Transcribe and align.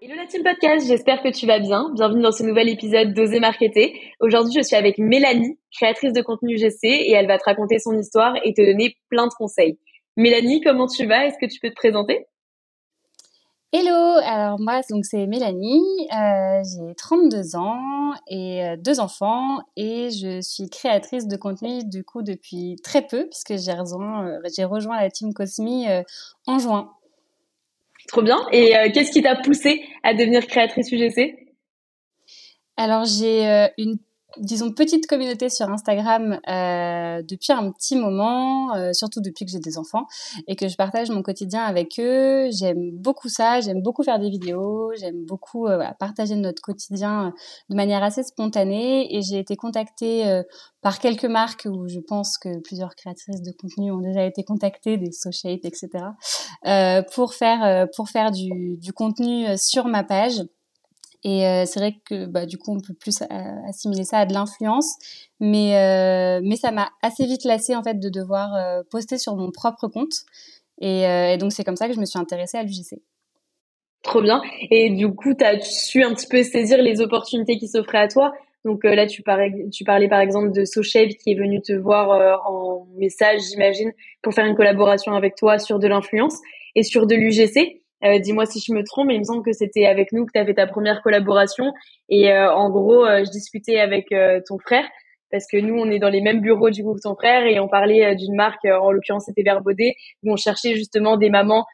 Hello 0.00 0.14
la 0.14 0.26
team 0.26 0.44
podcast, 0.44 0.86
j'espère 0.86 1.24
que 1.24 1.28
tu 1.28 1.44
vas 1.44 1.58
bien. 1.58 1.90
Bienvenue 1.92 2.22
dans 2.22 2.30
ce 2.30 2.44
nouvel 2.44 2.68
épisode 2.68 3.14
d'Oser 3.14 3.40
Marketer. 3.40 4.00
Aujourd'hui, 4.20 4.52
je 4.56 4.62
suis 4.62 4.76
avec 4.76 4.96
Mélanie, 4.98 5.58
créatrice 5.72 6.12
de 6.12 6.22
contenu 6.22 6.54
UGC, 6.54 6.84
et 6.84 7.12
elle 7.14 7.26
va 7.26 7.36
te 7.36 7.42
raconter 7.44 7.80
son 7.80 7.98
histoire 7.98 8.34
et 8.44 8.54
te 8.54 8.64
donner 8.64 8.96
plein 9.08 9.26
de 9.26 9.32
conseils. 9.36 9.76
Mélanie, 10.16 10.60
comment 10.60 10.86
tu 10.86 11.04
vas? 11.04 11.26
Est-ce 11.26 11.38
que 11.40 11.52
tu 11.52 11.58
peux 11.58 11.70
te 11.70 11.74
présenter? 11.74 12.26
Hello, 13.72 14.20
alors 14.22 14.60
moi 14.60 14.80
donc 14.88 15.04
c'est 15.04 15.26
Mélanie, 15.26 15.82
euh, 16.16 16.62
j'ai 16.62 16.94
32 16.94 17.56
ans 17.56 18.12
et 18.26 18.64
euh, 18.64 18.76
deux 18.78 18.98
enfants 18.98 19.58
et 19.76 20.08
je 20.08 20.40
suis 20.40 20.70
créatrice 20.70 21.26
de 21.26 21.36
contenu 21.36 21.84
du 21.84 22.02
coup 22.02 22.22
depuis 22.22 22.76
très 22.82 23.02
peu 23.02 23.28
puisque 23.28 23.62
j'ai 23.62 23.74
rejoint, 23.74 24.26
euh, 24.26 24.66
rejoint 24.66 24.98
la 24.98 25.10
team 25.10 25.34
Cosmi 25.34 25.86
en 26.46 26.58
juin. 26.58 26.92
Trop 28.08 28.22
bien. 28.22 28.46
Et 28.52 28.72
qu'est-ce 28.92 29.12
qui 29.12 29.22
t'a 29.22 29.36
poussé 29.36 29.84
à 30.02 30.14
devenir 30.14 30.46
créatrice 30.46 30.90
UGC 30.90 31.36
Alors 32.76 33.04
j'ai 33.04 33.68
une 33.78 33.98
disons, 34.36 34.72
petite 34.72 35.06
communauté 35.06 35.48
sur 35.48 35.68
Instagram 35.70 36.38
euh, 36.48 37.22
depuis 37.22 37.52
un 37.52 37.72
petit 37.72 37.96
moment, 37.96 38.74
euh, 38.74 38.92
surtout 38.92 39.20
depuis 39.20 39.46
que 39.46 39.50
j'ai 39.50 39.58
des 39.58 39.78
enfants 39.78 40.06
et 40.46 40.54
que 40.54 40.68
je 40.68 40.76
partage 40.76 41.10
mon 41.10 41.22
quotidien 41.22 41.62
avec 41.62 41.98
eux. 41.98 42.48
J'aime 42.50 42.90
beaucoup 42.92 43.28
ça, 43.28 43.60
j'aime 43.60 43.82
beaucoup 43.82 44.02
faire 44.02 44.18
des 44.18 44.28
vidéos, 44.28 44.92
j'aime 44.98 45.24
beaucoup 45.24 45.66
euh, 45.66 45.82
partager 45.98 46.36
notre 46.36 46.60
quotidien 46.60 47.32
de 47.70 47.74
manière 47.74 48.02
assez 48.02 48.22
spontanée 48.22 49.16
et 49.16 49.22
j'ai 49.22 49.38
été 49.38 49.56
contactée 49.56 50.42
par 50.82 50.98
quelques 50.98 51.24
marques 51.24 51.66
où 51.70 51.88
je 51.88 52.00
pense 52.00 52.38
que 52.38 52.60
plusieurs 52.60 52.94
créatrices 52.94 53.42
de 53.42 53.52
contenu 53.52 53.90
ont 53.90 54.00
déjà 54.00 54.24
été 54.24 54.44
contactées, 54.44 54.98
des 54.98 55.12
SoShape, 55.12 55.64
etc., 55.64 56.04
pour 57.14 57.34
faire, 57.34 57.88
pour 57.96 58.08
faire 58.08 58.30
du, 58.30 58.76
du 58.76 58.92
contenu 58.92 59.46
sur 59.56 59.86
ma 59.86 60.04
page. 60.04 60.42
Et 61.24 61.46
euh, 61.46 61.64
c'est 61.66 61.80
vrai 61.80 61.94
que 62.04 62.26
bah, 62.26 62.46
du 62.46 62.58
coup, 62.58 62.72
on 62.74 62.80
peut 62.80 62.94
plus 62.94 63.22
euh, 63.22 63.26
assimiler 63.68 64.04
ça 64.04 64.18
à 64.18 64.26
de 64.26 64.32
l'influence, 64.32 64.94
mais 65.40 65.76
euh, 65.76 66.40
mais 66.44 66.56
ça 66.56 66.70
m'a 66.70 66.90
assez 67.02 67.26
vite 67.26 67.44
lassé 67.44 67.74
en 67.74 67.82
fait 67.82 67.98
de 67.98 68.08
devoir 68.08 68.84
poster 68.90 69.18
sur 69.18 69.36
mon 69.36 69.50
propre 69.50 69.88
compte. 69.88 70.24
Et, 70.80 71.36
donc 71.38 71.52
c'est 71.52 71.64
comme 71.64 71.76
ça 71.76 71.88
que 71.88 71.94
je 71.94 72.00
me 72.00 72.04
suis 72.04 72.18
intéressée 72.18 72.56
à 72.56 72.62
l'UGC. 72.62 73.00
Trop 74.04 74.22
bien. 74.22 74.40
Et 74.70 74.90
du 74.90 75.12
coup, 75.12 75.34
tu 75.34 75.44
as 75.44 75.60
su 75.60 76.04
un 76.04 76.14
petit 76.14 76.28
peu 76.28 76.44
saisir 76.44 76.80
les 76.80 77.00
opportunités 77.00 77.58
qui 77.58 77.66
s'offraient 77.66 77.98
à 77.98 78.08
toi. 78.08 78.32
Donc 78.64 78.84
là, 78.84 79.06
tu 79.06 79.22
parlais, 79.22 79.52
tu 79.72 79.82
parlais 79.82 80.08
par 80.08 80.20
exemple 80.20 80.52
de 80.52 80.64
SoShape 80.64 81.10
qui 81.20 81.32
est 81.32 81.34
venu 81.34 81.60
te 81.60 81.72
voir 81.72 82.48
en 82.48 82.86
message, 82.96 83.40
j'imagine, 83.50 83.92
pour 84.22 84.34
faire 84.34 84.46
une 84.46 84.54
collaboration 84.54 85.14
avec 85.14 85.34
toi 85.34 85.58
sur 85.58 85.80
de 85.80 85.88
l'influence 85.88 86.38
et 86.76 86.84
sur 86.84 87.08
de 87.08 87.16
l'UGC. 87.16 87.82
Euh, 88.04 88.18
dis-moi 88.18 88.46
si 88.46 88.60
je 88.60 88.72
me 88.72 88.84
trompe, 88.84 89.08
mais 89.08 89.14
il 89.14 89.20
me 89.20 89.24
semble 89.24 89.44
que 89.44 89.52
c'était 89.52 89.86
avec 89.86 90.12
nous 90.12 90.24
que 90.26 90.38
tu 90.38 90.44
fait 90.44 90.54
ta 90.54 90.66
première 90.66 91.02
collaboration. 91.02 91.72
Et 92.08 92.32
euh, 92.32 92.52
en 92.52 92.70
gros, 92.70 93.04
euh, 93.04 93.24
je 93.24 93.30
discutais 93.30 93.78
avec 93.78 94.14
ton 94.46 94.58
frère 94.58 94.84
parce 95.30 95.44
que 95.50 95.58
nous, 95.58 95.74
on 95.74 95.90
est 95.90 95.98
dans 95.98 96.08
les 96.08 96.22
mêmes 96.22 96.40
bureaux 96.40 96.70
du 96.70 96.82
que 96.82 97.02
ton 97.02 97.14
frère 97.14 97.44
et 97.44 97.60
on 97.60 97.68
parlait 97.68 98.14
d'une 98.16 98.34
marque, 98.34 98.64
en 98.64 98.90
l'occurrence 98.90 99.24
c'était 99.26 99.42
Verbaudet, 99.42 99.94
où 100.22 100.32
on 100.32 100.36
cherchait 100.36 100.74
justement 100.74 101.18
des 101.18 101.28
mamans 101.28 101.66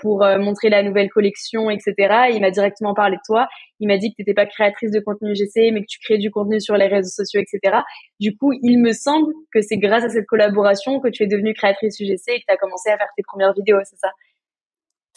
pour 0.00 0.26
montrer 0.38 0.70
la 0.70 0.82
nouvelle 0.82 1.08
collection, 1.10 1.70
etc. 1.70 1.92
Et 2.30 2.34
il 2.34 2.40
m'a 2.40 2.50
directement 2.50 2.94
parlé 2.94 3.16
de 3.16 3.20
toi. 3.24 3.46
Il 3.78 3.86
m'a 3.86 3.96
dit 3.96 4.10
que 4.10 4.16
tu 4.16 4.22
n'étais 4.22 4.34
pas 4.34 4.46
créatrice 4.46 4.90
de 4.90 4.98
contenu 4.98 5.36
GC, 5.36 5.70
mais 5.70 5.82
que 5.82 5.86
tu 5.88 6.00
crées 6.00 6.18
du 6.18 6.32
contenu 6.32 6.60
sur 6.60 6.76
les 6.76 6.88
réseaux 6.88 7.10
sociaux, 7.10 7.40
etc. 7.40 7.76
Du 8.18 8.36
coup, 8.36 8.52
il 8.60 8.78
me 8.78 8.92
semble 8.92 9.32
que 9.52 9.60
c'est 9.60 9.76
grâce 9.76 10.02
à 10.02 10.08
cette 10.08 10.26
collaboration 10.26 10.98
que 10.98 11.08
tu 11.08 11.22
es 11.22 11.26
devenue 11.28 11.54
créatrice 11.54 12.00
UGC 12.00 12.28
et 12.28 12.40
que 12.40 12.44
tu 12.48 12.54
as 12.54 12.56
commencé 12.56 12.90
à 12.90 12.96
faire 12.96 13.08
tes 13.16 13.22
premières 13.22 13.52
vidéos, 13.52 13.78
c'est 13.84 13.98
ça? 13.98 14.08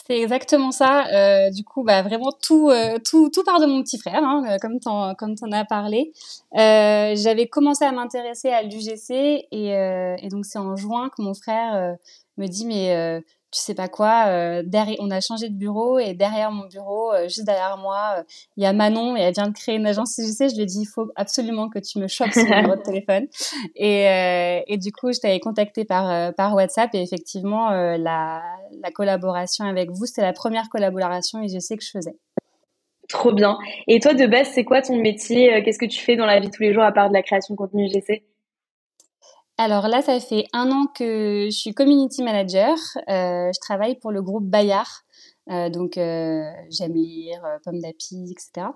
C'est 0.09 0.19
exactement 0.19 0.71
ça. 0.71 1.05
Euh, 1.13 1.51
du 1.51 1.63
coup, 1.63 1.83
bah 1.83 2.01
vraiment 2.01 2.31
tout, 2.31 2.69
euh, 2.69 2.97
tout, 3.03 3.29
part 3.45 3.59
de 3.59 3.67
mon 3.67 3.83
petit 3.83 3.99
frère, 3.99 4.23
hein, 4.23 4.57
comme 4.59 4.79
t'en, 4.79 5.13
comme 5.15 5.35
t'en 5.35 5.51
as 5.51 5.65
parlé. 5.65 6.11
Euh, 6.55 7.13
j'avais 7.15 7.47
commencé 7.47 7.85
à 7.85 7.91
m'intéresser 7.91 8.49
à 8.49 8.63
l'UGC 8.63 9.11
et, 9.51 9.69
et 9.71 10.27
donc 10.29 10.45
c'est 10.45 10.57
en 10.59 10.75
juin 10.75 11.09
que 11.09 11.21
mon 11.21 11.33
frère 11.33 11.95
me 12.37 12.47
dit 12.47 12.65
mais 12.65 13.21
tu 13.51 13.59
sais 13.59 13.73
pas 13.73 13.87
quoi, 13.87 14.27
euh, 14.27 14.61
derrière, 14.63 14.97
on 14.99 15.09
a 15.09 15.21
changé 15.21 15.49
de 15.49 15.55
bureau 15.55 15.97
et 15.97 16.13
derrière 16.13 16.51
mon 16.51 16.67
bureau, 16.67 17.11
euh, 17.11 17.23
juste 17.23 17.45
derrière 17.45 17.77
moi, 17.77 18.17
euh, 18.19 18.23
il 18.57 18.63
y 18.63 18.67
a 18.67 18.73
Manon 18.73 19.15
et 19.17 19.21
elle 19.21 19.33
vient 19.33 19.47
de 19.47 19.53
créer 19.53 19.75
une 19.75 19.87
agence 19.87 20.11
sais, 20.11 20.49
Je 20.49 20.55
lui 20.55 20.63
ai 20.63 20.65
dit, 20.65 20.81
il 20.81 20.85
faut 20.85 21.07
absolument 21.15 21.67
que 21.67 21.79
tu 21.79 21.97
me 21.97 22.07
chopes 22.07 22.31
son 22.31 22.43
numéro 22.43 22.75
de 22.75 22.81
téléphone. 22.81 23.27
Et, 23.75 24.63
et 24.67 24.77
du 24.77 24.91
coup, 24.91 25.11
je 25.11 25.19
t'avais 25.19 25.39
contacté 25.39 25.85
par, 25.85 26.33
par 26.33 26.53
WhatsApp 26.53 26.93
et 26.93 27.01
effectivement, 27.01 27.69
la, 27.69 28.41
la 28.81 28.91
collaboration 28.91 29.65
avec 29.65 29.89
vous, 29.91 30.05
c'était 30.05 30.21
la 30.21 30.33
première 30.33 30.69
collaboration 30.69 31.41
et 31.41 31.47
je 31.47 31.59
sais 31.59 31.77
que 31.77 31.83
je 31.83 31.91
faisais. 31.91 32.15
Trop 33.07 33.33
bien. 33.33 33.57
Et 33.87 33.99
toi, 33.99 34.13
de 34.13 34.25
base, 34.27 34.49
c'est 34.53 34.65
quoi 34.65 34.81
ton 34.81 34.97
métier? 34.97 35.63
Qu'est-ce 35.63 35.79
que 35.79 35.85
tu 35.85 35.99
fais 35.99 36.15
dans 36.15 36.25
la 36.25 36.39
vie 36.39 36.49
tous 36.49 36.63
les 36.63 36.73
jours 36.73 36.83
à 36.83 36.91
part 36.91 37.09
de 37.09 37.13
la 37.13 37.23
création 37.23 37.53
de 37.53 37.57
contenu 37.57 37.87
GC 37.87 38.23
alors 39.59 39.89
là, 39.89 40.01
ça 40.01 40.17
fait 40.21 40.45
un 40.53 40.71
an 40.71 40.85
que 40.87 41.47
je 41.51 41.55
suis 41.55 41.73
community 41.73 42.23
manager. 42.23 42.77
Euh, 43.09 43.51
je 43.53 43.59
travaille 43.59 43.99
pour 43.99 44.09
le 44.09 44.21
groupe 44.21 44.45
Bayard. 44.45 44.87
Euh, 45.49 45.69
donc 45.69 45.97
euh, 45.97 46.49
j'aime 46.69 46.93
lire, 46.93 47.41
Pomme 47.65 47.79
d'Api, 47.79 48.31
etc. 48.31 48.67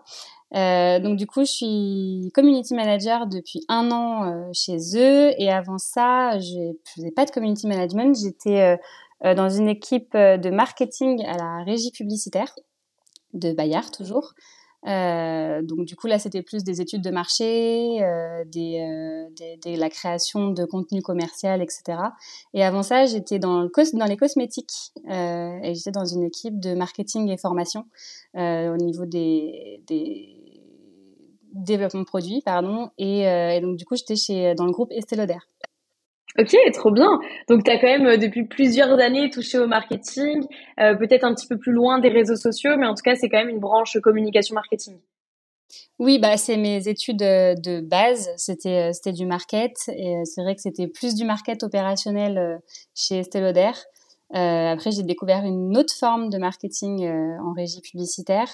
donc 1.01 1.15
du 1.15 1.25
coup, 1.25 1.45
je 1.45 1.51
suis 1.51 2.31
community 2.33 2.73
manager 2.73 3.27
depuis 3.27 3.63
un 3.69 3.91
an 3.91 4.51
chez 4.51 4.77
eux. 4.97 5.31
Et 5.37 5.49
avant 5.49 5.77
ça, 5.77 6.37
je 6.39 6.73
faisais 6.93 7.11
pas 7.11 7.23
de 7.23 7.31
community 7.31 7.65
management. 7.65 8.17
J'étais 8.21 8.77
dans 9.21 9.47
une 9.47 9.69
équipe 9.69 10.17
de 10.17 10.49
marketing 10.49 11.23
à 11.25 11.37
la 11.37 11.63
régie 11.63 11.91
publicitaire 11.91 12.53
de 13.31 13.53
Bayard 13.53 13.89
toujours. 13.89 14.33
Euh, 14.85 15.61
donc 15.61 15.85
du 15.85 15.95
coup 15.95 16.07
là 16.07 16.19
c'était 16.19 16.41
plus 16.41 16.63
des 16.63 16.81
études 16.81 17.01
de 17.01 17.09
marché, 17.09 18.03
euh, 18.03 18.43
des, 18.45 18.81
euh, 18.81 19.29
des, 19.35 19.57
des, 19.57 19.75
la 19.77 19.89
création 19.89 20.49
de 20.51 20.65
contenu 20.65 21.01
commercial, 21.01 21.61
etc. 21.61 21.97
Et 22.53 22.63
avant 22.63 22.83
ça 22.83 23.05
j'étais 23.05 23.39
dans, 23.39 23.61
le 23.61 23.97
dans 23.97 24.05
les 24.05 24.17
cosmétiques 24.17 24.91
euh, 25.09 25.59
et 25.63 25.73
j'étais 25.73 25.91
dans 25.91 26.05
une 26.05 26.23
équipe 26.23 26.59
de 26.59 26.73
marketing 26.73 27.29
et 27.29 27.37
formation 27.37 27.85
euh, 28.35 28.73
au 28.73 28.77
niveau 28.77 29.05
des, 29.05 29.81
des 29.87 30.35
développement 31.53 32.01
de 32.01 32.05
produits 32.05 32.41
pardon 32.43 32.89
et, 32.97 33.21
et 33.21 33.61
donc 33.61 33.77
du 33.77 33.85
coup 33.85 33.95
j'étais 33.95 34.15
chez 34.15 34.55
dans 34.55 34.65
le 34.65 34.71
groupe 34.71 34.91
Estée 34.91 35.15
Lauder. 35.15 35.37
Ok, 36.39 36.55
trop 36.73 36.89
bien. 36.89 37.19
Donc, 37.47 37.63
tu 37.63 37.69
as 37.69 37.79
quand 37.79 37.87
même 37.87 38.07
euh, 38.07 38.17
depuis 38.17 38.45
plusieurs 38.45 38.99
années 38.99 39.29
touché 39.29 39.59
au 39.59 39.67
marketing, 39.67 40.43
euh, 40.79 40.95
peut-être 40.95 41.23
un 41.23 41.33
petit 41.35 41.45
peu 41.47 41.57
plus 41.57 41.71
loin 41.71 41.99
des 41.99 42.09
réseaux 42.09 42.35
sociaux, 42.35 42.71
mais 42.77 42.87
en 42.87 42.95
tout 42.95 43.03
cas, 43.03 43.15
c'est 43.15 43.29
quand 43.29 43.37
même 43.37 43.49
une 43.49 43.59
branche 43.59 43.97
communication 44.01 44.55
marketing. 44.55 44.97
Oui, 45.99 46.19
bah 46.19 46.37
c'est 46.37 46.57
mes 46.57 46.87
études 46.87 47.21
euh, 47.21 47.53
de 47.55 47.81
base, 47.81 48.29
c'était 48.37 48.93
c'était 48.93 49.11
du 49.11 49.25
market 49.25 49.73
et 49.87 50.23
c'est 50.25 50.41
vrai 50.41 50.55
que 50.55 50.61
c'était 50.61 50.87
plus 50.87 51.15
du 51.15 51.23
market 51.23 51.63
opérationnel 51.63 52.59
chez 52.95 53.19
Estée 53.19 53.39
Lauder. 53.39 53.71
après, 54.31 54.91
j'ai 54.91 55.03
découvert 55.03 55.43
une 55.45 55.77
autre 55.77 55.93
forme 55.95 56.29
de 56.29 56.37
marketing 56.37 57.07
en 57.07 57.53
régie 57.53 57.81
publicitaire, 57.81 58.49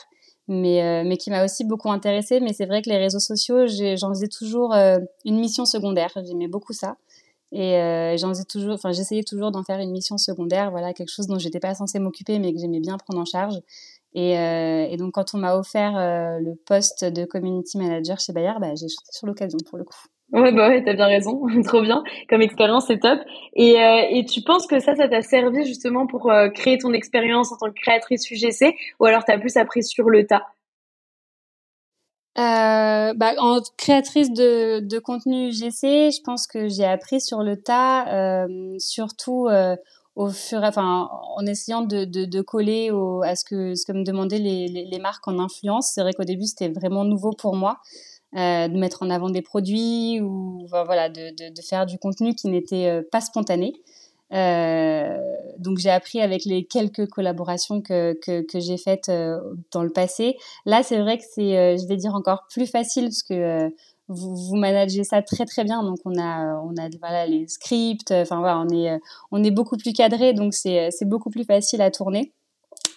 mais 0.48 1.04
mais 1.04 1.18
qui 1.18 1.30
m'a 1.30 1.44
aussi 1.44 1.66
beaucoup 1.66 1.92
intéressée. 1.92 2.40
Mais 2.40 2.54
c'est 2.54 2.66
vrai 2.66 2.82
que 2.82 2.90
les 2.90 2.98
réseaux 2.98 3.20
sociaux, 3.20 3.68
j'en 3.68 4.10
faisais 4.10 4.30
toujours 4.30 4.74
une 4.74 5.40
mission 5.40 5.66
secondaire. 5.66 6.12
J'aimais 6.26 6.48
beaucoup 6.48 6.74
ça. 6.74 6.96
Et 7.52 7.78
euh, 7.78 8.16
j'en 8.18 8.32
toujours, 8.48 8.74
enfin, 8.74 8.92
j'essayais 8.92 9.24
toujours 9.24 9.52
d'en 9.52 9.64
faire 9.64 9.80
une 9.80 9.92
mission 9.92 10.18
secondaire, 10.18 10.72
voilà, 10.72 10.94
quelque 10.94 11.12
chose 11.12 11.28
dont 11.28 11.40
j'étais 11.40 11.60
pas 11.60 11.74
censée 11.74 12.00
m'occuper, 12.00 12.40
mais 12.40 12.54
que 12.54 12.60
j'aimais 12.60 12.80
bien 12.80 12.98
prendre 12.98 13.20
en 13.20 13.26
charge. 13.26 13.56
Et, 14.14 14.38
euh, 14.38 14.88
et 14.90 14.98
donc, 14.98 15.14
quand 15.14 15.34
on 15.34 15.38
m'a 15.38 15.56
offert 15.56 15.98
euh, 15.98 16.40
le 16.40 16.56
poste 16.56 17.06
de 17.06 17.26
community 17.26 17.78
manager 17.78 18.20
chez 18.20 18.34
Bayard, 18.34 18.60
bah, 18.60 18.74
j'ai 18.76 18.88
sauté 18.88 19.12
sur 19.12 19.28
l'occasion 19.28 19.58
pour 19.68 19.78
le 19.78 19.84
coup. 19.84 19.98
Ouais, 20.32 20.52
bah 20.52 20.70
ouais, 20.70 20.84
t'as 20.84 20.94
bien 20.94 21.08
raison, 21.08 21.42
trop 21.66 21.82
bien. 21.82 22.04
Comme 22.30 22.42
expérience, 22.42 22.86
c'est 22.88 23.00
top. 23.00 23.20
Et, 23.56 23.80
euh, 23.80 24.02
et 24.12 24.26
tu 24.26 24.42
penses 24.42 24.68
que 24.68 24.80
ça, 24.80 24.96
ça 24.96 25.08
t'a 25.08 25.22
servi 25.22 25.66
justement 25.66 26.06
pour 26.06 26.32
euh, 26.32 26.50
créer 26.50 26.78
ton 26.78 26.94
expérience 26.94 27.52
en 27.52 27.58
tant 27.58 27.68
que 27.68 27.80
créatrice 27.80 28.30
UGC, 28.30 28.76
ou 29.00 29.06
alors 29.06 29.24
t'as 29.26 29.40
plus 29.40 29.58
appris 29.58 29.84
sur 29.84 30.10
le 30.10 30.28
tas? 30.28 30.44
Euh, 32.40 33.14
bah, 33.16 33.34
en 33.40 33.60
créatrice 33.76 34.32
de, 34.32 35.00
contenu 35.00 35.52
GC, 35.52 36.12
je 36.12 36.22
pense 36.24 36.48
que 36.48 36.70
j'ai 36.70 36.86
appris 36.86 37.20
sur 37.20 37.44
le 37.44 37.62
tas, 37.62 38.08
euh, 38.08 38.76
surtout 38.78 39.48
euh, 39.48 39.76
au 40.16 40.30
fur, 40.30 40.64
enfin, 40.64 41.10
en 41.36 41.46
essayant 41.46 41.82
de, 41.82 42.42
coller 42.42 42.92
à 43.26 43.36
ce 43.36 43.44
que, 43.44 43.76
ce 43.76 43.86
que 43.86 43.92
me 43.92 44.06
demandaient 44.06 44.40
les, 44.40 45.00
marques 45.00 45.28
en 45.28 45.38
influence. 45.38 45.92
C'est 45.94 46.02
vrai 46.02 46.14
qu'au 46.14 46.24
début, 46.24 46.46
c'était 46.46 46.70
vraiment 46.70 47.04
nouveau 47.04 47.32
pour 47.32 47.56
moi. 47.56 47.80
de 48.34 48.78
mettre 48.78 49.04
en 49.04 49.10
avant 49.10 49.30
des 49.30 49.42
produits 49.42 50.22
ou 50.22 50.66
voilà, 50.70 51.10
de 51.10 51.62
faire 51.68 51.86
du 51.86 51.98
contenu 51.98 52.36
qui 52.36 52.48
n'était 52.48 53.02
pas 53.12 53.22
spontané. 53.22 53.74
Euh, 54.34 55.18
donc 55.58 55.80
j'ai 55.80 55.90
appris 55.90 56.22
avec 56.22 56.46
les 56.46 56.66
quelques 56.66 57.08
collaborations 57.08 57.82
que, 57.82 58.14
que, 58.14 58.42
que 58.42 58.60
j'ai 58.60 58.78
faites 58.78 59.10
euh, 59.10 59.40
dans 59.72 59.84
le 59.84 59.90
passé. 59.90 60.38
Là, 60.66 60.84
c'est 60.84 61.00
vrai 61.00 61.18
que 61.18 61.24
c'est, 61.30 61.58
euh, 61.58 61.78
je 61.78 61.88
vais 61.88 61.98
dire, 61.98 62.14
encore 62.14 62.46
plus 62.50 62.68
facile 62.68 63.06
parce 63.06 63.24
que 63.24 63.72
vous, 64.08 64.36
vous 64.36 64.56
managez 64.56 65.04
ça 65.04 65.22
très 65.22 65.46
très 65.46 65.64
bien. 65.64 65.84
Donc 65.84 65.98
on 66.06 66.20
a, 66.20 66.56
on 66.64 66.76
a 66.78 66.90
voilà, 67.00 67.26
les 67.26 67.48
scripts, 67.48 68.12
enfin 68.12 68.40
voilà, 68.40 68.60
on 68.60 68.70
est, 68.70 69.00
on 69.32 69.44
est 69.44 69.52
beaucoup 69.52 69.78
plus 69.78 69.94
cadré, 69.94 70.34
donc 70.34 70.54
c'est, 70.54 70.90
c'est 70.92 71.06
beaucoup 71.06 71.30
plus 71.30 71.44
facile 71.44 71.82
à 71.82 71.92
tourner. 71.92 72.34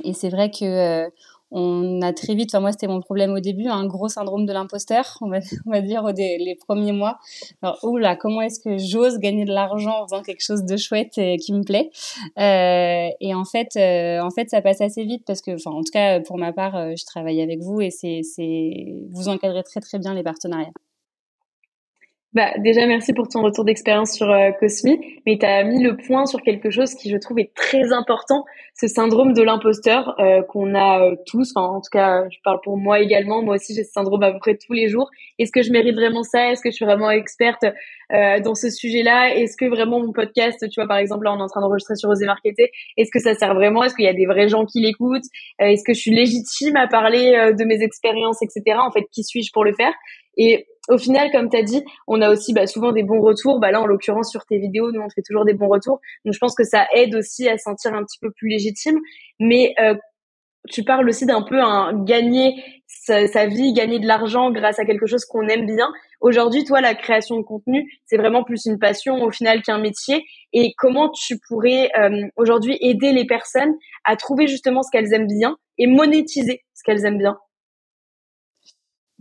Et 0.05 0.15
c'est 0.15 0.31
vrai 0.31 0.51
que 0.51 1.11
on 1.53 2.01
a 2.01 2.13
très 2.13 2.35
vite, 2.35 2.51
enfin 2.51 2.61
moi 2.61 2.73
c'était 2.73 2.87
mon 2.89 3.01
problème 3.01 3.33
au 3.33 3.41
début, 3.41 3.67
un 3.67 3.87
gros 3.87 4.09
syndrome 4.09 4.47
de 4.47 4.53
l'imposteur, 4.53 5.19
on 5.21 5.29
va, 5.29 5.39
on 5.67 5.71
va 5.71 5.83
dire 5.83 6.03
les 6.15 6.57
premiers 6.67 6.93
mois. 6.93 7.19
Alors 7.63 7.79
oula, 7.83 8.17
comment 8.17 8.41
est-ce 8.41 8.59
que 8.59 8.79
j'ose 8.79 9.19
gagner 9.19 9.45
de 9.45 9.53
l'argent 9.53 10.03
en 10.03 10.05
faisant 10.07 10.23
quelque 10.23 10.43
chose 10.43 10.65
de 10.65 10.77
chouette 10.77 11.19
et 11.19 11.37
qui 11.37 11.53
me 11.53 11.63
plaît? 11.63 11.91
Euh, 12.39 13.09
Et 13.21 13.35
en 13.35 13.45
fait, 13.45 13.77
euh, 13.77 14.21
en 14.23 14.31
fait 14.31 14.49
ça 14.51 14.63
passe 14.63 14.81
assez 14.81 15.05
vite 15.05 15.25
parce 15.27 15.43
que, 15.43 15.53
enfin 15.53 15.71
en 15.71 15.83
tout 15.83 15.93
cas 15.93 16.21
pour 16.21 16.39
ma 16.39 16.53
part, 16.53 16.77
euh, 16.77 16.93
je 16.97 17.05
travaille 17.05 17.43
avec 17.43 17.61
vous 17.61 17.81
et 17.81 17.91
c'est, 17.91 18.23
c'est 18.23 18.95
vous 19.11 19.29
encadrez 19.29 19.63
très 19.63 19.81
très 19.81 19.99
bien 19.99 20.15
les 20.15 20.23
partenariats. 20.23 20.73
Bah, 22.35 22.51
déjà, 22.57 22.87
merci 22.87 23.13
pour 23.13 23.29
ton 23.29 23.43
retour 23.43 23.67
d'expérience 23.67 24.13
sur 24.15 24.31
euh, 24.31 24.53
Cosmi, 24.59 24.99
mais 25.27 25.37
tu 25.37 25.45
as 25.45 25.65
mis 25.65 25.83
le 25.83 25.99
point 25.99 26.25
sur 26.25 26.41
quelque 26.41 26.71
chose 26.71 26.95
qui, 26.95 27.11
je 27.11 27.19
trouve, 27.19 27.39
est 27.39 27.53
très 27.55 27.93
important, 27.93 28.47
ce 28.75 28.87
syndrome 28.87 29.35
de 29.35 29.43
l'imposteur 29.43 30.19
euh, 30.19 30.41
qu'on 30.41 30.75
a 30.75 31.03
euh, 31.03 31.17
tous, 31.27 31.53
enfin, 31.55 31.67
en 31.67 31.81
tout 31.83 31.91
cas, 31.93 32.25
je 32.31 32.39
parle 32.43 32.61
pour 32.65 32.79
moi 32.79 33.01
également, 33.01 33.43
moi 33.43 33.57
aussi 33.57 33.75
j'ai 33.75 33.85
ce 33.85 33.93
syndrome 33.93 34.23
à 34.23 34.33
peu 34.33 34.39
près 34.39 34.57
tous 34.57 34.73
les 34.73 34.89
jours. 34.89 35.11
Est-ce 35.39 35.53
que 35.53 35.61
je 35.61 35.71
mérite 35.73 35.95
vraiment 35.95 36.23
ça? 36.23 36.51
Est-ce 36.51 36.63
que 36.63 36.71
je 36.71 36.77
suis 36.77 36.87
vraiment 36.87 37.11
experte 37.11 37.67
dans 38.11 38.55
ce 38.55 38.71
sujet-là? 38.71 39.35
Est-ce 39.35 39.57
que 39.57 39.67
vraiment 39.67 40.01
mon 40.01 40.13
podcast, 40.13 40.67
tu 40.71 40.81
vois, 40.81 40.89
par 40.89 40.99
exemple, 40.99 41.25
là, 41.25 41.35
on 41.35 41.39
est 41.39 41.43
en 41.43 41.49
train 41.49 41.61
d'enregistrer 41.61 41.97
sur 41.97 42.09
Oser 42.09 42.27
Marketer, 42.27 42.71
est-ce 42.97 43.11
que 43.11 43.21
ça 43.21 43.35
sert 43.35 43.55
vraiment? 43.55 43.85
Est-ce 43.85 43.95
qu'il 43.95 44.05
y 44.05 44.09
a 44.09 44.15
des 44.15 44.27
vrais 44.27 44.49
gens 44.49 44.65
qui 44.65 44.81
l'écoutent? 44.81 45.25
Est-ce 45.59 45.83
que 45.85 45.93
je 45.93 46.01
suis 46.01 46.15
légitime 46.15 46.77
à 46.77 46.87
parler 46.89 47.53
de 47.59 47.65
mes 47.65 47.83
expériences, 47.83 48.39
etc. 48.43 48.79
En 48.81 48.91
fait, 48.91 49.05
qui 49.13 49.23
suis-je 49.23 49.51
pour 49.53 49.65
le 49.65 49.73
faire? 49.75 49.93
Et 50.37 50.67
au 50.89 50.99
final, 50.99 51.31
comme 51.31 51.49
tu 51.49 51.57
as 51.57 51.63
dit, 51.63 51.85
on 52.07 52.21
a 52.21 52.31
aussi 52.31 52.53
bah, 52.53 52.67
souvent 52.67 52.93
des 52.93 53.03
bons 53.03 53.21
retours. 53.21 53.61
Bah, 53.61 53.71
là, 53.71 53.81
en 53.81 53.87
l'occurrence, 53.87 54.31
sur 54.31 54.45
tes 54.45 54.59
vidéos, 54.59 54.91
nous, 54.91 55.01
on 55.01 55.09
fait 55.11 55.23
toujours 55.23 55.45
des 55.45 55.55
bons 55.55 55.69
retours. 55.69 56.01
Donc, 56.25 56.35
je 56.35 56.39
pense 56.39 56.55
que 56.55 56.65
ça 56.65 56.87
aide 56.95 57.15
aussi 57.15 57.49
à 57.49 57.57
sentir 57.59 57.95
un 57.95 58.03
petit 58.05 58.19
peu 58.21 58.31
plus 58.31 58.49
légitime. 58.49 58.99
Mais 59.39 59.75
euh, 59.81 59.95
tu 60.71 60.85
parles 60.85 61.09
aussi 61.09 61.27
d'un 61.27 61.43
peu 61.43 61.61
un 61.61 62.05
gagner 62.05 62.55
sa, 62.87 63.47
vie, 63.47 63.73
gagner 63.73 63.99
de 63.99 64.07
l'argent 64.07 64.51
grâce 64.51 64.79
à 64.79 64.85
quelque 64.85 65.07
chose 65.07 65.25
qu'on 65.25 65.49
aime 65.49 65.67
bien. 65.67 65.89
Aujourd'hui, 66.21 66.65
toi, 66.65 66.81
la 66.81 66.95
création 66.95 67.37
de 67.37 67.43
contenu, 67.43 67.91
c'est 68.07 68.17
vraiment 68.17 68.45
plus 68.45 68.67
une 68.67 68.79
passion 68.79 69.23
au 69.23 69.31
final 69.31 69.63
qu'un 69.63 69.79
métier. 69.79 70.25
Et 70.53 70.73
comment 70.77 71.11
tu 71.11 71.39
pourrais 71.49 71.91
euh, 71.99 72.29
aujourd'hui 72.37 72.77
aider 72.81 73.13
les 73.13 73.27
personnes 73.27 73.75
à 74.05 74.17
trouver 74.17 74.47
justement 74.47 74.83
ce 74.83 74.91
qu'elles 74.93 75.13
aiment 75.15 75.27
bien 75.27 75.57
et 75.79 75.87
monétiser 75.87 76.63
ce 76.75 76.83
qu'elles 76.85 77.05
aiment 77.05 77.19
bien? 77.19 77.37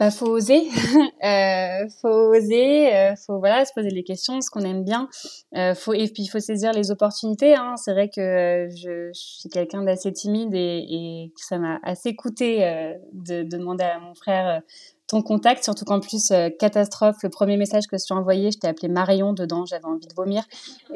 Bah, 0.01 0.09
faut 0.09 0.25
oser, 0.25 0.63
euh, 1.23 1.87
faut 2.01 2.35
oser, 2.35 2.91
euh, 2.91 3.15
faut 3.15 3.37
voilà 3.37 3.65
se 3.65 3.71
poser 3.71 3.91
les 3.91 4.03
questions, 4.03 4.41
ce 4.41 4.49
qu'on 4.49 4.61
aime 4.61 4.83
bien, 4.83 5.07
euh, 5.55 5.75
faut 5.75 5.93
et 5.93 6.07
puis 6.07 6.23
il 6.23 6.27
faut 6.27 6.39
saisir 6.39 6.71
les 6.73 6.89
opportunités. 6.89 7.53
Hein. 7.53 7.75
C'est 7.77 7.91
vrai 7.91 8.09
que 8.09 8.19
euh, 8.19 8.69
je, 8.71 9.11
suis 9.13 9.47
quelqu'un 9.49 9.83
d'assez 9.83 10.11
timide 10.11 10.55
et, 10.55 11.31
ça 11.35 11.59
m'a 11.59 11.79
assez 11.83 12.15
coûté 12.15 12.65
euh, 12.65 12.95
de, 13.13 13.43
demander 13.43 13.83
à 13.83 13.99
mon 13.99 14.15
frère 14.15 14.63
ton 15.11 15.21
contact, 15.21 15.65
surtout 15.65 15.83
qu'en 15.83 15.99
plus, 15.99 16.31
euh, 16.31 16.47
catastrophe, 16.57 17.17
le 17.21 17.29
premier 17.29 17.57
message 17.57 17.85
que 17.85 17.97
je 17.97 18.05
t'ai 18.07 18.13
envoyé, 18.13 18.49
je 18.49 18.59
t'ai 18.59 18.69
appelé 18.69 18.87
Marion 18.87 19.33
dedans, 19.33 19.65
j'avais 19.65 19.83
envie 19.83 20.07
de 20.07 20.13
vomir. 20.15 20.45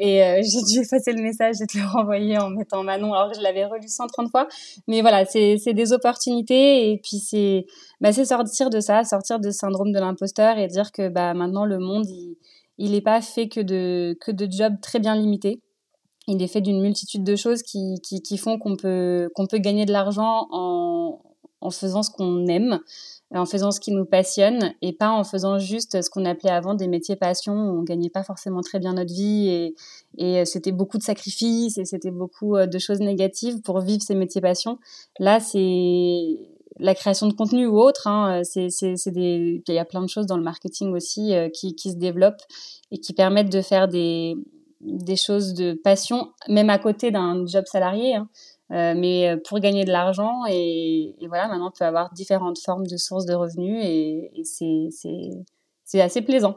Et 0.00 0.24
euh, 0.24 0.40
j'ai 0.42 0.62
dû 0.62 0.80
effacer 0.80 1.12
le 1.12 1.20
message 1.20 1.56
et 1.60 1.66
te 1.66 1.76
le 1.76 1.84
renvoyer 1.84 2.38
en 2.38 2.48
mettant 2.48 2.82
Manon, 2.82 3.12
alors 3.12 3.30
que 3.30 3.36
je 3.36 3.42
l'avais 3.42 3.66
relu 3.66 3.86
130 3.86 4.30
fois. 4.30 4.48
Mais 4.88 5.02
voilà, 5.02 5.26
c'est 5.26 5.74
des 5.74 5.92
opportunités 5.92 6.90
et 6.90 6.96
puis 6.96 7.18
c'est 7.18 7.66
bah, 8.00 8.10
sortir 8.10 8.70
de 8.70 8.80
ça, 8.80 9.04
sortir 9.04 9.38
de 9.38 9.50
syndrome 9.50 9.92
de 9.92 9.98
l'imposteur 9.98 10.56
et 10.56 10.66
dire 10.66 10.92
que 10.92 11.10
bah, 11.10 11.34
maintenant 11.34 11.66
le 11.66 11.78
monde, 11.78 12.06
il 12.78 12.92
n'est 12.92 13.02
pas 13.02 13.20
fait 13.20 13.48
que 13.48 13.60
de, 13.60 14.16
que 14.22 14.30
de 14.30 14.50
jobs 14.50 14.80
très 14.80 14.98
bien 14.98 15.14
limités. 15.14 15.60
Il 16.26 16.42
est 16.42 16.48
fait 16.48 16.62
d'une 16.62 16.80
multitude 16.80 17.22
de 17.22 17.36
choses 17.36 17.62
qui, 17.62 18.00
qui, 18.02 18.22
qui 18.22 18.38
font 18.38 18.58
qu'on 18.58 18.76
peut, 18.76 19.28
qu'on 19.34 19.46
peut 19.46 19.58
gagner 19.58 19.84
de 19.84 19.92
l'argent 19.92 20.48
en, 20.50 21.20
en 21.60 21.70
faisant 21.70 22.02
ce 22.02 22.10
qu'on 22.10 22.46
aime 22.46 22.80
en 23.34 23.44
faisant 23.44 23.70
ce 23.70 23.80
qui 23.80 23.92
nous 23.92 24.04
passionne 24.04 24.74
et 24.82 24.92
pas 24.92 25.10
en 25.10 25.24
faisant 25.24 25.58
juste 25.58 26.00
ce 26.00 26.10
qu'on 26.10 26.24
appelait 26.24 26.50
avant 26.50 26.74
des 26.74 26.86
métiers 26.86 27.16
passion 27.16 27.54
on 27.54 27.82
gagnait 27.82 28.10
pas 28.10 28.22
forcément 28.22 28.60
très 28.60 28.78
bien 28.78 28.94
notre 28.94 29.12
vie 29.12 29.48
et, 29.48 29.74
et 30.18 30.44
c'était 30.44 30.72
beaucoup 30.72 30.98
de 30.98 31.02
sacrifices 31.02 31.78
et 31.78 31.84
c'était 31.84 32.10
beaucoup 32.10 32.56
euh, 32.56 32.66
de 32.66 32.78
choses 32.78 33.00
négatives 33.00 33.60
pour 33.60 33.80
vivre 33.80 34.02
ces 34.02 34.14
métiers 34.14 34.40
passion. 34.40 34.78
Là, 35.18 35.40
c'est 35.40 36.38
la 36.78 36.94
création 36.94 37.26
de 37.26 37.32
contenu 37.32 37.66
ou 37.66 37.78
autre. 37.78 38.06
Hein, 38.06 38.42
c'est, 38.44 38.68
des, 39.10 39.62
il 39.66 39.74
y 39.74 39.78
a 39.78 39.84
plein 39.84 40.02
de 40.02 40.08
choses 40.08 40.26
dans 40.26 40.36
le 40.36 40.42
marketing 40.42 40.92
aussi 40.92 41.34
euh, 41.34 41.48
qui, 41.48 41.74
qui 41.74 41.90
se 41.90 41.96
développent 41.96 42.42
et 42.90 42.98
qui 42.98 43.12
permettent 43.12 43.52
de 43.52 43.62
faire 43.62 43.88
des, 43.88 44.36
des 44.80 45.16
choses 45.16 45.54
de 45.54 45.72
passion, 45.72 46.32
même 46.48 46.70
à 46.70 46.78
côté 46.78 47.10
d'un 47.10 47.46
job 47.46 47.64
salarié. 47.66 48.16
Hein. 48.16 48.28
Euh, 48.72 48.94
mais 48.96 49.28
euh, 49.28 49.36
pour 49.48 49.60
gagner 49.60 49.84
de 49.84 49.92
l'argent 49.92 50.42
et, 50.50 51.14
et, 51.20 51.28
voilà, 51.28 51.46
maintenant 51.46 51.68
on 51.68 51.78
peut 51.78 51.84
avoir 51.84 52.12
différentes 52.12 52.58
formes 52.58 52.84
de 52.86 52.96
sources 52.96 53.24
de 53.24 53.34
revenus 53.34 53.80
et, 53.84 54.32
et 54.34 54.42
c'est 55.84 56.00
assez 56.00 56.22
plaisant. 56.22 56.56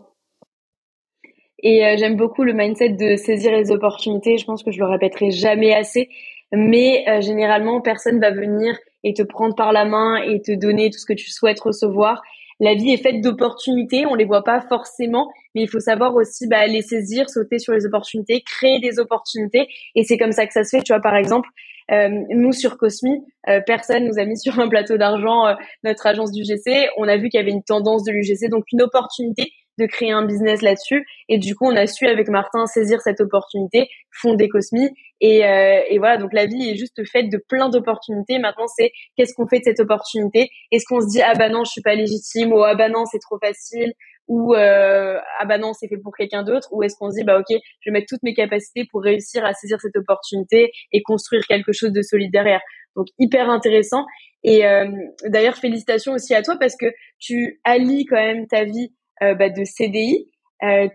Et 1.62 1.86
euh, 1.86 1.98
j'aime 1.98 2.16
beaucoup 2.16 2.44
le 2.44 2.54
mindset 2.54 2.90
de 2.90 3.16
saisir 3.16 3.52
les 3.52 3.72
opportunités. 3.72 4.38
Je 4.38 4.46
pense 4.46 4.64
que 4.64 4.72
je 4.72 4.80
le 4.80 4.86
répéterai 4.86 5.30
jamais 5.30 5.74
assez. 5.74 6.10
Mais 6.52 7.06
généralement, 7.22 7.80
personne 7.80 8.20
va 8.20 8.32
venir 8.32 8.76
et 9.04 9.14
te 9.14 9.22
prendre 9.22 9.54
par 9.54 9.72
la 9.72 9.86
main 9.86 10.16
et 10.16 10.42
te 10.42 10.52
donner 10.52 10.90
tout 10.90 10.98
ce 10.98 11.06
que 11.06 11.14
tu 11.14 11.30
souhaites 11.30 11.60
recevoir. 11.60 12.24
La 12.60 12.74
vie 12.74 12.92
est 12.92 12.98
faite 12.98 13.22
d'opportunités, 13.22 14.08
on 14.08 14.16
les 14.16 14.26
voit 14.26 14.44
pas 14.44 14.60
forcément, 14.62 15.30
mais 15.54 15.62
il 15.62 15.70
faut 15.70 15.80
savoir 15.80 16.16
aussi 16.16 16.48
bah, 16.48 16.66
les 16.66 16.82
saisir, 16.82 17.30
sauter 17.30 17.60
sur 17.60 17.74
les 17.74 17.86
opportunités, 17.86 18.42
créer 18.42 18.80
des 18.80 18.98
opportunités. 18.98 19.68
Et 19.94 20.04
c'est 20.04 20.18
comme 20.18 20.32
ça 20.32 20.48
que 20.48 20.54
ça 20.54 20.64
se 20.64 20.76
fait. 20.76 20.84
Tu 20.84 20.92
vois, 20.92 21.02
par 21.02 21.16
exemple, 21.16 21.48
euh, 21.91 22.09
nous 22.30 22.51
sur 22.51 22.77
Cosmi, 22.77 23.24
euh, 23.47 23.62
personne 23.65 24.06
nous 24.06 24.19
a 24.19 24.25
mis 24.25 24.38
sur 24.38 24.59
un 24.59 24.69
plateau 24.69 24.97
d'argent 24.97 25.47
euh, 25.47 25.53
notre 25.83 26.06
agence 26.07 26.31
du 26.31 26.44
GC. 26.44 26.89
On 26.97 27.07
a 27.07 27.18
vu 27.18 27.30
qu'il 27.30 27.39
y 27.39 27.41
avait 27.41 27.51
une 27.51 27.63
tendance 27.63 28.03
de 28.03 28.12
l'UGC, 28.12 28.50
donc 28.50 28.65
une 28.71 28.81
opportunité 28.81 29.51
de 29.80 29.86
créer 29.86 30.12
un 30.12 30.25
business 30.25 30.62
là-dessus. 30.62 31.06
Et 31.30 31.38
du 31.38 31.56
coup, 31.56 31.65
on 31.65 31.75
a 31.75 31.88
su 31.88 32.06
avec 32.06 32.27
Martin 32.27 32.65
saisir 32.68 33.00
cette 33.01 33.22
opportunité, 33.22 33.88
fonder 34.12 34.50
Cosmi. 34.50 34.89
Et, 35.22 35.46
euh, 35.46 35.81
et 35.89 35.98
voilà, 35.98 36.17
donc 36.17 36.34
la 36.34 36.46
vie 36.46 36.69
est 36.69 36.75
juste 36.75 37.01
faite 37.10 37.29
de 37.29 37.41
plein 37.48 37.69
d'opportunités. 37.69 38.39
Maintenant, 38.39 38.67
c'est 38.67 38.91
qu'est-ce 39.15 39.34
qu'on 39.34 39.48
fait 39.48 39.60
de 39.60 39.63
cette 39.65 39.79
opportunité? 39.79 40.50
Est-ce 40.72 40.84
qu'on 40.88 41.00
se 41.01 41.08
dit 41.08 41.22
ah 41.22 41.34
bah 41.34 41.50
non, 41.50 41.63
je 41.63 41.72
suis 41.72 41.81
pas 41.81 41.96
légitime 41.96 42.53
ou 42.53 42.62
ah 42.62 42.75
bah 42.75 42.89
non, 42.89 43.05
c'est 43.05 43.19
trop 43.19 43.39
facile 43.39 43.93
ou 44.29 44.53
euh, 44.53 45.19
ah 45.39 45.45
bah 45.45 45.57
non 45.57 45.74
c'est 45.74 45.88
fait 45.88 45.98
pour 45.98 46.15
quelqu'un 46.15 46.43
d'autre 46.43 46.69
ou 46.71 46.83
est-ce 46.83 46.95
qu'on 46.98 47.09
se 47.09 47.15
dit 47.15 47.24
bah 47.25 47.39
ok 47.39 47.48
je 47.50 47.89
vais 47.89 47.91
mettre 47.91 48.05
toutes 48.07 48.24
mes 48.24 48.36
capacités 48.36 48.86
pour 48.89 49.01
réussir 49.01 49.43
à 49.43 49.53
saisir 49.53 49.81
cette 49.81 49.98
opportunité 49.98 50.71
et 50.93 51.01
construire 51.01 51.45
quelque 51.48 51.74
chose 51.74 51.91
de 51.91 52.01
solide 52.01 52.31
derrière. 52.31 52.62
Donc 52.95 53.07
hyper 53.17 53.50
intéressant. 53.50 54.05
Et 54.43 54.65
euh, 54.65 54.88
d'ailleurs 55.25 55.55
félicitations 55.55 56.13
aussi 56.13 56.33
à 56.33 56.41
toi 56.41 56.55
parce 56.59 56.75
que 56.77 56.86
tu 57.19 57.59
allies 57.63 58.05
quand 58.05 58.15
même 58.15 58.48
ta 58.48 58.63
vie 58.63 58.93
euh, 59.21 59.33
bah, 59.33 59.50
de 59.50 59.63
CDI 59.65 60.31
euh, 60.63 60.88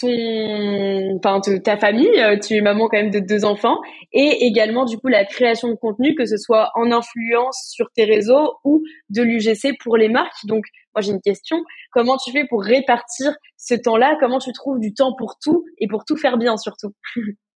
ton, 0.00 1.18
enfin 1.18 1.40
ta 1.62 1.76
famille, 1.76 2.20
euh, 2.20 2.38
tu 2.38 2.56
es 2.56 2.60
maman 2.60 2.88
quand 2.88 2.96
même 2.96 3.10
de 3.10 3.20
deux 3.20 3.44
enfants, 3.44 3.78
et 4.12 4.46
également 4.46 4.84
du 4.84 4.96
coup 4.98 5.08
la 5.08 5.24
création 5.24 5.68
de 5.68 5.74
contenu, 5.74 6.14
que 6.14 6.24
ce 6.24 6.36
soit 6.36 6.70
en 6.74 6.90
influence 6.90 7.70
sur 7.72 7.90
tes 7.94 8.04
réseaux 8.04 8.54
ou 8.64 8.82
de 9.10 9.22
l'UGC 9.22 9.76
pour 9.82 9.96
les 9.96 10.08
marques. 10.08 10.46
Donc 10.46 10.64
moi 10.94 11.02
j'ai 11.02 11.12
une 11.12 11.20
question, 11.20 11.62
comment 11.92 12.16
tu 12.16 12.32
fais 12.32 12.46
pour 12.48 12.62
répartir 12.62 13.32
ce 13.56 13.74
temps-là? 13.74 14.16
Comment 14.20 14.38
tu 14.38 14.52
trouves 14.52 14.80
du 14.80 14.94
temps 14.94 15.14
pour 15.16 15.36
tout 15.42 15.64
et 15.78 15.86
pour 15.86 16.04
tout 16.04 16.16
faire 16.16 16.38
bien 16.38 16.56
surtout? 16.56 16.92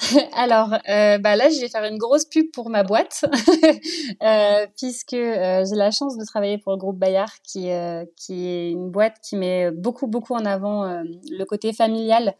Alors, 0.32 0.72
euh, 0.88 1.18
bah 1.18 1.36
là, 1.36 1.48
je 1.50 1.60
vais 1.60 1.68
faire 1.68 1.84
une 1.84 1.98
grosse 1.98 2.24
pub 2.24 2.50
pour 2.52 2.70
ma 2.70 2.82
boîte, 2.82 3.24
euh, 4.22 4.66
puisque 4.76 5.12
euh, 5.14 5.64
j'ai 5.68 5.76
la 5.76 5.90
chance 5.90 6.16
de 6.16 6.24
travailler 6.24 6.58
pour 6.58 6.72
le 6.72 6.78
groupe 6.78 6.98
Bayard, 6.98 7.32
qui, 7.42 7.68
qui 8.16 8.46
est 8.46 8.70
une 8.70 8.90
boîte 8.90 9.16
qui 9.22 9.36
met 9.36 9.70
beaucoup, 9.70 10.06
beaucoup 10.06 10.34
en 10.34 10.44
avant 10.44 10.84
le 11.04 11.44
côté 11.44 11.72
familial 11.72 12.34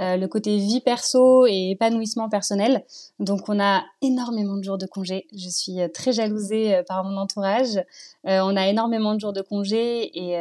euh, 0.00 0.16
le 0.16 0.26
côté 0.26 0.56
vie 0.56 0.80
perso 0.80 1.46
et 1.46 1.70
épanouissement 1.70 2.28
personnel. 2.28 2.84
Donc 3.20 3.48
on 3.48 3.60
a 3.60 3.84
énormément 4.02 4.56
de 4.56 4.64
jours 4.64 4.76
de 4.76 4.86
congé. 4.86 5.28
Je 5.32 5.48
suis 5.48 5.80
euh, 5.80 5.86
très 5.86 6.12
jalousée 6.12 6.74
euh, 6.74 6.82
par 6.82 7.04
mon 7.04 7.16
entourage. 7.16 7.80
on 8.24 8.56
a 8.56 8.66
énormément 8.68 9.14
de 9.14 9.20
jours 9.20 9.32
de 9.32 9.42
congé 9.42 10.10
et, 10.18 10.32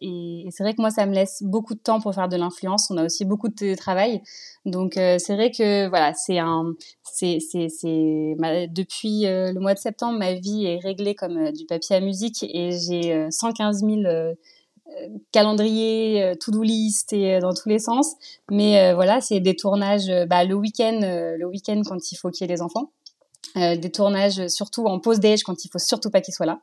et, 0.00 0.48
c'est 0.50 0.62
vrai 0.64 0.74
que 0.74 0.80
moi 0.80 0.90
ça 0.90 1.06
me 1.06 1.14
laisse 1.14 1.42
beaucoup 1.42 1.74
de 1.74 1.78
temps 1.80 2.00
pour 2.00 2.14
faire 2.14 2.28
de 2.28 2.36
l'influence. 2.36 2.90
On 2.90 2.98
a 2.98 3.04
aussi 3.04 3.24
beaucoup 3.24 3.48
de 3.48 3.54
télétravail. 3.54 4.20
Donc 4.66 4.92
c'est 4.94 5.34
vrai 5.34 5.50
que 5.50 5.88
voilà, 5.88 6.12
c'est 6.14 6.38
un 6.38 6.74
c'est 7.04 7.38
c'est 7.40 7.68
c'est 7.68 8.34
depuis 8.68 9.22
le 9.24 9.58
mois 9.60 9.74
de 9.74 9.78
septembre 9.78 10.18
ma 10.18 10.34
vie 10.34 10.66
est 10.66 10.80
réglée 10.82 11.14
comme 11.14 11.50
du 11.52 11.66
papier 11.66 11.96
à 11.96 12.00
musique 12.00 12.42
et 12.42 12.72
j'ai 12.72 13.30
115 13.30 13.84
000 13.84 14.00
calendrier, 15.32 16.34
to-do 16.40 16.62
list 16.62 17.12
et 17.12 17.38
dans 17.38 17.54
tous 17.54 17.68
les 17.68 17.78
sens. 17.78 18.14
Mais 18.50 18.92
voilà, 18.94 19.20
c'est 19.20 19.40
des 19.40 19.56
tournages 19.56 20.10
bah, 20.28 20.44
le 20.44 20.54
week-end, 20.54 21.00
le 21.02 21.44
week-end 21.46 21.82
quand 21.86 22.12
il 22.12 22.16
faut 22.16 22.30
qu'il 22.30 22.46
y 22.46 22.50
ait 22.50 22.54
les 22.54 22.62
enfants. 22.62 22.90
Euh, 23.56 23.74
des 23.76 23.90
tournages 23.90 24.46
surtout 24.46 24.84
en 24.86 25.00
pause 25.00 25.18
déj 25.18 25.42
quand 25.42 25.64
il 25.64 25.68
faut 25.70 25.80
surtout 25.80 26.08
pas 26.08 26.20
qu'il 26.20 26.32
soit 26.32 26.46
là 26.46 26.60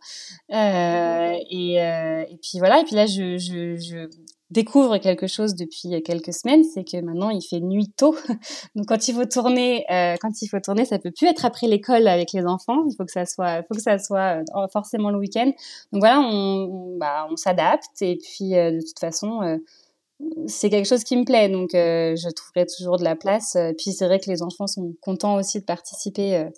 euh, 0.53 1.37
et, 1.49 1.81
euh, 1.81 2.23
et, 2.29 2.37
puis 2.37 2.59
voilà 2.59 2.79
et 2.79 2.85
puis 2.85 2.95
là 2.95 3.05
je, 3.05 3.37
je, 3.37 3.75
je, 3.75 4.07
découvre 4.49 4.97
quelque 4.97 5.27
chose 5.27 5.55
depuis 5.55 6.01
quelques 6.03 6.33
semaines 6.33 6.63
c'est 6.63 6.83
que 6.83 7.01
maintenant 7.01 7.29
il 7.29 7.41
fait 7.41 7.59
nuit 7.59 7.91
tôt. 7.95 8.15
Donc 8.75 8.87
quand 8.87 9.07
il 9.07 9.15
faut 9.15 9.25
tourner 9.25 9.85
euh, 9.91 10.15
quand 10.21 10.41
il 10.41 10.47
faut 10.47 10.59
tourner 10.59 10.85
ça 10.85 10.99
peut 10.99 11.11
plus 11.11 11.27
être 11.27 11.45
après 11.45 11.67
l'école 11.67 12.07
avec 12.07 12.31
les 12.33 12.45
enfants. 12.45 12.85
Il 12.89 12.95
faut 12.95 13.05
que 13.05 13.11
ça 13.11 13.25
soit 13.25 13.63
faut 13.63 13.75
que 13.75 13.81
ça 13.81 13.99
soit 13.99 14.41
euh, 14.55 14.67
forcément 14.71 15.11
le 15.11 15.17
week-end. 15.17 15.51
Donc 15.91 16.01
voilà 16.01 16.19
on, 16.21 16.97
bah, 16.97 17.27
on 17.29 17.35
s'adapte. 17.35 18.01
Et 18.01 18.17
puis 18.17 18.51
de 18.51 18.79
toute 18.79 18.99
façon 18.99 19.59
c'est 20.47 20.69
quelque 20.69 20.87
chose 20.87 21.03
qui 21.03 21.15
me 21.15 21.25
plaît, 21.25 21.49
donc 21.49 21.75
euh, 21.75 22.15
je 22.15 22.29
trouverai 22.29 22.65
toujours 22.65 22.97
de 22.97 23.03
la 23.03 23.15
place. 23.15 23.55
Euh, 23.55 23.73
puis 23.77 23.91
c'est 23.91 24.05
vrai 24.05 24.19
que 24.19 24.29
les 24.29 24.41
enfants 24.41 24.67
sont 24.67 24.93
contents 25.01 25.35
aussi 25.35 25.59
de 25.59 25.65
participer 25.65 26.37
euh, 26.37 26.49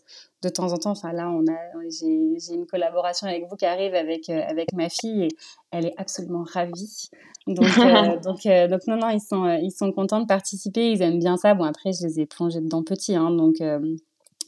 de 0.42 0.50
temps 0.50 0.72
en 0.74 0.78
temps. 0.78 0.92
Enfin 0.92 1.14
là, 1.14 1.30
on 1.30 1.46
a, 1.52 1.58
j'ai, 1.90 2.54
une 2.54 2.66
collaboration 2.66 3.28
avec 3.28 3.48
vous 3.50 3.56
qui 3.56 3.66
arrive 3.66 3.94
avec 3.94 4.30
avec 4.30 4.74
ma 4.74 4.90
fille 4.90 5.24
et 5.24 5.30
elle 5.72 5.86
est 5.86 5.94
absolument 5.98 6.44
ravie. 6.44 7.10
Donc 7.48 7.66
donc 8.24 8.44
donc 8.44 8.82
non 8.88 8.98
non, 8.98 9.10
ils 9.10 9.22
sont 9.22 9.50
ils 9.62 9.72
sont 9.72 9.92
contents 9.92 10.22
de 10.22 10.28
participer, 10.28 10.92
ils 10.92 11.02
aiment 11.02 11.20
bien 11.20 11.38
ça. 11.38 11.54
Bon 11.54 11.66
après, 11.66 11.92
je 11.94 12.06
les 12.08 12.20
ai 12.22 12.26
plongés 12.26 12.62
dedans 12.62 12.84
petits, 12.84 13.16
hein, 13.16 13.32
donc 13.32 13.62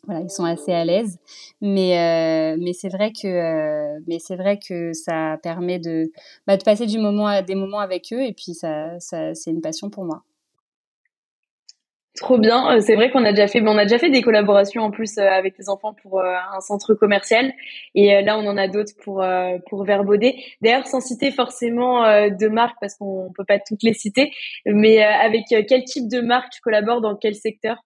voilà, 0.06 0.22
ils 0.22 0.32
sont 0.32 0.46
assez 0.46 0.74
à 0.74 0.84
l'aise, 0.84 1.20
mais 1.62 1.98
euh, 2.00 2.58
mais 2.60 2.74
c'est 2.74 2.90
vrai 2.90 3.12
que 3.12 3.28
euh, 3.28 4.00
mais 4.08 4.18
c'est 4.18 4.36
vrai 4.36 4.58
que 4.58 4.94
ça 4.94 5.38
permet 5.44 5.78
de 5.78 6.12
bah, 6.48 6.58
de 6.58 6.64
passer 6.64 6.88
du 6.88 6.98
moment 6.98 7.28
à 7.28 7.44
des 7.44 7.54
moments 7.54 7.80
avec 7.80 8.12
eux 8.12 8.22
et 8.22 8.34
puis 8.34 8.56
ça, 8.56 9.00
ça 9.00 9.36
c'est 9.36 9.52
une 9.52 9.62
passion 9.62 9.92
pour 9.92 10.06
moi. 10.06 10.24
Trop 12.18 12.38
bien. 12.38 12.76
Euh, 12.76 12.82
c'est 12.82 12.96
vrai 12.96 13.10
qu'on 13.10 13.24
a 13.24 13.32
déjà 13.32 13.48
fait, 13.48 13.62
on 13.62 13.78
a 13.78 13.84
déjà 13.86 13.98
fait 13.98 14.10
des 14.10 14.22
collaborations 14.22 14.82
en 14.84 14.92
plus 14.92 15.18
avec 15.18 15.58
les 15.58 15.70
enfants 15.70 15.94
pour 15.94 16.22
un 16.22 16.60
centre 16.60 16.94
commercial. 16.94 17.54
Et 17.96 18.22
là, 18.22 18.38
on 18.38 18.46
en 18.48 18.58
a 18.58 18.68
d'autres 18.68 18.94
pour 19.02 19.24
pour 19.70 19.86
Verbaudet. 19.86 20.36
D'ailleurs, 20.62 20.88
sans 20.88 21.00
citer 21.00 21.32
forcément 21.32 22.02
de 22.30 22.48
marques 22.50 22.76
parce 22.82 22.96
qu'on 22.96 23.32
peut 23.36 23.46
pas 23.46 23.60
toutes 23.60 23.84
les 23.84 23.94
citer, 23.94 24.32
mais 24.66 25.02
avec 25.02 25.46
quel 25.68 25.86
type 25.86 26.10
de 26.10 26.20
marque 26.20 26.52
tu 26.52 26.62
collabores 26.62 27.00
dans 27.02 27.16
quel 27.16 27.34
secteur? 27.34 27.78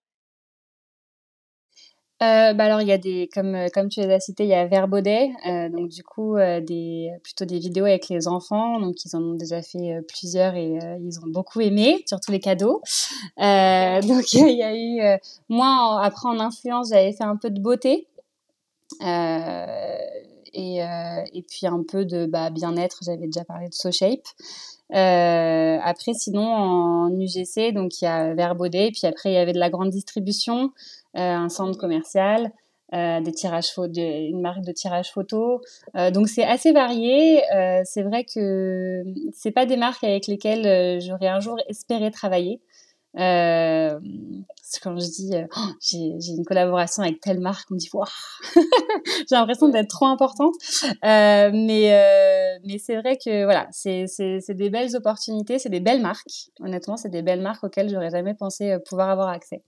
Euh, 2.24 2.53
bah 2.53 2.63
alors 2.63 2.79
il 2.81 2.88
y 2.88 2.93
a 2.93 2.98
des 2.98 3.29
comme 3.34 3.55
euh, 3.55 3.67
comme 3.74 3.89
tu 3.89 4.00
les 4.00 4.10
as 4.10 4.22
cités 4.22 4.45
il 4.45 4.50
y 4.50 4.53
a 4.53 4.65
Verbaudet 4.65 5.31
euh, 5.50 5.67
donc 5.67 5.89
du 5.89 6.01
coup 6.01 6.38
euh, 6.38 6.62
des 6.62 7.12
plutôt 7.22 7.43
des 7.43 7.60
vidéos 7.60 7.84
avec 7.84 8.07
les 8.07 8.29
enfants. 8.29 8.79
Donc 8.79 9.03
ils 9.03 9.13
en 9.17 9.22
ont 9.22 9.34
déjà 9.34 9.62
fait 9.62 10.00
plusieurs 10.07 10.55
et 10.55 10.79
ils 11.01 11.19
ont 11.19 11.27
beaucoup 11.27 11.60
aimé 11.60 12.03
surtout 12.07 12.31
les 12.31 12.39
cadeaux. 12.39 12.81
Donc 13.38 14.34
il 14.34 14.57
y 14.57 14.63
a 14.63 14.74
eu 14.75 15.19
moi 15.50 16.00
après 16.01 16.29
en 16.29 16.39
influence 16.39 16.89
j'avais 16.89 17.12
fait 17.12 17.25
un 17.25 17.36
peu 17.36 17.50
de 17.50 17.60
beauté. 17.60 18.07
Et 20.57 20.77
et 20.77 21.41
puis 21.50 21.67
un 21.67 21.84
peu 21.84 22.05
de 22.05 22.25
bah, 22.27 22.50
bien-être. 22.50 23.00
J'avais 23.03 23.25
déjà 23.25 23.43
parlé 23.43 23.67
de 23.67 23.74
SoShape 23.74 24.25
euh, 24.93 25.77
après, 25.81 26.13
sinon, 26.13 26.45
en 26.45 27.10
UGC, 27.10 27.74
donc 27.74 28.01
il 28.01 28.05
y 28.05 28.07
a 28.07 28.34
Verbaudet, 28.36 28.91
puis 28.91 29.07
après, 29.07 29.31
il 29.31 29.34
y 29.34 29.38
avait 29.38 29.53
de 29.53 29.60
la 29.60 29.69
grande 29.69 29.89
distribution, 29.89 30.72
un 31.15 31.50
centre 31.50 31.77
commercial, 31.77 32.51
euh, 32.93 33.19
des 33.19 33.31
tirages 33.31 33.74
de, 33.75 34.29
une 34.29 34.41
marque 34.41 34.62
de 34.62 34.72
tirage 34.72 35.12
photo. 35.12 35.62
Euh, 35.95 36.12
donc 36.12 36.29
c'est 36.29 36.43
assez 36.43 36.72
varié. 36.72 37.41
Euh, 37.51 37.81
c'est 37.84 38.03
vrai 38.03 38.25
que 38.25 39.03
c'est 39.34 39.51
pas 39.51 39.65
des 39.65 39.75
marques 39.75 40.03
avec 40.03 40.27
lesquelles 40.27 40.67
euh, 40.67 41.00
j'aurais 41.00 41.27
un 41.27 41.39
jour 41.39 41.57
espéré 41.67 42.12
travailler. 42.12 42.62
Euh, 43.17 43.98
quand 44.84 45.00
je 45.00 45.07
dis 45.07 45.31
oh, 45.34 45.69
j'ai 45.81 46.31
une 46.31 46.45
collaboration 46.45 47.01
avec 47.01 47.22
telle 47.22 47.39
marque, 47.39 47.65
on 47.72 47.75
me 47.75 47.79
dit 47.79 47.89
waouh, 47.93 48.05
j'ai 49.29 49.36
l'impression 49.36 49.69
d'être 49.69 49.89
trop 49.89 50.05
importante. 50.05 50.53
Euh, 50.84 51.50
mais 51.53 52.60
mais 52.65 52.77
c'est 52.77 52.98
vrai 52.98 53.17
que 53.17 53.45
voilà, 53.45 53.67
c'est 53.72 54.05
des 54.50 54.69
belles 54.69 54.95
opportunités, 54.95 55.60
c'est 55.60 55.69
des 55.69 55.79
belles 55.79 56.01
marques. 56.01 56.51
Honnêtement, 56.60 56.98
c'est 56.98 57.10
des 57.10 57.22
belles 57.24 57.41
marques 57.41 57.63
auxquelles 57.63 57.89
j'aurais 57.89 58.12
jamais 58.12 58.34
pensé 58.36 58.77
pouvoir 58.86 59.10
avoir 59.10 59.29
accès. 59.29 59.63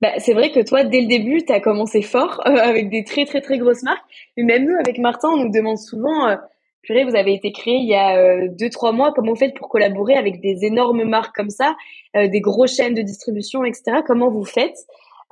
Bah, 0.00 0.12
c'est 0.18 0.32
vrai 0.32 0.50
que 0.50 0.60
toi, 0.60 0.82
dès 0.82 1.02
le 1.02 1.08
début, 1.08 1.44
tu 1.44 1.52
as 1.52 1.60
commencé 1.60 2.00
fort 2.02 2.40
euh, 2.46 2.50
avec 2.62 2.88
des 2.88 3.04
très 3.04 3.24
très 3.26 3.40
très 3.40 3.58
grosses 3.58 3.82
marques. 3.82 4.04
Mais 4.36 4.44
même 4.44 4.64
nous, 4.64 4.76
avec 4.76 4.98
Martin, 4.98 5.28
on 5.28 5.44
nous 5.44 5.52
demande 5.52 5.78
souvent, 5.78 6.28
euh, 6.28 6.36
purée, 6.82 7.04
vous 7.04 7.16
avez 7.16 7.34
été 7.34 7.52
créé 7.52 7.74
il 7.74 7.88
y 7.88 7.94
a 7.94 8.16
euh, 8.16 8.48
deux 8.48 8.70
trois 8.70 8.92
mois. 8.92 9.12
Comment 9.14 9.32
vous 9.32 9.38
faites 9.38 9.54
pour 9.54 9.68
collaborer 9.68 10.14
avec 10.14 10.40
des 10.40 10.64
énormes 10.64 11.04
marques 11.04 11.34
comme 11.34 11.50
ça, 11.50 11.76
euh, 12.16 12.28
des 12.28 12.40
grosses 12.40 12.76
chaînes 12.76 12.94
de 12.94 13.02
distribution, 13.02 13.64
etc. 13.64 13.98
Comment 14.06 14.30
vous 14.30 14.44
faites? 14.44 14.76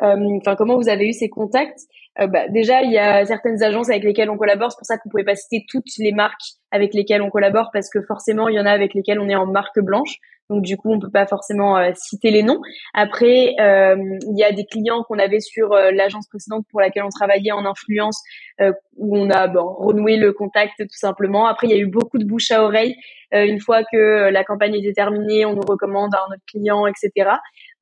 Enfin, 0.00 0.54
comment 0.54 0.76
vous 0.76 0.88
avez 0.88 1.08
eu 1.08 1.12
ces 1.12 1.28
contacts? 1.28 1.80
Bah, 2.16 2.46
Déjà, 2.50 2.82
il 2.82 2.92
y 2.92 2.98
a 2.98 3.24
certaines 3.26 3.60
agences 3.64 3.90
avec 3.90 4.04
lesquelles 4.04 4.30
on 4.30 4.36
collabore. 4.36 4.70
C'est 4.70 4.78
pour 4.78 4.86
ça 4.86 4.96
qu'on 4.96 5.08
pouvait 5.08 5.24
pas 5.24 5.34
citer 5.34 5.64
toutes 5.68 5.90
les 5.98 6.12
marques 6.12 6.52
avec 6.70 6.94
lesquelles 6.94 7.20
on 7.20 7.30
collabore 7.30 7.70
parce 7.72 7.90
que 7.90 8.00
forcément, 8.02 8.46
il 8.46 8.54
y 8.54 8.60
en 8.60 8.66
a 8.66 8.70
avec 8.70 8.94
lesquelles 8.94 9.18
on 9.18 9.28
est 9.28 9.34
en 9.34 9.46
marque 9.46 9.80
blanche. 9.80 10.18
Donc 10.50 10.62
du 10.62 10.76
coup, 10.76 10.92
on 10.92 10.98
peut 10.98 11.10
pas 11.10 11.26
forcément 11.26 11.76
euh, 11.76 11.90
citer 11.94 12.30
les 12.30 12.42
noms. 12.42 12.60
Après, 12.94 13.54
euh, 13.60 13.96
il 14.22 14.38
y 14.38 14.44
a 14.44 14.52
des 14.52 14.64
clients 14.64 15.02
qu'on 15.02 15.18
avait 15.18 15.40
sur 15.40 15.72
euh, 15.72 15.90
l'agence 15.90 16.26
précédente 16.26 16.64
pour 16.70 16.80
laquelle 16.80 17.04
on 17.04 17.10
travaillait 17.10 17.52
en 17.52 17.64
influence, 17.66 18.22
où 18.96 19.16
on 19.16 19.30
a 19.30 19.46
bon, 19.46 19.74
renoué 19.74 20.16
le 20.16 20.32
contact 20.32 20.78
tout 20.78 20.98
simplement. 20.98 21.46
Après, 21.46 21.68
il 21.68 21.70
y 21.70 21.74
a 21.74 21.78
eu 21.78 21.86
beaucoup 21.86 22.18
de 22.18 22.24
bouche 22.24 22.50
à 22.50 22.64
oreille. 22.64 22.96
une 23.30 23.60
fois 23.60 23.84
que 23.84 24.30
la 24.30 24.42
campagne 24.42 24.74
était 24.74 24.92
terminée, 24.92 25.46
on 25.46 25.54
nous 25.54 25.62
recommande 25.62 26.12
à 26.14 26.18
un 26.18 26.34
autre 26.34 26.42
client, 26.50 26.86
etc. 26.88 27.30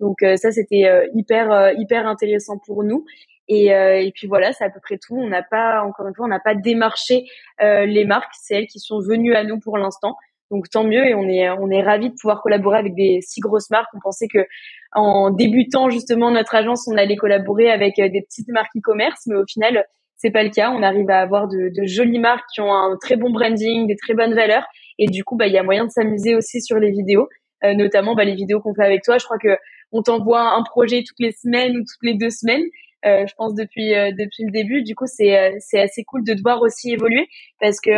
Donc 0.00 0.18
ça, 0.20 0.52
c'était 0.52 1.08
hyper 1.14 1.72
hyper 1.78 2.06
intéressant 2.06 2.58
pour 2.58 2.84
nous. 2.84 3.06
Et, 3.48 3.68
et, 3.68 4.12
puis 4.14 4.26
voilà, 4.26 4.52
c'est 4.52 4.64
à 4.64 4.70
peu 4.70 4.80
près 4.80 4.98
tout. 4.98 5.16
On 5.16 5.28
n'a 5.28 5.42
pas, 5.42 5.82
encore 5.82 6.08
une 6.08 6.14
fois, 6.14 6.26
on 6.26 6.28
n'a 6.28 6.40
pas 6.40 6.54
démarché 6.54 7.24
les 7.58 8.04
marques. 8.04 8.34
C'est 8.38 8.56
elles 8.56 8.66
qui 8.66 8.78
sont 8.78 9.00
venues 9.00 9.34
à 9.34 9.44
nous 9.44 9.58
pour 9.58 9.78
l'instant. 9.78 10.16
Donc 10.50 10.70
tant 10.70 10.84
mieux 10.84 11.04
et 11.06 11.14
on 11.14 11.28
est 11.28 11.50
on 11.50 11.70
est 11.70 11.82
ravis 11.82 12.10
de 12.10 12.14
pouvoir 12.20 12.40
collaborer 12.40 12.78
avec 12.78 12.94
des 12.94 13.20
si 13.22 13.40
grosses 13.40 13.70
marques. 13.70 13.88
On 13.94 14.00
pensait 14.00 14.28
que 14.28 14.46
en 14.92 15.30
débutant 15.30 15.90
justement 15.90 16.30
notre 16.30 16.54
agence, 16.54 16.88
on 16.88 16.96
allait 16.96 17.16
collaborer 17.16 17.70
avec 17.70 17.98
euh, 17.98 18.08
des 18.08 18.22
petites 18.22 18.48
marques 18.48 18.76
e-commerce, 18.76 19.22
mais 19.26 19.36
au 19.36 19.44
final 19.46 19.84
c'est 20.16 20.30
pas 20.30 20.42
le 20.42 20.50
cas. 20.50 20.70
On 20.70 20.82
arrive 20.82 21.10
à 21.10 21.20
avoir 21.20 21.48
de, 21.48 21.70
de, 21.74 21.86
jolies 21.86 22.18
marques 22.18 22.46
qui 22.54 22.60
ont 22.60 22.72
un 22.72 22.96
très 23.00 23.16
bon 23.16 23.30
branding, 23.30 23.86
des 23.86 23.96
très 23.96 24.14
bonnes 24.14 24.34
valeurs 24.34 24.64
et 24.98 25.06
du 25.06 25.24
coup 25.24 25.36
bah 25.36 25.46
il 25.46 25.52
y 25.52 25.58
a 25.58 25.62
moyen 25.62 25.84
de 25.84 25.90
s'amuser 25.90 26.34
aussi 26.34 26.62
sur 26.62 26.78
les 26.78 26.90
vidéos, 26.90 27.28
euh, 27.64 27.74
notamment 27.74 28.14
bah, 28.14 28.24
les 28.24 28.34
vidéos 28.34 28.60
qu'on 28.60 28.74
fait 28.74 28.84
avec 28.84 29.02
toi. 29.02 29.18
Je 29.18 29.24
crois 29.24 29.38
que 29.38 29.56
on 29.92 30.02
t'envoie 30.02 30.40
un 30.40 30.62
projet 30.62 31.02
toutes 31.06 31.20
les 31.20 31.32
semaines 31.32 31.76
ou 31.76 31.80
toutes 31.80 32.02
les 32.02 32.14
deux 32.14 32.30
semaines. 32.30 32.64
Euh, 33.04 33.26
je 33.26 33.34
pense 33.36 33.54
depuis 33.54 33.94
euh, 33.94 34.10
depuis 34.12 34.44
le 34.44 34.52
début. 34.52 34.82
Du 34.82 34.94
coup 34.94 35.06
c'est 35.06 35.54
c'est 35.58 35.80
assez 35.80 36.04
cool 36.04 36.24
de 36.24 36.34
devoir 36.34 36.62
aussi 36.62 36.92
évoluer 36.92 37.28
parce 37.60 37.80
que 37.80 37.90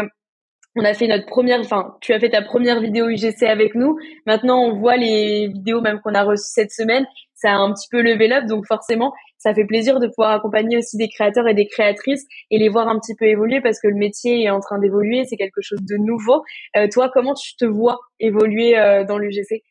on 0.78 0.85
a 0.85 0.94
fait 0.94 1.08
notre 1.08 1.26
première, 1.26 1.58
enfin, 1.58 1.97
tu 2.00 2.12
as 2.12 2.20
fait 2.20 2.30
ta 2.30 2.40
première 2.40 2.80
vidéo 2.80 3.08
UGC 3.08 3.42
avec 3.42 3.75
nous. 3.75 3.99
Maintenant, 4.26 4.61
on 4.62 4.78
voit 4.78 4.97
les 4.97 5.49
vidéos 5.49 5.80
même 5.80 6.00
qu'on 6.00 6.14
a 6.14 6.23
reçues 6.23 6.52
cette 6.54 6.70
semaine. 6.70 7.04
Ça 7.35 7.50
a 7.50 7.56
un 7.56 7.73
petit 7.73 7.88
peu 7.90 8.00
levé 8.00 8.32
up, 8.32 8.47
donc 8.47 8.64
forcément, 8.66 9.12
ça 9.38 9.54
fait 9.54 9.64
plaisir 9.64 9.99
de 10.00 10.06
pouvoir 10.06 10.30
accompagner 10.30 10.76
aussi 10.78 10.97
des 10.97 11.08
créateurs 11.08 11.49
et 11.49 11.54
des 11.54 11.66
créatrices 11.66 12.26
et 12.50 12.58
les 12.58 12.68
voir 12.68 12.88
un 12.88 12.99
petit 12.99 13.14
peu 13.14 13.26
évoluer 13.26 13.61
parce 13.61 13.80
que 13.80 13.88
le 13.88 13.97
métier 13.97 14.42
est 14.42 14.50
en 14.50 14.61
train 14.61 14.78
d'évoluer, 14.78 15.25
c'est 15.25 15.37
quelque 15.37 15.61
chose 15.61 15.80
de 15.82 15.97
nouveau. 15.97 16.42
Euh, 16.76 16.88
toi, 16.92 17.11
comment 17.12 17.35
tu 17.35 17.56
te 17.56 17.64
vois 17.64 17.99
évoluer 18.20 18.78
euh, 18.78 19.04
dans 19.04 19.18
l'UGC 19.18 19.62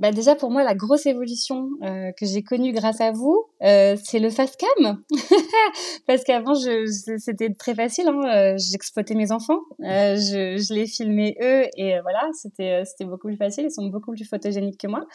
bah 0.00 0.12
déjà 0.12 0.34
pour 0.34 0.50
moi 0.50 0.62
la 0.62 0.74
grosse 0.74 1.06
évolution 1.06 1.70
euh, 1.82 2.12
que 2.12 2.26
j'ai 2.26 2.42
connue 2.42 2.72
grâce 2.72 3.00
à 3.00 3.12
vous, 3.12 3.46
euh, 3.62 3.96
c'est 4.04 4.18
le 4.18 4.28
fast 4.28 4.60
cam. 4.60 5.02
Parce 6.06 6.22
qu'avant 6.22 6.52
je, 6.52 6.84
c'était 7.18 7.54
très 7.54 7.74
facile, 7.74 8.08
hein, 8.08 8.20
euh, 8.26 8.54
j'exploitais 8.58 9.14
mes 9.14 9.32
enfants, 9.32 9.60
je, 9.80 10.58
je 10.58 10.74
les 10.74 10.86
filmais 10.86 11.34
eux 11.40 11.64
et 11.78 11.98
voilà 12.02 12.28
c'était 12.34 12.84
c'était 12.84 13.06
beaucoup 13.06 13.28
plus 13.28 13.38
facile, 13.38 13.64
ils 13.64 13.70
sont 13.70 13.86
beaucoup 13.86 14.12
plus 14.12 14.26
photogéniques 14.26 14.78
que 14.78 14.86
moi. 14.86 15.06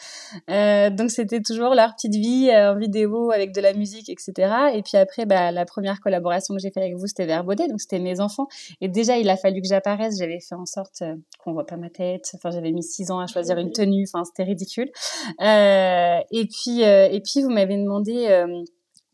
donc 0.90 1.12
c'était 1.12 1.40
toujours 1.40 1.74
leur 1.76 1.94
petite 1.94 2.16
vie 2.16 2.50
en 2.52 2.76
vidéo 2.76 3.30
avec 3.30 3.52
de 3.52 3.60
la 3.60 3.74
musique 3.74 4.08
etc. 4.08 4.52
Et 4.74 4.82
puis 4.82 4.96
après 4.96 5.26
bah, 5.26 5.52
la 5.52 5.64
première 5.64 6.00
collaboration 6.00 6.54
que 6.54 6.60
j'ai 6.60 6.72
fait 6.72 6.80
avec 6.80 6.96
vous 6.96 7.06
c'était 7.06 7.26
Verbaudet, 7.26 7.68
donc 7.68 7.80
c'était 7.80 8.00
mes 8.00 8.18
enfants. 8.18 8.48
Et 8.80 8.88
déjà 8.88 9.16
il 9.16 9.30
a 9.30 9.36
fallu 9.36 9.60
que 9.60 9.68
j'apparaisse, 9.68 10.18
j'avais 10.18 10.40
fait 10.40 10.56
en 10.56 10.66
sorte 10.66 11.04
qu'on 11.38 11.52
voit 11.52 11.66
pas 11.66 11.76
ma 11.76 11.88
tête, 11.88 12.32
enfin 12.34 12.50
j'avais 12.50 12.72
mis 12.72 12.82
six 12.82 13.12
ans 13.12 13.20
à 13.20 13.28
choisir 13.28 13.58
une 13.58 13.70
tenue, 13.70 14.06
enfin 14.08 14.24
c'était 14.24 14.42
ridicule 14.42 14.71
euh, 14.80 16.18
et 16.30 16.46
puis, 16.46 16.84
euh, 16.84 17.08
et 17.10 17.20
puis 17.20 17.42
vous 17.42 17.50
m'avez 17.50 17.76
demandé 17.76 18.26
euh, 18.28 18.62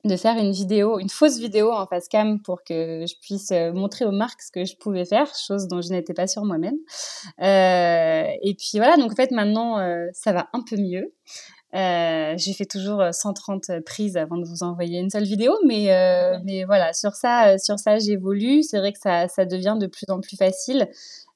de 0.05 0.17
faire 0.17 0.37
une 0.37 0.53
vidéo, 0.53 0.99
une 0.99 1.09
fausse 1.09 1.39
vidéo 1.39 1.73
en 1.73 1.87
face 1.87 2.09
cam 2.09 2.41
pour 2.41 2.63
que 2.63 3.05
je 3.07 3.15
puisse 3.21 3.51
montrer 3.75 4.05
aux 4.05 4.13
marques 4.13 4.43
ce 4.43 4.53
que 4.53 4.65
je 4.65 4.77
pouvais 4.77 5.05
faire, 5.05 5.33
chose 5.35 5.67
dont 5.67 5.81
je 5.81 5.91
n'étais 5.91 6.15
pas 6.15 6.27
sûre 6.27 6.45
moi-même. 6.45 6.77
et 7.41 8.55
puis 8.57 8.79
voilà, 8.79 8.97
donc 8.97 9.13
en 9.13 9.17
fait 9.17 9.31
maintenant 9.33 9.77
ça 10.13 10.33
va 10.33 10.49
un 10.53 10.63
peu 10.63 10.77
mieux. 10.77 11.13
Euh, 11.75 12.33
j'ai 12.39 12.55
fait 12.55 12.65
toujours 12.65 13.03
130 13.13 13.81
prises 13.85 14.17
avant 14.17 14.39
de 14.39 14.47
vous 14.47 14.63
envoyer 14.63 15.01
une 15.01 15.11
seule 15.11 15.25
vidéo, 15.25 15.53
mais 15.67 15.89
mais 16.45 16.65
voilà 16.65 16.93
sur 16.93 17.15
ça 17.15 17.59
sur 17.59 17.79
ça 17.79 17.99
j'évolue. 17.99 18.63
C'est 18.63 18.79
vrai 18.79 18.93
que 18.93 19.01
ça 19.01 19.29
ça 19.29 19.45
devient 19.45 19.77
de 19.79 19.89
plus 19.89 20.07
en 20.09 20.21
plus 20.21 20.37
facile. 20.37 20.89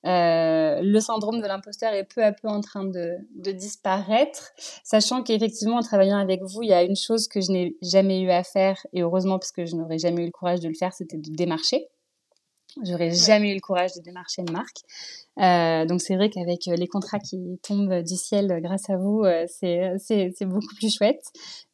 Le 0.05 1.01
syndrome 1.01 1.41
de 1.41 1.47
l'imposteur 1.47 1.93
est 1.93 2.05
peu 2.05 2.25
à 2.25 2.33
peu 2.33 2.49
en 2.49 2.61
train 2.61 2.85
de, 2.85 3.17
de 3.35 3.53
disparaître, 3.53 4.53
sachant 4.85 5.23
qu'effectivement, 5.23 5.77
en 5.77 5.83
travaillant 5.83 6.19
avec 6.19 6.43
vous, 6.43 6.63
il 6.63 6.69
y 6.69 6.75
a 6.75 6.83
une 6.83 6.97
chose 6.97 7.29
que 7.29 7.41
je 7.41 7.51
n'ai 7.53 7.77
jamais 7.83 8.21
eu 8.21 8.31
à 8.31 8.45
faire, 8.45 8.79
et 8.93 9.03
heureusement 9.03 9.39
parce 9.39 9.53
que 9.53 9.65
je 9.65 9.77
n'aurais 9.77 9.99
jamais 9.99 10.23
eu 10.23 10.27
le 10.27 10.33
courage 10.33 10.61
de 10.61 10.69
le 10.69 10.75
faire, 10.75 10.93
c'était 10.93 11.19
de 11.19 11.31
démarcher. 11.35 11.89
J'aurais 12.85 13.11
jamais 13.11 13.51
eu 13.51 13.55
le 13.55 13.61
courage 13.61 13.93
de 13.95 14.01
démarcher 14.01 14.43
une 14.43 14.53
marque. 14.53 14.79
Euh, 15.39 15.85
donc 15.85 16.01
c'est 16.01 16.17
vrai 16.17 16.31
qu'avec 16.31 16.69
euh, 16.69 16.77
les 16.77 16.87
contrats 16.87 17.19
qui 17.19 17.59
tombent 17.63 18.03
du 18.03 18.17
ciel 18.17 18.51
euh, 18.51 18.61
grâce 18.61 18.89
à 18.89 18.97
vous, 18.97 19.25
c'est 19.47 19.93
c'est 19.99 20.47
beaucoup 20.47 20.75
plus 20.77 20.95
chouette. 20.95 21.23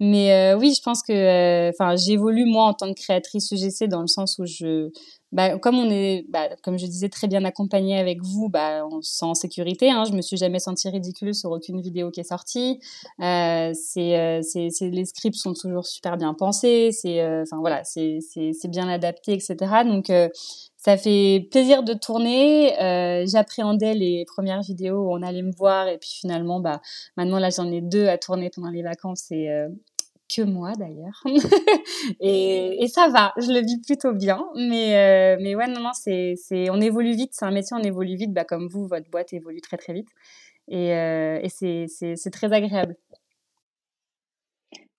Mais 0.00 0.54
oui, 0.54 0.74
je 0.74 0.82
pense 0.82 1.02
que 1.02 1.70
enfin 1.70 1.94
j'évolue 1.96 2.46
moi 2.46 2.64
en 2.64 2.74
tant 2.74 2.92
que 2.92 3.00
créatrice 3.00 3.50
UGC 3.52 3.88
dans 3.88 4.00
le 4.00 4.08
sens 4.08 4.38
où 4.38 4.46
je 4.46 4.90
bah, 5.32 5.58
comme 5.58 5.78
on 5.78 5.90
est, 5.90 6.24
bah, 6.28 6.48
comme 6.62 6.78
je 6.78 6.86
disais, 6.86 7.08
très 7.08 7.26
bien 7.26 7.44
accompagné 7.44 7.98
avec 7.98 8.22
vous, 8.22 8.48
bah, 8.48 8.86
on 8.90 9.02
se 9.02 9.16
sent 9.16 9.24
en 9.24 9.34
sécurité. 9.34 9.90
Hein. 9.90 10.04
Je 10.04 10.12
me 10.12 10.22
suis 10.22 10.36
jamais 10.36 10.58
sentie 10.58 10.88
ridicule 10.88 11.34
sur 11.34 11.50
aucune 11.50 11.80
vidéo 11.80 12.10
qui 12.10 12.20
est 12.20 12.24
sortie. 12.24 12.80
Euh, 13.20 13.72
c'est, 13.74 14.40
c'est, 14.42 14.70
les 14.88 15.04
scripts 15.04 15.36
sont 15.36 15.54
toujours 15.54 15.86
super 15.86 16.16
bien 16.16 16.34
pensés. 16.34 16.90
C'est, 16.92 17.22
enfin 17.42 17.58
voilà, 17.58 17.84
c'est, 17.84 18.18
c'est, 18.20 18.52
c'est 18.52 18.68
bien 18.68 18.88
adapté, 18.88 19.32
etc. 19.32 19.56
Donc 19.84 20.10
ça 20.78 20.96
fait 20.96 21.46
plaisir 21.50 21.82
de 21.82 21.92
tourner. 21.92 22.80
Euh, 22.80 23.26
J'appréhendais 23.26 23.94
les 23.94 24.24
premières 24.24 24.62
vidéos 24.62 25.08
où 25.08 25.12
on 25.12 25.22
allait 25.22 25.42
me 25.42 25.52
voir 25.52 25.88
et 25.88 25.98
puis 25.98 26.10
finalement, 26.20 26.60
bah, 26.60 26.80
maintenant 27.16 27.38
là 27.38 27.50
j'en 27.50 27.70
ai 27.70 27.80
deux 27.80 28.06
à 28.06 28.16
tourner 28.16 28.48
pendant 28.48 28.70
les 28.70 28.82
vacances 28.82 29.26
et 29.32 29.50
euh, 29.50 29.68
que 30.28 30.42
moi 30.42 30.72
d'ailleurs. 30.78 31.22
et, 32.20 32.82
et, 32.82 32.88
ça 32.88 33.08
va, 33.08 33.32
je 33.38 33.52
le 33.52 33.60
vis 33.60 33.80
plutôt 33.80 34.12
bien. 34.12 34.44
Mais, 34.54 34.96
euh, 34.96 35.38
mais 35.40 35.54
ouais, 35.54 35.66
non, 35.68 35.80
non, 35.80 35.92
c'est, 35.94 36.34
c'est, 36.36 36.70
on 36.70 36.80
évolue 36.80 37.14
vite, 37.14 37.30
c'est 37.32 37.44
un 37.44 37.50
métier, 37.50 37.76
on 37.78 37.82
évolue 37.82 38.16
vite, 38.16 38.32
bah, 38.32 38.44
comme 38.44 38.68
vous, 38.68 38.86
votre 38.86 39.08
boîte 39.10 39.32
évolue 39.32 39.60
très 39.60 39.76
très 39.76 39.92
vite. 39.92 40.08
Et, 40.68 40.94
euh, 40.94 41.40
et 41.42 41.48
c'est, 41.48 41.86
c'est, 41.88 42.16
c'est 42.16 42.30
très 42.30 42.52
agréable. 42.52 42.96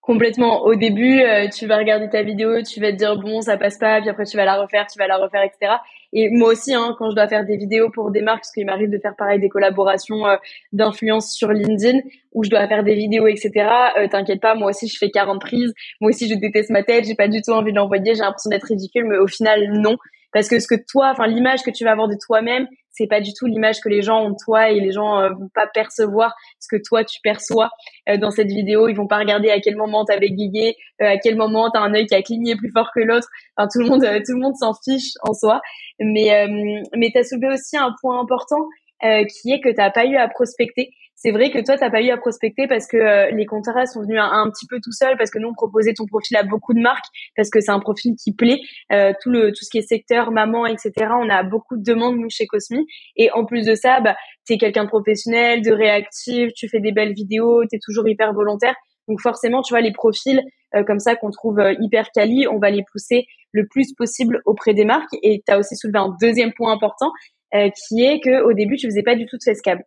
Complètement. 0.02 0.64
Au 0.64 0.76
début, 0.76 1.20
euh, 1.22 1.50
tu 1.50 1.68
vas 1.68 1.78
regarder 1.78 2.10
ta 2.10 2.24
vidéo, 2.24 2.62
tu 2.64 2.80
vas 2.80 2.92
te 2.92 2.98
dire 2.98 3.18
bon, 3.18 3.42
ça 3.42 3.58
passe 3.58 3.78
pas, 3.78 4.00
puis 4.00 4.10
après 4.10 4.24
tu 4.24 4.38
vas 4.38 4.46
la 4.46 4.56
refaire, 4.56 4.88
tu 4.88 4.98
vas 4.98 5.08
la 5.08 5.18
refaire, 5.18 5.44
etc. 5.44 5.74
Et 6.14 6.30
moi 6.30 6.54
aussi, 6.54 6.74
hein, 6.74 6.96
quand 6.98 7.10
je 7.12 7.16
dois 7.16 7.28
faire 7.28 7.46
des 7.46 7.58
vidéos 7.58 7.90
pour 7.92 8.10
des 8.10 8.22
marques, 8.22 8.40
parce 8.40 8.52
qu'il 8.52 8.66
m'arrive 8.66 8.90
de 8.90 8.98
faire 8.98 9.16
pareil 9.18 9.40
des 9.40 9.50
collaborations 9.50 10.26
euh, 10.26 10.38
d'influence 10.72 11.34
sur 11.34 11.52
LinkedIn, 11.52 12.00
où 12.34 12.44
je 12.46 12.50
dois 12.50 12.66
faire 12.68 12.84
des 12.84 12.96
vidéos, 12.96 13.28
etc. 13.28 13.52
Euh, 13.98 14.08
T'inquiète 14.08 14.40
pas, 14.42 14.56
moi 14.56 14.70
aussi 14.70 14.88
je 14.88 14.98
fais 14.98 15.12
40 15.12 15.42
prises. 15.42 15.74
Moi 16.00 16.10
aussi 16.10 16.30
je 16.30 16.36
déteste 16.36 16.70
ma 16.70 16.82
tête, 16.82 17.06
j'ai 17.06 17.16
pas 17.16 17.28
du 17.28 17.42
tout 17.42 17.52
envie 17.52 17.72
de 17.72 17.78
l'envoyer, 17.78 18.16
j'ai 18.16 18.22
l'impression 18.22 18.50
d'être 18.50 18.64
ridicule, 18.68 19.06
mais 19.06 19.18
au 19.18 19.28
final 19.28 19.70
non, 19.74 19.98
parce 20.34 20.48
que 20.48 20.60
ce 20.60 20.68
que 20.68 20.76
toi, 20.90 21.10
enfin 21.12 21.28
l'image 21.28 21.64
que 21.64 21.72
tu 21.72 21.84
vas 21.84 21.92
avoir 21.92 22.08
de 22.08 22.16
toi-même, 22.26 22.68
c'est 22.92 23.08
pas 23.08 23.22
du 23.22 23.32
tout 23.34 23.46
l'image 23.46 23.80
que 23.80 23.90
les 23.90 24.02
gens 24.02 24.26
ont 24.26 24.32
de 24.32 24.36
toi 24.44 24.70
et 24.70 24.80
les 24.80 24.92
gens 24.92 25.20
euh, 25.20 25.30
vont 25.30 25.50
pas 25.54 25.68
percevoir 25.68 26.36
ce 26.60 26.68
que 26.70 26.82
toi 26.84 27.04
tu 27.04 27.20
perçois 27.22 27.70
euh, 28.10 28.18
dans 28.18 28.32
cette 28.32 28.50
vidéo. 28.50 28.88
Ils 28.88 28.96
vont 28.96 29.08
pas 29.08 29.20
regarder 29.20 29.50
à 29.50 29.60
quel 29.60 29.76
moment 29.76 30.06
t'as 30.06 30.18
bégayé, 30.18 30.76
euh, 31.02 31.06
à 31.06 31.18
quel 31.18 31.36
moment 31.36 31.70
t'as 31.72 31.80
un 31.80 31.94
œil 31.94 32.08
qui 32.08 32.16
a 32.16 32.22
cligné 32.22 32.56
plus 32.56 32.72
fort 32.72 32.90
que 32.94 33.00
l'autre. 33.00 33.28
Enfin, 33.56 33.68
tout 33.72 33.80
le 33.80 33.88
monde, 33.88 34.02
tout 34.02 34.34
le 34.34 34.40
monde 34.40 34.56
s'en 34.56 34.74
fiche 34.74 35.14
en 35.22 35.34
soi. 35.34 35.62
Mais 36.00 36.48
mais 36.96 37.12
t'as 37.14 37.24
soulevé 37.24 37.54
aussi 37.54 37.78
un 37.78 37.94
point 38.02 38.20
important 38.20 38.68
qui 39.02 39.52
est 39.52 39.62
que 39.62 39.70
t'as 39.70 39.92
pas 39.92 40.06
eu 40.06 40.16
à 40.16 40.28
prospecter 40.28 40.92
c'est 41.22 41.32
vrai 41.32 41.52
que 41.52 41.60
toi, 41.60 41.76
t'as 41.78 41.90
pas 41.90 42.02
eu 42.02 42.12
à 42.12 42.18
prospecter 42.18 42.66
parce 42.66 42.88
que 42.88 42.96
euh, 42.96 43.30
les 43.32 43.46
contrats 43.46 43.86
sont 43.86 44.02
venus 44.02 44.20
un, 44.22 44.50
petit 44.52 44.66
peu 44.68 44.80
tout 44.82 44.94
seuls, 44.94 45.18
parce 45.18 45.30
que 45.30 45.38
nous, 45.38 45.50
on 45.50 45.54
proposait 45.54 45.94
ton 45.94 46.06
profil 46.06 46.38
à 46.38 46.44
beaucoup 46.44 46.74
de 46.74 46.80
marques, 46.80 47.08
parce 47.36 47.50
que 47.50 47.60
c'est 47.60 47.72
un 47.72 47.82
profil 47.82 48.16
qui 48.16 48.34
plaît. 48.34 48.62
Euh, 48.94 49.12
tout 49.22 49.30
le 49.30 49.50
tout 49.50 49.66
ce 49.66 49.70
qui 49.70 49.80
est 49.80 49.82
secteur, 49.82 50.32
maman, 50.32 50.66
etc. 50.66 50.92
On 51.12 51.30
a 51.30 51.44
beaucoup 51.44 51.76
de 51.76 51.84
demandes, 51.84 52.16
nous, 52.16 52.30
chez 52.30 52.48
Cosmi. 52.48 52.86
Et 53.18 53.32
en 53.32 53.44
plus 53.44 53.66
de 53.66 53.76
ça, 53.76 54.00
bah, 54.00 54.16
tu 54.48 54.54
es 54.54 54.58
quelqu'un 54.58 54.86
de 54.86 54.90
professionnel, 54.90 55.62
de 55.62 55.72
réactif, 55.72 56.54
tu 56.56 56.70
fais 56.70 56.80
des 56.80 56.94
belles 56.94 57.14
vidéos, 57.14 57.66
tu 57.66 57.76
es 57.76 57.80
toujours 57.84 58.08
hyper 58.08 58.34
volontaire. 58.34 58.76
Donc 59.10 59.20
forcément, 59.20 59.62
tu 59.62 59.74
vois, 59.74 59.82
les 59.82 59.92
profils 59.92 60.42
euh, 60.74 60.84
comme 60.86 61.00
ça 61.00 61.18
qu'on 61.18 61.32
trouve 61.32 61.60
hyper 61.82 62.12
quali, 62.12 62.48
on 62.48 62.60
va 62.60 62.70
les 62.70 62.84
pousser 62.94 63.26
le 63.52 63.68
plus 63.68 63.94
possible 63.94 64.40
auprès 64.46 64.74
des 64.74 64.86
marques. 64.86 65.14
Et 65.22 65.44
tu 65.46 65.54
as 65.54 65.60
aussi 65.60 65.76
soulevé 65.76 66.00
un 66.00 66.16
deuxième 66.22 66.54
point 66.54 66.72
important, 66.72 67.12
qui 67.52 68.06
est 68.06 68.22
que 68.22 68.42
au 68.44 68.54
début, 68.54 68.78
tu 68.78 68.88
faisais 68.88 69.04
pas 69.04 69.16
du 69.16 69.26
tout 69.26 69.36
de 69.36 69.44
facecam. 69.44 69.80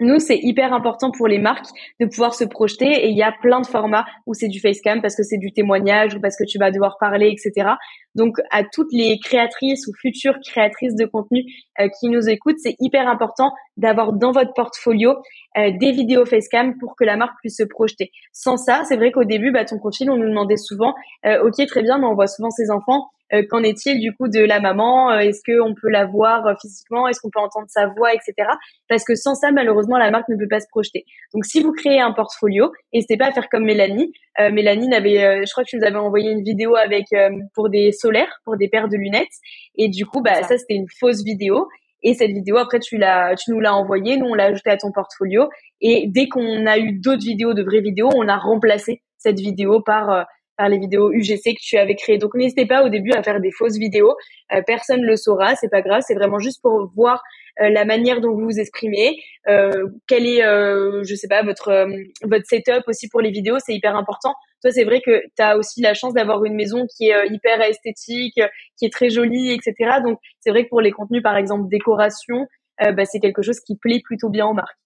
Nous, 0.00 0.18
c'est 0.18 0.38
hyper 0.42 0.72
important 0.72 1.10
pour 1.10 1.28
les 1.28 1.38
marques 1.38 1.66
de 2.00 2.06
pouvoir 2.06 2.34
se 2.34 2.44
projeter 2.44 2.86
et 2.86 3.08
il 3.08 3.16
y 3.16 3.22
a 3.22 3.32
plein 3.42 3.60
de 3.60 3.66
formats 3.66 4.04
où 4.26 4.34
c'est 4.34 4.48
du 4.48 4.58
facecam 4.58 5.00
parce 5.00 5.14
que 5.14 5.22
c'est 5.22 5.38
du 5.38 5.52
témoignage 5.52 6.14
ou 6.14 6.20
parce 6.20 6.36
que 6.36 6.44
tu 6.44 6.58
vas 6.58 6.70
devoir 6.70 6.96
parler, 6.98 7.28
etc. 7.30 7.72
Donc, 8.14 8.36
à 8.50 8.62
toutes 8.64 8.92
les 8.92 9.18
créatrices 9.22 9.86
ou 9.86 9.92
futures 10.00 10.38
créatrices 10.46 10.94
de 10.94 11.04
contenu 11.04 11.44
euh, 11.80 11.88
qui 12.00 12.08
nous 12.08 12.28
écoutent, 12.28 12.58
c'est 12.58 12.76
hyper 12.80 13.08
important 13.08 13.52
d'avoir 13.76 14.12
dans 14.12 14.32
votre 14.32 14.52
portfolio 14.54 15.14
euh, 15.56 15.70
des 15.78 15.92
vidéos 15.92 16.26
facecam 16.26 16.76
pour 16.78 16.96
que 16.96 17.04
la 17.04 17.16
marque 17.16 17.34
puisse 17.40 17.56
se 17.56 17.64
projeter. 17.64 18.10
Sans 18.32 18.56
ça, 18.56 18.82
c'est 18.84 18.96
vrai 18.96 19.12
qu'au 19.12 19.24
début, 19.24 19.52
bah, 19.52 19.64
ton 19.64 19.78
profil, 19.78 20.10
on 20.10 20.16
nous 20.16 20.28
demandait 20.28 20.56
souvent, 20.56 20.94
euh, 21.26 21.46
ok, 21.46 21.66
très 21.66 21.82
bien, 21.82 21.98
mais 21.98 22.06
on 22.06 22.14
voit 22.14 22.26
souvent 22.26 22.50
ses 22.50 22.70
enfants 22.70 23.08
euh, 23.34 23.42
qu'en 23.48 23.62
est-il 23.62 24.00
du 24.00 24.14
coup 24.14 24.28
de 24.28 24.40
la 24.40 24.60
maman? 24.60 25.10
Euh, 25.10 25.18
Est-ce 25.18 25.40
qu'on 25.44 25.74
peut 25.74 25.88
la 25.88 26.04
voir 26.04 26.46
euh, 26.46 26.54
physiquement? 26.60 27.08
Est-ce 27.08 27.20
qu'on 27.20 27.30
peut 27.30 27.40
entendre 27.40 27.66
sa 27.68 27.86
voix, 27.86 28.12
etc. 28.12 28.48
Parce 28.88 29.04
que 29.04 29.14
sans 29.14 29.34
ça, 29.34 29.50
malheureusement, 29.52 29.96
la 29.98 30.10
marque 30.10 30.28
ne 30.28 30.36
peut 30.36 30.48
pas 30.48 30.60
se 30.60 30.68
projeter. 30.68 31.04
Donc, 31.32 31.44
si 31.44 31.62
vous 31.62 31.72
créez 31.72 32.00
un 32.00 32.12
portfolio, 32.12 32.72
n'hésitez 32.92 33.16
pas 33.16 33.26
à 33.26 33.32
faire 33.32 33.48
comme 33.48 33.64
Mélanie. 33.64 34.12
Mélanie 34.38 34.92
avait, 34.94 35.44
je 35.44 35.50
crois 35.52 35.62
que 35.62 35.68
tu 35.68 35.76
nous 35.76 35.84
avais 35.84 35.96
envoyé 35.96 36.30
une 36.30 36.42
vidéo 36.42 36.74
avec 36.74 37.06
pour 37.54 37.68
des 37.68 37.92
solaires, 37.92 38.40
pour 38.44 38.56
des 38.56 38.68
paires 38.68 38.88
de 38.88 38.96
lunettes, 38.96 39.28
et 39.76 39.88
du 39.88 40.06
coup, 40.06 40.22
bah 40.22 40.42
ça, 40.42 40.56
c'était 40.56 40.74
une 40.74 40.86
fausse 40.98 41.22
vidéo. 41.22 41.68
Et 42.02 42.14
cette 42.14 42.30
vidéo, 42.30 42.56
après, 42.56 42.80
tu 42.80 42.96
l'as, 42.96 43.34
tu 43.36 43.50
nous 43.50 43.60
l'as 43.60 43.74
envoyée, 43.74 44.16
nous 44.16 44.26
on 44.26 44.34
l'a 44.34 44.46
ajoutée 44.46 44.70
à 44.70 44.76
ton 44.76 44.90
portfolio. 44.90 45.48
Et 45.80 46.06
dès 46.08 46.28
qu'on 46.28 46.66
a 46.66 46.78
eu 46.78 46.98
d'autres 46.98 47.24
vidéos, 47.24 47.54
de 47.54 47.62
vraies 47.62 47.80
vidéos, 47.80 48.10
on 48.14 48.26
a 48.26 48.36
remplacé 48.36 49.02
cette 49.18 49.38
vidéo 49.38 49.80
par 49.80 50.26
par 50.56 50.68
les 50.68 50.78
vidéos 50.78 51.10
UGC 51.12 51.54
que 51.54 51.60
tu 51.60 51.76
avais 51.76 51.94
créées. 51.94 52.18
Donc 52.18 52.34
n'hésitez 52.34 52.66
pas 52.66 52.84
au 52.84 52.88
début 52.88 53.12
à 53.12 53.22
faire 53.22 53.40
des 53.40 53.50
fausses 53.50 53.78
vidéos. 53.78 54.14
Euh, 54.52 54.62
personne 54.66 55.02
le 55.02 55.16
saura, 55.16 55.54
c'est 55.56 55.70
pas 55.70 55.82
grave. 55.82 56.02
C'est 56.06 56.14
vraiment 56.14 56.38
juste 56.38 56.60
pour 56.62 56.90
voir 56.94 57.22
euh, 57.60 57.68
la 57.68 57.84
manière 57.84 58.20
dont 58.20 58.32
vous 58.32 58.44
vous 58.44 58.58
exprimez, 58.58 59.16
euh, 59.48 59.86
quel 60.06 60.26
est, 60.26 60.44
euh, 60.44 61.02
je 61.04 61.14
sais 61.14 61.28
pas, 61.28 61.42
votre 61.42 61.68
euh, 61.68 61.86
votre 62.22 62.46
setup 62.46 62.82
aussi 62.86 63.08
pour 63.08 63.20
les 63.20 63.30
vidéos, 63.30 63.58
c'est 63.58 63.74
hyper 63.74 63.96
important. 63.96 64.34
Toi, 64.62 64.70
c'est 64.70 64.84
vrai 64.84 65.00
que 65.04 65.22
tu 65.36 65.42
as 65.42 65.56
aussi 65.56 65.80
la 65.82 65.94
chance 65.94 66.14
d'avoir 66.14 66.44
une 66.44 66.54
maison 66.54 66.86
qui 66.96 67.08
est 67.08 67.26
hyper 67.28 67.60
esthétique, 67.60 68.40
qui 68.78 68.86
est 68.86 68.92
très 68.92 69.10
jolie, 69.10 69.52
etc. 69.52 70.00
Donc 70.04 70.18
c'est 70.40 70.50
vrai 70.50 70.64
que 70.64 70.68
pour 70.68 70.80
les 70.80 70.92
contenus, 70.92 71.22
par 71.22 71.36
exemple 71.36 71.68
décoration, 71.68 72.46
bah, 72.78 73.04
c'est 73.04 73.18
quelque 73.18 73.42
chose 73.42 73.60
qui 73.60 73.76
plaît 73.76 74.00
plutôt 74.04 74.28
bien 74.28 74.46
aux 74.46 74.54
marques. 74.54 74.78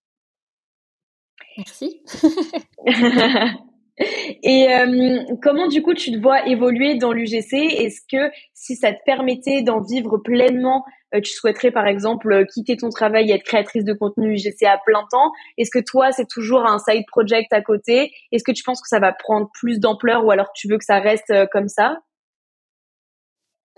Merci. 1.59 2.03
Et 3.99 4.69
euh, 4.75 5.25
comment 5.43 5.69
du 5.69 5.83
coup 5.83 5.95
tu 5.95 6.13
te 6.13 6.19
vois 6.19 6.47
évoluer 6.47 6.97
dans 6.97 7.13
l'UGC 7.13 7.55
Est-ce 7.55 8.01
que 8.11 8.31
si 8.53 8.77
ça 8.77 8.93
te 8.93 8.99
permettait 9.07 9.63
d'en 9.63 9.81
vivre 9.81 10.19
pleinement, 10.19 10.85
euh, 11.15 11.21
tu 11.21 11.33
souhaiterais 11.33 11.71
par 11.71 11.87
exemple 11.87 12.31
euh, 12.31 12.45
quitter 12.45 12.77
ton 12.77 12.91
travail 12.91 13.31
et 13.31 13.35
être 13.35 13.45
créatrice 13.45 13.85
de 13.85 13.95
contenu 13.95 14.35
UGC 14.35 14.65
à 14.65 14.79
plein 14.85 15.05
temps? 15.11 15.33
Est-ce 15.57 15.71
que 15.71 15.83
toi 15.83 16.13
c'est 16.13 16.29
toujours 16.29 16.67
un 16.67 16.79
side 16.79 17.05
project 17.07 17.53
à 17.53 17.63
côté? 17.63 18.13
Est-ce 18.33 18.45
que 18.45 18.53
tu 18.53 18.63
penses 18.63 18.83
que 18.83 18.89
ça 18.89 19.01
va 19.01 19.13
prendre 19.13 19.49
plus 19.55 19.81
d'ampleur 19.81 20.27
ou 20.27 20.31
alors 20.31 20.53
tu 20.55 20.69
veux 20.69 20.77
que 20.77 20.85
ça 20.85 20.99
reste 20.99 21.33
comme 21.51 21.69
ça? 21.69 21.97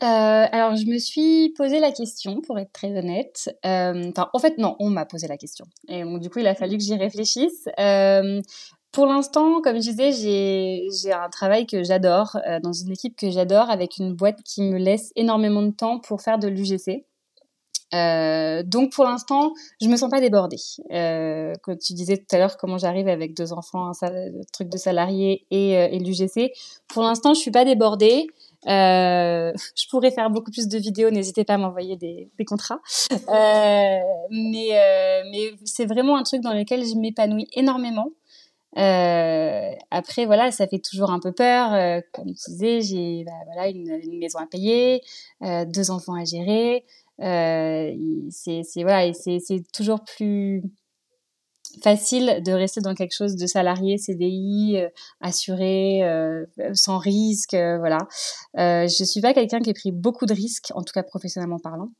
Alors, 0.00 0.76
je 0.76 0.86
me 0.86 0.96
suis 0.98 1.52
posé 1.56 1.80
la 1.80 1.90
question, 1.90 2.40
pour 2.40 2.56
être 2.60 2.72
très 2.72 2.96
honnête. 2.96 3.50
Enfin, 3.64 4.30
en 4.32 4.38
fait, 4.38 4.56
non, 4.56 4.76
on 4.78 4.90
m'a 4.90 5.04
posé 5.04 5.26
la 5.26 5.36
question. 5.36 5.64
Et 5.88 6.04
donc, 6.04 6.20
du 6.20 6.30
coup, 6.30 6.38
il 6.38 6.46
a 6.46 6.54
fallu 6.54 6.78
que 6.78 6.84
j'y 6.84 6.94
réfléchisse. 6.94 7.68
Pour 8.92 9.06
l'instant, 9.06 9.60
comme 9.60 9.76
je 9.76 9.90
disais, 9.90 10.12
j'ai 10.12 11.12
un 11.12 11.28
travail 11.28 11.66
que 11.66 11.82
j'adore, 11.82 12.36
euh, 12.46 12.58
dans 12.60 12.72
une 12.72 12.92
équipe 12.92 13.16
que 13.16 13.30
j'adore, 13.30 13.70
avec 13.70 13.98
une 13.98 14.14
boîte 14.14 14.42
qui 14.42 14.62
me 14.62 14.78
laisse 14.78 15.12
énormément 15.16 15.62
de 15.62 15.72
temps 15.72 15.98
pour 15.98 16.22
faire 16.22 16.38
de 16.38 16.48
l'UGC. 16.48 17.04
Euh, 17.94 18.62
donc 18.62 18.92
pour 18.92 19.04
l'instant, 19.04 19.54
je 19.80 19.88
me 19.88 19.96
sens 19.96 20.10
pas 20.10 20.20
débordée. 20.20 20.58
Euh, 20.92 21.54
tu 21.64 21.94
disais 21.94 22.18
tout 22.18 22.36
à 22.36 22.38
l'heure 22.38 22.56
comment 22.58 22.76
j'arrive 22.76 23.08
avec 23.08 23.34
deux 23.34 23.52
enfants, 23.52 23.90
un 23.90 24.08
truc 24.52 24.68
de 24.68 24.76
salarié 24.76 25.46
et, 25.50 25.76
euh, 25.76 25.88
et 25.90 25.98
l'UGC, 25.98 26.52
pour 26.88 27.02
l'instant 27.02 27.32
je 27.34 27.40
suis 27.40 27.50
pas 27.50 27.64
débordée. 27.64 28.26
Euh, 28.66 29.52
je 29.76 29.88
pourrais 29.88 30.10
faire 30.10 30.28
beaucoup 30.30 30.50
plus 30.50 30.68
de 30.68 30.78
vidéos, 30.78 31.10
n'hésitez 31.10 31.44
pas 31.44 31.54
à 31.54 31.58
m'envoyer 31.58 31.96
des, 31.96 32.28
des, 32.38 32.44
contrats. 32.44 32.80
Euh, 33.12 33.98
mais 34.30 35.22
mais 35.30 35.52
c'est 35.64 35.86
vraiment 35.86 36.16
un 36.16 36.24
truc 36.24 36.42
dans 36.42 36.52
lequel 36.52 36.84
je 36.84 36.94
m'épanouis 36.94 37.48
énormément. 37.54 38.10
Euh, 38.78 39.72
après, 39.90 40.26
voilà, 40.26 40.52
ça 40.52 40.66
fait 40.68 40.78
toujours 40.78 41.10
un 41.10 41.18
peu 41.18 41.32
peur. 41.32 41.72
Euh, 41.74 42.00
comme 42.12 42.26
tu 42.26 42.50
disais, 42.50 42.80
j'ai 42.80 43.24
bah, 43.24 43.32
voilà, 43.46 43.68
une, 43.68 44.18
maison 44.18 44.38
à 44.38 44.46
payer, 44.46 45.02
euh, 45.42 45.64
deux 45.64 45.90
enfants 45.90 46.14
à 46.14 46.24
gérer. 46.24 46.84
C'est 47.18 48.82
voilà, 48.82 49.10
toujours 49.72 50.04
plus 50.04 50.62
facile 51.82 52.42
de 52.44 52.52
rester 52.52 52.80
dans 52.80 52.94
quelque 52.94 53.14
chose 53.14 53.36
de 53.36 53.46
salarié, 53.46 53.98
CDI, 53.98 54.78
assuré, 55.20 56.02
sans 56.72 56.98
risque. 56.98 57.54
voilà. 57.54 57.98
je 58.54 59.04
suis 59.04 59.20
pas 59.20 59.34
quelqu'un 59.34 59.60
qui 59.60 59.70
a 59.70 59.74
pris 59.74 59.92
beaucoup 59.92 60.26
de 60.26 60.34
risques, 60.34 60.70
en 60.74 60.82
tout 60.82 60.92
cas 60.92 61.02
professionnellement 61.02 61.58
parlant. 61.58 61.90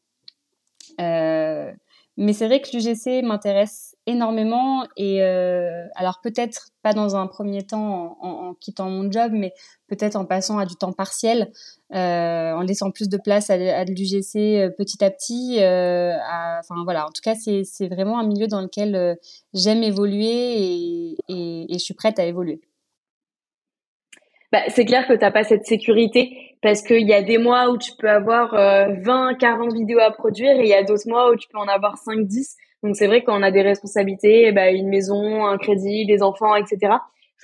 Mais 2.18 2.32
c'est 2.32 2.46
vrai 2.46 2.60
que 2.60 2.76
l'UGC 2.76 3.22
m'intéresse 3.24 3.96
énormément 4.09 4.87
et 4.97 5.23
euh, 5.23 5.87
alors 5.94 6.21
peut-être 6.23 6.71
pas 6.83 6.94
dans 6.94 7.14
un 7.14 7.27
premier 7.27 7.66
temps 7.66 8.16
en, 8.23 8.55
quittant 8.55 8.88
mon 8.88 9.12
job, 9.12 9.33
mais 9.35 9.53
peut-être 9.87 10.16
en 10.16 10.25
passant 10.25 10.59
à 10.59 10.64
du 10.64 10.75
temps 10.77 10.92
partiel, 10.92 11.53
euh, 11.94 12.53
en 12.53 12.62
laissant 12.62 12.90
plus 12.90 13.11
de 13.11 13.18
place 13.18 13.51
à, 13.51 13.55
à 13.55 13.85
l'UGC 13.85 14.37
euh, 14.37 14.71
petit 14.71 15.05
à 15.05 15.11
petit. 15.11 15.59
Euh, 15.61 16.14
enfin 16.59 16.83
voilà, 16.85 17.07
en 17.07 17.11
tout 17.11 17.21
cas 17.23 17.35
c'est 17.35 17.88
vraiment 17.88 18.18
un 18.18 18.27
milieu 18.27 18.47
dans 18.47 18.62
lequel 18.62 18.97
euh, 18.97 19.14
j'aime 19.53 19.83
évoluer 19.83 21.14
et, 21.29 21.66
je 21.71 21.79
suis 21.79 21.94
prête 21.94 22.18
à 22.18 22.25
évoluer. 22.25 22.61
Bah, 24.51 24.62
c'est 24.68 24.87
clair 24.87 25.07
que 25.07 25.12
tu 25.12 25.18
n'as 25.18 25.31
pas 25.31 25.44
cette 25.44 25.66
sécurité 25.66 26.57
parce 26.62 26.81
qu'il 26.81 27.07
y 27.07 27.12
a 27.12 27.23
des 27.23 27.37
mois 27.37 27.68
où 27.68 27.77
tu 27.77 27.92
peux 27.99 28.09
avoir 28.09 28.53
20, 28.55 29.35
40 29.35 29.75
vidéos 29.75 30.01
à 30.01 30.11
produire 30.11 30.53
et 30.53 30.62
il 30.62 30.68
y 30.68 30.75
a 30.75 30.83
d'autres 30.83 31.07
mois 31.07 31.31
où 31.31 31.37
tu 31.37 31.47
peux 31.49 31.59
en 31.59 31.68
avoir 31.68 31.99
5, 31.99 32.27
10. 32.27 32.57
Donc 32.82 32.96
c'est 32.96 33.06
vrai 33.06 33.22
qu'on 33.22 33.42
a 33.42 33.50
des 33.50 33.62
responsabilités, 33.62 34.52
bah, 34.52 34.70
une 34.70 34.88
maison, 34.88 35.46
un 35.46 35.58
crédit, 35.58 36.06
des 36.06 36.22
enfants, 36.22 36.54
etc. 36.54 36.94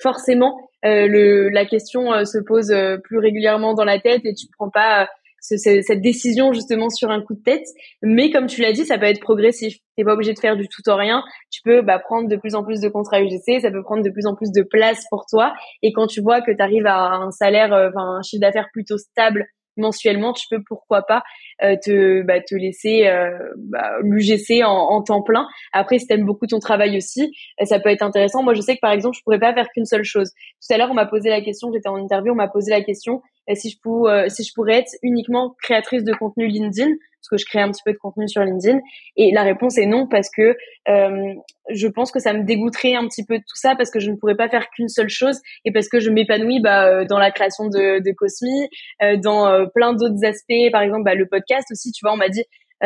Forcément, 0.01 0.57
euh, 0.85 1.07
le, 1.07 1.49
la 1.49 1.65
question 1.65 2.13
euh, 2.13 2.25
se 2.25 2.37
pose 2.37 2.71
euh, 2.71 2.97
plus 2.97 3.17
régulièrement 3.17 3.73
dans 3.73 3.83
la 3.85 3.99
tête 3.99 4.21
et 4.25 4.33
tu 4.33 4.47
prends 4.57 4.69
pas 4.69 5.07
cette 5.41 6.01
décision 6.01 6.53
justement 6.53 6.89
sur 6.89 7.11
un 7.11 7.21
coup 7.21 7.35
de 7.35 7.43
tête. 7.43 7.67
Mais 8.01 8.31
comme 8.31 8.47
tu 8.47 8.61
l'as 8.61 8.71
dit, 8.71 8.83
ça 8.83 8.97
peut 8.97 9.05
être 9.05 9.19
progressif. 9.19 9.75
T'es 9.95 10.03
pas 10.03 10.13
obligé 10.13 10.33
de 10.33 10.39
faire 10.39 10.57
du 10.57 10.67
tout 10.67 10.81
au 10.89 10.95
rien. 10.95 11.23
Tu 11.51 11.61
peux 11.63 11.83
bah, 11.83 11.99
prendre 11.99 12.27
de 12.27 12.35
plus 12.35 12.55
en 12.55 12.63
plus 12.63 12.81
de 12.81 12.89
contrats 12.89 13.21
UGC, 13.21 13.61
ça 13.61 13.69
peut 13.69 13.83
prendre 13.83 14.03
de 14.03 14.09
plus 14.09 14.25
en 14.25 14.33
plus 14.33 14.51
de 14.51 14.63
place 14.63 15.05
pour 15.11 15.27
toi. 15.29 15.53
Et 15.83 15.93
quand 15.93 16.07
tu 16.07 16.21
vois 16.21 16.41
que 16.41 16.49
tu 16.49 16.63
arrives 16.63 16.87
à 16.87 17.11
un 17.13 17.29
salaire, 17.29 17.67
enfin 17.67 18.17
un 18.17 18.21
chiffre 18.23 18.41
d'affaires 18.41 18.69
plutôt 18.73 18.97
stable 18.97 19.45
mensuellement, 19.77 20.33
tu 20.33 20.45
peux 20.49 20.61
pourquoi 20.67 21.03
pas 21.03 21.23
euh, 21.63 21.75
te 21.83 22.21
bah, 22.23 22.41
te 22.41 22.55
laisser 22.55 23.07
euh, 23.07 23.31
bah, 23.57 23.97
l'UGC 24.01 24.63
en, 24.63 24.71
en, 24.71 25.01
temps 25.01 25.21
plein. 25.21 25.47
Après, 25.73 25.99
si 25.99 26.07
t'aimes 26.07 26.25
beaucoup 26.25 26.47
ton 26.47 26.59
travail 26.59 26.97
aussi, 26.97 27.31
euh, 27.61 27.65
ça 27.65 27.79
peut 27.79 27.89
être 27.89 28.01
intéressant. 28.01 28.43
Moi, 28.43 28.53
je 28.53 28.61
sais 28.61 28.75
que 28.75 28.81
par 28.81 28.91
exemple, 28.91 29.15
je 29.17 29.23
pourrais 29.23 29.39
pas 29.39 29.53
faire 29.53 29.67
qu'une 29.73 29.85
seule 29.85 30.03
chose. 30.03 30.31
Tout 30.65 30.73
à 30.73 30.77
l'heure, 30.77 30.91
on 30.91 30.95
m'a 30.95 31.05
posé 31.05 31.29
la 31.29 31.41
question, 31.41 31.71
j'étais 31.73 31.89
en 31.89 31.97
interview, 31.97 32.31
on 32.31 32.35
m'a 32.35 32.47
posé 32.47 32.71
la 32.71 32.81
question 32.81 33.21
si 33.53 33.69
je 33.69 33.77
pourrais 33.79 34.29
si 34.29 34.43
je 34.43 34.53
pourrais 34.53 34.79
être 34.79 34.91
uniquement 35.03 35.55
créatrice 35.61 36.03
de 36.03 36.13
contenu 36.13 36.47
LinkedIn 36.47 36.91
parce 37.25 37.29
que 37.29 37.37
je 37.37 37.49
crée 37.49 37.61
un 37.61 37.71
petit 37.71 37.81
peu 37.83 37.91
de 37.91 37.97
contenu 37.97 38.27
sur 38.27 38.43
LinkedIn 38.43 38.79
Et 39.17 39.31
la 39.31 39.43
réponse 39.43 39.77
est 39.77 39.85
non 39.85 40.07
parce 40.07 40.29
que 40.29 40.55
euh, 40.87 41.33
je 41.69 41.87
pense 41.87 42.11
que 42.11 42.19
ça 42.19 42.33
me 42.33 42.43
dégoûterait 42.43 42.95
un 42.95 43.07
petit 43.07 43.25
peu 43.25 43.37
de 43.37 43.43
tout 43.43 43.55
ça 43.55 43.75
parce 43.75 43.89
que 43.89 43.99
je 43.99 44.11
ne 44.11 44.15
pourrais 44.15 44.35
pas 44.35 44.49
faire 44.49 44.69
qu'une 44.69 44.89
seule 44.89 45.09
chose 45.09 45.39
et 45.63 45.71
parce 45.71 45.89
que 45.89 45.99
je 45.99 46.09
m'épanouis 46.09 46.61
bah, 46.61 46.87
euh, 46.87 47.05
dans 47.05 47.17
la 47.17 47.31
création 47.31 47.65
de, 47.65 48.03
de 48.03 48.11
Cosmi, 48.11 48.69
euh, 49.01 49.17
dans 49.17 49.47
euh, 49.47 49.65
plein 49.73 49.93
d'autres 49.93 50.23
aspects. 50.23 50.71
Par 50.71 50.81
exemple, 50.81 51.03
bah, 51.03 51.15
le 51.15 51.27
podcast 51.27 51.67
aussi, 51.71 51.91
tu 51.91 52.01
vois, 52.03 52.13
on 52.13 52.17
m'a 52.17 52.29
dit 52.29 52.43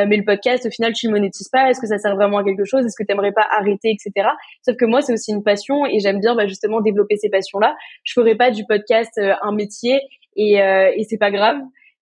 mais 0.07 0.15
le 0.15 0.23
podcast, 0.23 0.65
au 0.65 0.69
final, 0.69 0.93
tu 0.93 1.07
le 1.07 1.11
monétises 1.11 1.49
pas. 1.49 1.69
Est-ce 1.69 1.81
que 1.81 1.87
ça 1.87 1.97
sert 1.97 2.15
vraiment 2.15 2.37
à 2.37 2.43
quelque 2.45 2.63
chose 2.63 2.85
Est-ce 2.85 2.95
que 2.95 3.03
tu 3.03 3.11
aimerais 3.11 3.33
pas 3.33 3.45
arrêter, 3.51 3.89
etc. 3.89 4.29
Sauf 4.63 4.77
que 4.77 4.85
moi, 4.85 5.01
c'est 5.01 5.11
aussi 5.11 5.31
une 5.33 5.43
passion 5.43 5.85
et 5.85 5.99
j'aime 5.99 6.21
bien 6.21 6.35
bah, 6.35 6.47
justement 6.47 6.79
développer 6.79 7.17
ces 7.17 7.27
passions-là. 7.27 7.75
Je 8.05 8.13
ferais 8.13 8.35
pas 8.35 8.49
du 8.49 8.63
podcast 8.65 9.19
un 9.19 9.51
métier 9.51 9.99
et, 10.39 10.61
euh, 10.61 10.91
et 10.95 11.03
c'est 11.03 11.17
pas 11.17 11.31
grave 11.31 11.57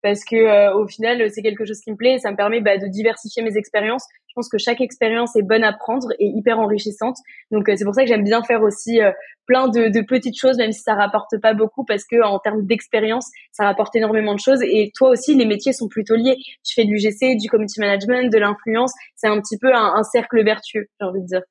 parce 0.07 0.25
que 0.25 0.37
euh, 0.37 0.73
au 0.75 0.87
final 0.87 1.29
c'est 1.31 1.43
quelque 1.43 1.65
chose 1.65 1.81
qui 1.81 1.91
me 1.91 1.97
plaît 1.97 2.15
et 2.15 2.19
ça 2.19 2.31
me 2.31 2.37
permet 2.37 2.61
bah, 2.61 2.79
de 2.79 2.87
diversifier 2.87 3.43
mes 3.43 3.57
expériences. 3.57 4.05
Je 4.29 4.35
pense 4.37 4.49
que 4.49 4.59
chaque 4.59 4.81
expérience 4.81 5.35
est 5.35 5.43
bonne 5.43 5.65
à 5.65 5.73
prendre 5.73 6.09
et 6.21 6.27
hyper 6.27 6.61
enrichissante. 6.61 7.17
Donc 7.51 7.69
euh, 7.69 7.75
c'est 7.77 7.85
pour 7.85 7.95
ça 7.95 8.03
que 8.03 8.09
j'aime 8.09 8.23
bien 8.23 8.43
faire 8.45 8.63
aussi 8.63 9.01
euh, 9.01 9.11
plein 9.47 9.67
de, 9.67 9.89
de, 9.89 10.01
petites 10.03 10.39
choses, 10.39 10.59
même 10.59 10.71
si 10.71 10.83
ça 10.83 10.95
rapporte 10.95 11.41
pas 11.41 11.55
beaucoup, 11.55 11.85
parce 11.85 12.05
que 12.05 12.23
en 12.23 12.39
termes 12.39 12.67
d'expérience, 12.67 13.29
ça 13.51 13.65
rapporte 13.65 13.97
énormément 13.97 14.35
de 14.35 14.41
choses. 14.41 14.63
Et 14.63 14.93
toi 14.95 15.11
aussi, 15.11 15.35
les 15.35 15.47
métiers 15.47 15.73
sont 15.73 15.89
plutôt 15.89 16.15
liés. 16.15 16.37
Tu 16.65 16.75
fais 16.75 16.85
du 16.85 16.99
GC, 16.99 17.35
du 17.37 17.49
community 17.49 17.81
management, 17.81 18.33
de 18.33 18.39
l'influence. 18.39 18.93
C'est 19.17 19.29
un 19.29 19.41
petit 19.41 19.59
peu 19.59 19.75
un, 19.75 19.95
un 19.97 20.03
cercle 20.05 20.45
vertueux, 20.45 20.87
j'ai 21.01 21.07
envie 21.07 21.23
de 21.23 21.27
dire. 21.27 21.43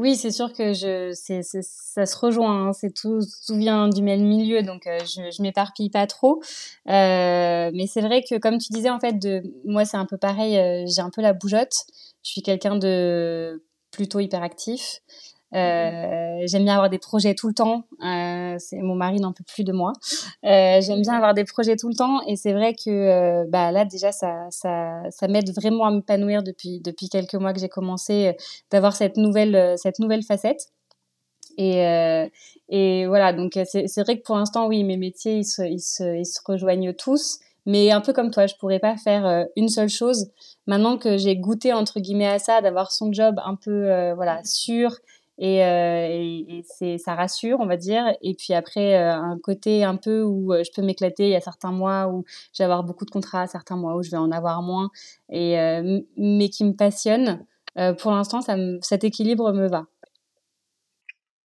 Oui, 0.00 0.16
c'est 0.16 0.30
sûr 0.30 0.54
que 0.54 0.72
je, 0.72 1.12
ça 1.12 2.06
se 2.06 2.16
rejoint. 2.16 2.68
Hein. 2.68 2.72
c'est 2.72 2.90
tout, 2.94 3.20
tout 3.46 3.54
vient 3.54 3.86
du 3.86 4.00
même 4.00 4.22
milieu, 4.22 4.62
donc 4.62 4.86
euh, 4.86 4.98
je, 5.00 5.30
je 5.30 5.42
m'éparpille 5.42 5.90
pas 5.90 6.06
trop. 6.06 6.40
Euh, 6.88 7.70
mais 7.74 7.86
c'est 7.86 8.00
vrai 8.00 8.22
que, 8.22 8.38
comme 8.38 8.56
tu 8.56 8.72
disais, 8.72 8.88
en 8.88 8.98
fait, 8.98 9.16
moi, 9.66 9.84
c'est 9.84 9.98
un 9.98 10.06
peu 10.06 10.16
pareil. 10.16 10.56
Euh, 10.56 10.86
j'ai 10.86 11.02
un 11.02 11.10
peu 11.10 11.20
la 11.20 11.34
bougeotte. 11.34 11.74
Je 12.24 12.30
suis 12.30 12.40
quelqu'un 12.40 12.76
de 12.76 13.62
plutôt 13.90 14.20
hyperactif. 14.20 15.02
Euh, 15.52 16.42
j'aime 16.46 16.64
bien 16.64 16.74
avoir 16.74 16.90
des 16.90 16.98
projets 16.98 17.34
tout 17.34 17.48
le 17.48 17.54
temps. 17.54 17.84
Euh, 18.04 18.56
mon 18.74 18.94
mari 18.94 19.20
n'en 19.20 19.32
peut 19.32 19.44
plus 19.44 19.64
de 19.64 19.72
moi. 19.72 19.92
Euh, 20.44 20.80
j'aime 20.80 21.02
bien 21.02 21.14
avoir 21.14 21.34
des 21.34 21.44
projets 21.44 21.76
tout 21.76 21.88
le 21.88 21.94
temps 21.94 22.20
et 22.26 22.36
c'est 22.36 22.52
vrai 22.52 22.74
que 22.74 23.44
bah 23.48 23.72
là 23.72 23.84
déjà 23.84 24.12
ça 24.12 24.46
ça, 24.50 25.02
ça 25.10 25.28
m'aide 25.28 25.50
vraiment 25.54 25.84
à 25.84 25.90
m'épanouir 25.90 26.42
depuis 26.42 26.80
depuis 26.80 27.08
quelques 27.08 27.34
mois 27.34 27.52
que 27.52 27.60
j'ai 27.60 27.68
commencé 27.68 28.36
d'avoir 28.70 28.94
cette 28.94 29.16
nouvelle 29.16 29.74
cette 29.76 29.98
nouvelle 29.98 30.22
facette. 30.22 30.68
Et, 31.58 31.82
et 32.68 33.06
voilà, 33.06 33.32
donc 33.32 33.58
c'est 33.64 34.02
vrai 34.02 34.18
que 34.18 34.22
pour 34.22 34.36
l'instant, 34.36 34.66
oui, 34.66 34.82
mes 34.82 34.96
métiers, 34.96 35.34
ils 35.34 35.44
se, 35.44 35.60
ils, 35.60 35.80
se, 35.80 36.16
ils 36.16 36.24
se 36.24 36.40
rejoignent 36.46 36.94
tous. 36.94 37.40
Mais 37.66 37.90
un 37.90 38.00
peu 38.00 38.14
comme 38.14 38.30
toi, 38.30 38.46
je 38.46 38.54
pourrais 38.54 38.78
pas 38.78 38.96
faire 38.96 39.46
une 39.56 39.68
seule 39.68 39.90
chose. 39.90 40.30
Maintenant 40.66 40.96
que 40.96 41.18
j'ai 41.18 41.36
goûté 41.36 41.74
entre 41.74 42.00
guillemets 42.00 42.28
à 42.28 42.38
ça, 42.38 42.62
d'avoir 42.62 42.92
son 42.92 43.12
job 43.12 43.38
un 43.44 43.56
peu 43.56 44.12
voilà 44.14 44.42
sûr, 44.44 44.96
et, 45.40 45.64
euh, 45.64 46.98
ça 46.98 47.14
rassure 47.14 47.58
on 47.60 47.66
va 47.66 47.78
dire 47.78 48.04
et 48.20 48.34
puis 48.34 48.52
après 48.52 48.94
euh, 48.94 49.14
un 49.14 49.38
côté 49.38 49.84
un 49.84 49.96
peu 49.96 50.22
où 50.22 50.52
euh, 50.52 50.62
je 50.64 50.70
peux 50.70 50.86
m'éclater 50.86 51.24
il 51.24 51.30
y 51.30 51.34
a 51.34 51.40
certains 51.40 51.72
mois 51.72 52.08
où 52.08 52.24
je 52.52 52.58
vais 52.58 52.64
avoir 52.64 52.84
beaucoup 52.84 53.06
de 53.06 53.10
contrats 53.10 53.46
certains 53.46 53.76
mois 53.76 53.96
où 53.96 54.02
je 54.02 54.10
vais 54.10 54.18
en 54.18 54.30
avoir 54.30 54.62
moins 54.62 54.90
et 55.30 55.56
mais 56.16 56.48
qui 56.50 56.64
me 56.64 56.72
passionne 56.72 57.44
pour 57.98 58.10
l'instant 58.10 58.40
cet 58.82 59.04
équilibre 59.04 59.52
me 59.52 59.66
va 59.66 59.86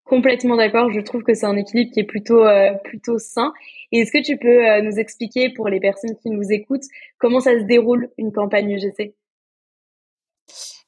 Complètement 0.05 0.57
d'accord. 0.57 0.91
Je 0.91 1.01
trouve 1.01 1.23
que 1.23 1.33
c'est 1.33 1.47
un 1.47 1.57
équilibre 1.57 1.91
qui 1.91 2.01
est 2.01 2.05
plutôt 2.05 2.45
plutôt 2.85 3.19
sain. 3.19 3.55
Et 3.91 4.01
est-ce 4.01 4.13
que 4.13 4.23
tu 4.23 4.37
peux 4.37 4.83
nous 4.83 4.99
expliquer 4.99 5.49
pour 5.49 5.69
les 5.69 5.81
personnes 5.81 6.15
qui 6.23 6.29
nous 6.29 6.53
écoutent 6.53 6.85
comment 7.19 7.41
ça 7.41 7.59
se 7.59 7.65
déroule 7.65 8.11
une 8.19 8.31
campagne 8.31 8.71
UGC 8.71 9.15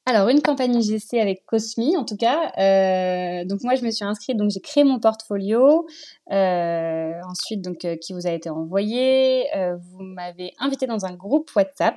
alors, 0.08 0.28
une 0.28 0.40
campagne 0.40 0.76
IGC 0.76 1.14
avec 1.20 1.44
Cosmi, 1.46 1.96
en 1.96 2.04
tout 2.04 2.16
cas. 2.16 2.52
Euh, 2.58 3.44
donc, 3.44 3.64
moi, 3.64 3.74
je 3.74 3.84
me 3.84 3.90
suis 3.90 4.04
inscrite, 4.04 4.36
donc 4.36 4.50
j'ai 4.50 4.60
créé 4.60 4.84
mon 4.84 5.00
portfolio. 5.00 5.84
Euh, 6.30 7.12
ensuite, 7.28 7.60
donc, 7.60 7.84
euh, 7.84 7.96
qui 7.96 8.12
vous 8.12 8.28
a 8.28 8.30
été 8.30 8.48
envoyé. 8.48 9.46
vous 9.80 10.04
m'avez 10.04 10.52
invité 10.60 10.86
dans 10.86 11.06
un 11.06 11.12
groupe 11.12 11.50
WhatsApp, 11.56 11.96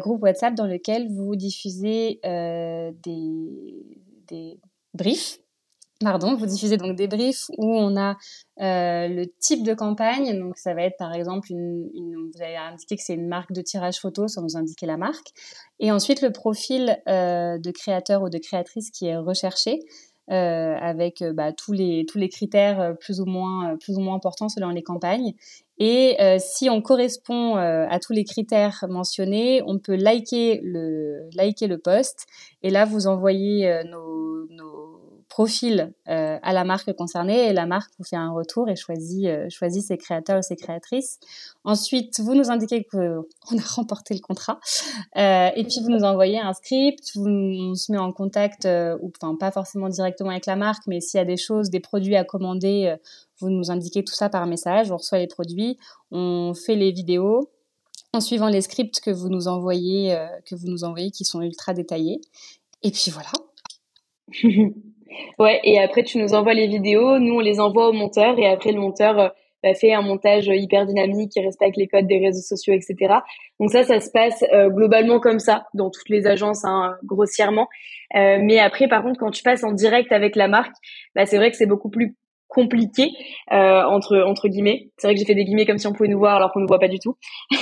groupe 0.00 0.22
WhatsApp 0.22 0.54
dans 0.54 0.66
lequel 0.66 1.08
vous 1.08 1.36
diffusez 1.36 2.18
des, 2.24 3.86
des 4.26 4.58
briefs 4.92 5.38
Pardon, 6.00 6.34
vous 6.34 6.46
diffusez 6.46 6.76
donc 6.76 6.96
des 6.96 7.06
briefs 7.06 7.44
où 7.56 7.66
on 7.66 7.96
a 7.96 8.16
euh, 8.60 9.06
le 9.08 9.26
type 9.38 9.62
de 9.62 9.74
campagne. 9.74 10.38
Donc, 10.38 10.58
ça 10.58 10.74
va 10.74 10.82
être 10.82 10.96
par 10.98 11.14
exemple, 11.14 11.52
une, 11.52 11.88
vous 12.34 12.42
avez 12.42 12.56
indiqué 12.56 12.96
que 12.96 13.02
c'est 13.02 13.14
une 13.14 13.28
marque 13.28 13.52
de 13.52 13.62
tirage 13.62 14.00
photo 14.00 14.26
sans 14.26 14.42
nous 14.42 14.56
indiquer 14.56 14.86
la 14.86 14.96
marque. 14.96 15.28
Et 15.78 15.92
ensuite, 15.92 16.20
le 16.20 16.32
profil 16.32 17.00
euh, 17.08 17.58
de 17.58 17.70
créateur 17.70 18.22
ou 18.22 18.28
de 18.28 18.38
créatrice 18.38 18.90
qui 18.90 19.06
est 19.06 19.16
recherché. 19.16 19.80
Euh, 20.30 20.74
avec 20.80 21.22
bah, 21.34 21.52
tous 21.52 21.72
les 21.72 22.06
tous 22.08 22.16
les 22.16 22.30
critères 22.30 22.96
plus 22.98 23.20
ou 23.20 23.26
moins 23.26 23.76
plus 23.76 23.98
ou 23.98 24.00
moins 24.00 24.14
importants 24.14 24.48
selon 24.48 24.70
les 24.70 24.82
campagnes 24.82 25.34
et 25.76 26.16
si 26.38 26.70
on 26.70 26.80
correspond 26.80 27.56
à 27.56 27.98
tous 27.98 28.14
les 28.14 28.24
critères 28.24 28.86
mentionnés 28.88 29.62
on 29.66 29.78
peut 29.78 29.96
liker 29.96 30.62
le 30.64 31.28
liker 31.34 31.66
le 31.66 31.76
post 31.76 32.24
et 32.62 32.70
là 32.70 32.86
vous 32.86 33.06
envoyez 33.06 33.82
nos 33.84 34.33
profil 35.34 35.92
euh, 36.08 36.38
à 36.40 36.52
la 36.52 36.62
marque 36.62 36.92
concernée 36.92 37.48
et 37.48 37.52
la 37.52 37.66
marque 37.66 37.92
vous 37.98 38.04
fait 38.04 38.14
un 38.14 38.30
retour 38.30 38.68
et 38.68 38.76
choisit, 38.76 39.26
euh, 39.26 39.48
ses 39.50 39.98
créateurs 39.98 40.38
et 40.38 40.42
ses 40.42 40.54
créatrices. 40.54 41.18
Ensuite, 41.64 42.20
vous 42.20 42.36
nous 42.36 42.52
indiquez 42.52 42.84
qu'on 42.84 43.24
a 43.58 43.62
remporté 43.74 44.14
le 44.14 44.20
contrat 44.20 44.60
euh, 45.16 45.50
et 45.56 45.64
puis 45.64 45.80
vous 45.82 45.90
nous 45.90 46.04
envoyez 46.04 46.38
un 46.38 46.52
script, 46.52 47.10
vous, 47.16 47.26
on 47.26 47.74
se 47.74 47.90
met 47.90 47.98
en 47.98 48.12
contact, 48.12 48.64
ou 48.64 49.10
enfin 49.20 49.34
pas 49.34 49.50
forcément 49.50 49.88
directement 49.88 50.30
avec 50.30 50.46
la 50.46 50.54
marque, 50.54 50.84
mais 50.86 51.00
s'il 51.00 51.18
y 51.18 51.20
a 51.20 51.24
des 51.24 51.36
choses, 51.36 51.68
des 51.68 51.80
produits 51.80 52.14
à 52.14 52.22
commander, 52.22 52.94
vous 53.40 53.50
nous 53.50 53.72
indiquez 53.72 54.04
tout 54.04 54.14
ça 54.14 54.28
par 54.28 54.46
message, 54.46 54.92
on 54.92 54.98
reçoit 54.98 55.18
les 55.18 55.26
produits, 55.26 55.78
on 56.12 56.54
fait 56.54 56.76
les 56.76 56.92
vidéos 56.92 57.50
en 58.12 58.20
suivant 58.20 58.46
les 58.46 58.60
scripts 58.60 59.00
que 59.00 59.10
vous 59.10 59.30
nous 59.30 59.48
envoyez, 59.48 60.16
que 60.46 60.54
vous 60.54 60.68
nous 60.68 60.84
envoyez 60.84 61.10
qui 61.10 61.24
sont 61.24 61.42
ultra 61.42 61.74
détaillés. 61.74 62.20
Et 62.84 62.92
puis 62.92 63.10
voilà. 63.10 63.32
Ouais, 65.38 65.60
et 65.64 65.78
après 65.78 66.02
tu 66.02 66.18
nous 66.18 66.34
envoies 66.34 66.54
les 66.54 66.66
vidéos, 66.66 67.18
nous 67.18 67.34
on 67.34 67.40
les 67.40 67.60
envoie 67.60 67.88
au 67.88 67.92
monteur 67.92 68.38
et 68.38 68.46
après 68.46 68.72
le 68.72 68.80
monteur 68.80 69.18
euh, 69.18 69.28
bah, 69.64 69.72
fait 69.72 69.94
un 69.94 70.02
montage 70.02 70.46
hyper 70.48 70.84
dynamique 70.84 71.32
qui 71.32 71.40
respecte 71.40 71.78
les 71.78 71.88
codes 71.88 72.06
des 72.06 72.18
réseaux 72.18 72.42
sociaux, 72.42 72.74
etc. 72.74 73.14
Donc 73.58 73.70
ça, 73.70 73.82
ça 73.82 73.98
se 73.98 74.10
passe 74.10 74.44
euh, 74.52 74.68
globalement 74.68 75.20
comme 75.20 75.38
ça 75.38 75.64
dans 75.72 75.90
toutes 75.90 76.10
les 76.10 76.26
agences, 76.26 76.66
hein, 76.66 76.94
grossièrement. 77.02 77.68
Euh, 78.14 78.36
mais 78.42 78.58
après, 78.58 78.88
par 78.88 79.02
contre, 79.02 79.18
quand 79.18 79.30
tu 79.30 79.42
passes 79.42 79.64
en 79.64 79.72
direct 79.72 80.12
avec 80.12 80.36
la 80.36 80.48
marque, 80.48 80.74
bah, 81.14 81.24
c'est 81.24 81.38
vrai 81.38 81.50
que 81.50 81.56
c'est 81.56 81.64
beaucoup 81.64 81.88
plus 81.88 82.14
compliqué 82.54 83.10
euh, 83.52 83.82
entre 83.82 84.16
entre 84.18 84.48
guillemets. 84.48 84.90
C'est 84.96 85.08
vrai 85.08 85.14
que 85.14 85.20
j'ai 85.20 85.26
fait 85.26 85.34
des 85.34 85.44
guillemets 85.44 85.66
comme 85.66 85.78
si 85.78 85.86
on 85.86 85.92
pouvait 85.92 86.08
nous 86.08 86.18
voir 86.18 86.36
alors 86.36 86.52
qu'on 86.52 86.60
ne 86.60 86.66
voit 86.66 86.78
pas 86.78 86.88
du 86.88 86.98
tout. 86.98 87.16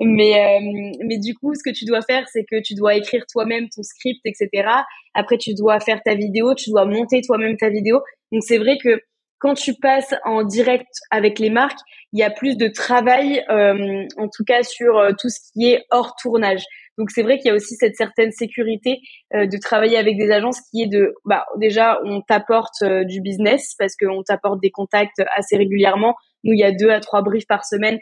mais 0.00 0.34
euh, 0.34 0.92
mais 1.06 1.18
du 1.18 1.34
coup, 1.34 1.54
ce 1.54 1.62
que 1.64 1.74
tu 1.74 1.84
dois 1.84 2.02
faire, 2.02 2.26
c'est 2.32 2.44
que 2.44 2.60
tu 2.60 2.74
dois 2.74 2.96
écrire 2.96 3.24
toi-même 3.30 3.68
ton 3.74 3.82
script, 3.82 4.20
etc. 4.24 4.68
Après, 5.14 5.38
tu 5.38 5.54
dois 5.54 5.80
faire 5.80 6.02
ta 6.04 6.14
vidéo, 6.14 6.54
tu 6.54 6.70
dois 6.70 6.84
monter 6.84 7.22
toi-même 7.22 7.56
ta 7.56 7.70
vidéo. 7.70 8.00
Donc 8.32 8.42
c'est 8.42 8.58
vrai 8.58 8.76
que 8.82 9.00
quand 9.38 9.54
tu 9.54 9.74
passes 9.74 10.14
en 10.24 10.42
direct 10.42 10.88
avec 11.10 11.38
les 11.38 11.50
marques, 11.50 11.78
il 12.12 12.20
y 12.20 12.22
a 12.22 12.30
plus 12.30 12.56
de 12.56 12.68
travail, 12.68 13.44
euh, 13.50 14.06
en 14.16 14.28
tout 14.28 14.44
cas 14.46 14.62
sur 14.62 14.96
euh, 14.96 15.10
tout 15.18 15.28
ce 15.28 15.40
qui 15.52 15.70
est 15.70 15.84
hors 15.90 16.14
tournage. 16.20 16.64
Donc 16.96 17.10
c'est 17.10 17.22
vrai 17.22 17.36
qu'il 17.36 17.48
y 17.48 17.50
a 17.50 17.54
aussi 17.54 17.74
cette 17.74 17.94
certaine 17.94 18.32
sécurité 18.32 19.00
euh, 19.34 19.46
de 19.46 19.58
travailler 19.58 19.98
avec 19.98 20.16
des 20.16 20.30
agences 20.30 20.60
qui 20.70 20.82
est 20.82 20.86
de, 20.86 21.12
bah 21.26 21.44
déjà 21.58 21.98
on 22.04 22.22
t'apporte 22.22 22.82
du 22.82 23.20
business 23.20 23.74
parce 23.78 23.94
qu'on 23.96 24.22
t'apporte 24.22 24.60
des 24.62 24.70
contacts 24.70 25.22
assez 25.36 25.58
régulièrement. 25.58 26.14
Nous 26.42 26.54
il 26.54 26.58
y 26.58 26.64
a 26.64 26.72
deux 26.72 26.90
à 26.90 27.00
trois 27.00 27.20
briefs 27.20 27.46
par 27.46 27.66
semaine 27.66 27.98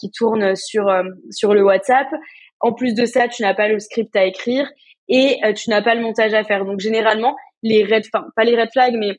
qui 0.00 0.10
tournent 0.10 0.56
sur 0.56 0.90
sur 1.30 1.52
le 1.52 1.62
WhatsApp. 1.62 2.08
En 2.60 2.72
plus 2.72 2.94
de 2.94 3.04
ça, 3.04 3.28
tu 3.28 3.42
n'as 3.42 3.54
pas 3.54 3.68
le 3.68 3.78
script 3.78 4.16
à 4.16 4.24
écrire 4.24 4.68
et 5.08 5.38
tu 5.54 5.70
n'as 5.70 5.82
pas 5.82 5.94
le 5.94 6.00
montage 6.00 6.34
à 6.34 6.42
faire. 6.42 6.64
Donc 6.64 6.80
généralement 6.80 7.36
les 7.62 7.84
red, 7.84 8.04
enfin 8.12 8.26
pas 8.34 8.44
les 8.44 8.58
red 8.58 8.70
flags, 8.72 8.96
mais 8.96 9.18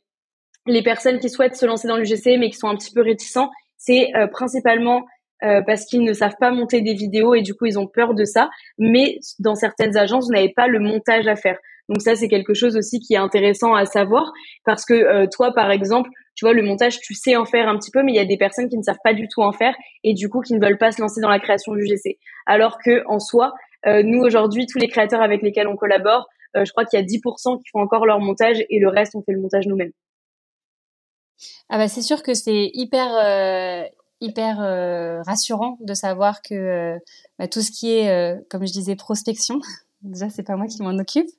les 0.69 0.83
personnes 0.83 1.19
qui 1.19 1.29
souhaitent 1.29 1.55
se 1.55 1.65
lancer 1.65 1.87
dans 1.87 1.97
l'UGC 1.97 2.37
mais 2.37 2.49
qui 2.49 2.57
sont 2.57 2.67
un 2.67 2.75
petit 2.75 2.93
peu 2.93 3.01
réticents, 3.01 3.49
c'est 3.77 4.15
euh, 4.15 4.27
principalement 4.27 5.05
euh, 5.43 5.61
parce 5.65 5.85
qu'ils 5.85 6.03
ne 6.03 6.13
savent 6.13 6.35
pas 6.39 6.51
monter 6.51 6.81
des 6.81 6.93
vidéos 6.93 7.33
et 7.33 7.41
du 7.41 7.55
coup 7.55 7.65
ils 7.65 7.79
ont 7.79 7.87
peur 7.87 8.13
de 8.13 8.25
ça. 8.25 8.49
Mais 8.77 9.19
dans 9.39 9.55
certaines 9.55 9.97
agences, 9.97 10.27
vous 10.27 10.33
n'avez 10.33 10.53
pas 10.53 10.67
le 10.67 10.79
montage 10.79 11.27
à 11.27 11.35
faire. 11.35 11.57
Donc 11.87 12.01
ça 12.01 12.15
c'est 12.15 12.27
quelque 12.27 12.53
chose 12.53 12.77
aussi 12.77 12.99
qui 12.99 13.15
est 13.15 13.17
intéressant 13.17 13.73
à 13.73 13.85
savoir 13.85 14.31
parce 14.63 14.85
que 14.85 14.93
euh, 14.93 15.27
toi 15.31 15.53
par 15.53 15.71
exemple, 15.71 16.09
tu 16.35 16.45
vois 16.45 16.53
le 16.53 16.61
montage, 16.61 16.99
tu 16.99 17.15
sais 17.15 17.35
en 17.35 17.45
faire 17.45 17.67
un 17.67 17.77
petit 17.77 17.91
peu, 17.91 18.03
mais 18.03 18.11
il 18.11 18.15
y 18.15 18.19
a 18.19 18.25
des 18.25 18.37
personnes 18.37 18.69
qui 18.69 18.77
ne 18.77 18.83
savent 18.83 18.99
pas 19.03 19.13
du 19.13 19.27
tout 19.27 19.41
en 19.41 19.51
faire 19.51 19.75
et 20.03 20.13
du 20.13 20.29
coup 20.29 20.41
qui 20.41 20.53
ne 20.53 20.63
veulent 20.63 20.77
pas 20.77 20.91
se 20.91 21.01
lancer 21.01 21.19
dans 21.19 21.29
la 21.29 21.39
création 21.39 21.73
du 21.73 21.83
UGC. 21.83 22.17
Alors 22.45 22.77
que 22.77 23.03
en 23.07 23.19
soi, 23.19 23.53
nous 23.85 24.21
aujourd'hui 24.21 24.67
tous 24.67 24.77
les 24.77 24.87
créateurs 24.87 25.21
avec 25.21 25.41
lesquels 25.41 25.67
on 25.67 25.75
collabore, 25.75 26.27
je 26.55 26.69
crois 26.71 26.85
qu'il 26.85 26.99
y 26.99 27.01
a 27.01 27.05
10% 27.05 27.57
qui 27.57 27.69
font 27.71 27.81
encore 27.81 28.05
leur 28.05 28.19
montage 28.19 28.63
et 28.69 28.79
le 28.79 28.87
reste 28.87 29.15
on 29.15 29.21
fait 29.21 29.33
le 29.33 29.41
montage 29.41 29.67
nous-mêmes. 29.67 29.91
Ah 31.69 31.77
bah 31.77 31.87
c'est 31.87 32.01
sûr 32.01 32.23
que 32.23 32.33
c'est 32.33 32.71
hyper 32.73 33.09
euh, 33.13 33.83
hyper 34.21 34.59
euh, 34.61 35.21
rassurant 35.23 35.77
de 35.81 35.93
savoir 35.93 36.41
que 36.41 36.53
euh, 36.53 36.99
bah, 37.37 37.47
tout 37.47 37.61
ce 37.61 37.71
qui 37.71 37.91
est 37.91 38.37
comme 38.49 38.65
je 38.65 38.73
disais 38.73 38.95
prospection 38.95 39.59
déjà 40.01 40.29
c'est 40.29 40.43
pas 40.43 40.55
moi 40.55 40.67
qui 40.67 40.81
m'en 40.81 40.97
occupe 40.97 41.29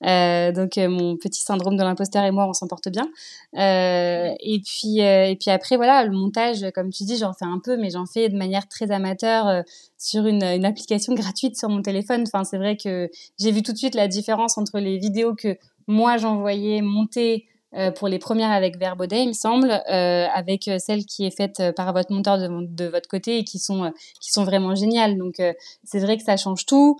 donc 0.00 0.76
mon 0.76 1.16
petit 1.16 1.42
syndrome 1.42 1.76
de 1.76 1.82
l'imposteur 1.82 2.24
et 2.24 2.30
moi 2.30 2.46
on 2.48 2.52
s'en 2.52 2.66
porte 2.66 2.88
bien 2.88 3.08
et 3.54 4.62
puis 4.64 5.00
et 5.00 5.36
puis 5.38 5.50
après 5.50 5.76
voilà 5.76 6.04
le 6.04 6.12
montage 6.12 6.64
comme 6.74 6.90
tu 6.90 7.04
dis 7.04 7.16
j'en 7.16 7.34
fais 7.34 7.44
un 7.44 7.60
peu 7.62 7.76
mais 7.76 7.90
j'en 7.90 8.06
fais 8.06 8.28
de 8.28 8.36
manière 8.36 8.68
très 8.68 8.90
amateur 8.90 9.64
sur 9.98 10.26
une, 10.26 10.42
application 10.64 11.14
gratuite 11.14 11.58
sur 11.58 11.68
mon 11.68 11.82
téléphone. 11.82 12.24
Enfin 12.26 12.44
c'est 12.44 12.58
vrai 12.58 12.76
que 12.76 13.10
j'ai 13.38 13.50
vu 13.50 13.62
tout 13.62 13.72
de 13.72 13.78
suite 13.78 13.94
la 13.94 14.08
différence 14.08 14.58
entre 14.58 14.78
les 14.78 14.98
vidéos 14.98 15.34
que 15.34 15.56
moi 15.86 16.16
j'envoyais 16.16 16.82
monter 16.82 17.46
euh, 17.74 17.90
pour 17.90 18.08
les 18.08 18.18
premières 18.18 18.52
avec 18.52 18.78
Verbaudet, 18.78 19.22
il 19.22 19.28
me 19.28 19.32
semble, 19.32 19.70
euh, 19.70 20.26
avec 20.32 20.68
euh, 20.68 20.78
celle 20.78 21.04
qui 21.04 21.26
est 21.26 21.36
faite 21.36 21.62
par 21.74 21.92
votre 21.92 22.12
monteur 22.12 22.38
de, 22.38 22.84
votre 22.86 23.08
côté 23.08 23.38
et 23.38 23.44
qui 23.44 23.58
sont 23.58 23.92
qui 24.20 24.30
sont 24.30 24.44
vraiment 24.44 24.74
géniales. 24.74 25.18
Donc 25.18 25.40
c'est 25.84 25.98
vrai 25.98 26.16
que 26.16 26.22
ça 26.22 26.36
change 26.36 26.66
tout. 26.66 26.98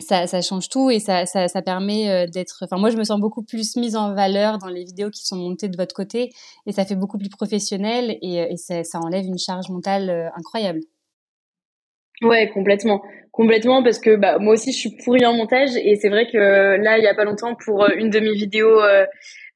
Ça, 0.00 0.40
change 0.42 0.68
tout 0.68 0.90
et 0.90 1.00
ça, 1.00 1.26
ça, 1.26 1.62
permet 1.62 2.28
d'être. 2.28 2.58
Enfin, 2.62 2.76
moi, 2.78 2.90
je 2.90 2.96
me 2.96 3.02
sens 3.04 3.18
beaucoup 3.18 3.42
plus 3.42 3.74
mise 3.76 3.96
en 3.96 4.14
valeur 4.14 4.58
dans 4.58 4.68
les 4.68 4.84
vidéos 4.84 5.10
qui 5.10 5.26
sont 5.26 5.36
montées 5.36 5.68
de 5.68 5.76
votre 5.76 5.94
côté 5.94 6.30
et 6.66 6.72
ça 6.72 6.84
fait 6.84 6.94
beaucoup 6.94 7.18
plus 7.18 7.30
professionnel 7.30 8.16
et, 8.22 8.56
ça 8.56 9.00
enlève 9.00 9.24
une 9.24 9.38
charge 9.38 9.68
mentale 9.70 10.30
incroyable. 10.36 10.80
Ouais, 12.22 12.50
complètement, 12.52 13.00
complètement 13.30 13.82
parce 13.84 14.00
que 14.00 14.16
bah 14.16 14.38
moi 14.40 14.54
aussi 14.54 14.72
je 14.72 14.78
suis 14.78 14.96
pourrie 15.04 15.24
en 15.24 15.34
montage 15.34 15.70
et 15.76 15.94
c'est 15.94 16.08
vrai 16.08 16.26
que 16.26 16.36
là 16.36 16.98
il 16.98 17.04
y 17.04 17.06
a 17.06 17.14
pas 17.14 17.24
longtemps 17.24 17.54
pour 17.64 17.84
euh, 17.84 17.90
une 17.96 18.10
de 18.10 18.18
mes 18.18 18.32
vidéos 18.32 18.80
euh, 18.82 19.06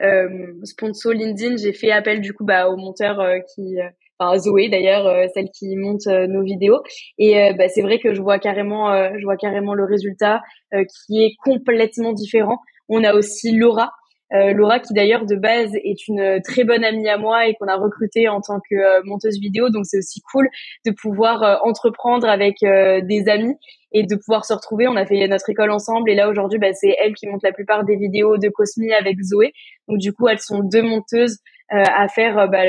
euh, 0.03 0.29
sponsor 0.63 1.13
LinkedIn 1.13 1.57
j'ai 1.57 1.73
fait 1.73 1.91
appel 1.91 2.21
du 2.21 2.33
coup 2.33 2.45
bah 2.45 2.69
au 2.69 2.77
monteur 2.77 3.19
euh, 3.19 3.39
qui 3.53 3.79
enfin 4.21 4.39
Zoé 4.39 4.69
d'ailleurs 4.69 5.13
celle 5.35 5.49
qui 5.51 5.75
monte 5.77 6.07
nos 6.07 6.43
vidéos 6.45 6.81
et 7.19 7.53
bah 7.59 7.69
c'est 7.69 7.83
vrai 7.83 7.99
que 7.99 8.15
je 8.15 8.23
vois 8.23 8.39
carrément 8.39 8.93
je 9.19 9.25
vois 9.25 9.37
carrément 9.37 9.75
le 9.75 9.85
résultat 9.85 10.41
qui 10.71 11.25
est 11.25 11.35
complètement 11.43 12.13
différent. 12.13 12.59
On 12.89 13.03
a 13.03 13.15
aussi 13.15 13.57
Laura 13.57 13.91
euh, 14.35 14.53
Laura 14.53 14.81
qui 14.81 14.95
d'ailleurs 14.95 15.27
de 15.27 15.37
base 15.37 15.75
est 15.75 16.09
une 16.09 16.41
très 16.43 16.65
bonne 16.65 16.85
amie 16.85 17.09
à 17.09 17.19
moi 17.19 17.47
et 17.47 17.55
qu'on 17.55 17.67
a 17.67 17.77
recrutée 17.77 18.29
en 18.29 18.41
tant 18.41 18.61
que 18.61 18.75
euh, 18.75 19.03
monteuse 19.05 19.39
vidéo. 19.39 19.69
Donc 19.69 19.85
c'est 19.85 19.99
aussi 19.99 20.21
cool 20.33 20.49
de 20.87 20.93
pouvoir 20.93 21.43
euh, 21.43 21.57
entreprendre 21.63 22.29
avec 22.29 22.57
des 22.63 23.29
amis 23.29 23.55
et 23.93 24.05
de 24.05 24.17
pouvoir 24.17 24.45
se 24.45 24.55
retrouver. 24.55 24.89
On 24.89 24.97
a 24.97 25.05
fait 25.05 25.27
notre 25.29 25.49
école 25.51 25.71
ensemble 25.71 26.11
et 26.11 26.15
là 26.15 26.29
aujourd'hui 26.29 26.59
bah, 26.59 26.73
c'est 26.73 26.97
elle 27.03 27.15
qui 27.15 27.27
monte 27.27 27.43
la 27.43 27.53
plupart 27.53 27.85
des 27.85 27.97
vidéos 27.97 28.39
de 28.39 28.49
Cosmi 28.49 28.93
avec 28.93 29.17
Zoé. 29.23 29.53
Donc 29.89 29.99
du 29.99 30.13
coup 30.13 30.29
elles 30.29 30.39
sont 30.39 30.61
deux 30.61 30.83
monteuses 30.83 31.39
à 31.69 32.07
faire 32.09 32.49
bah, 32.51 32.65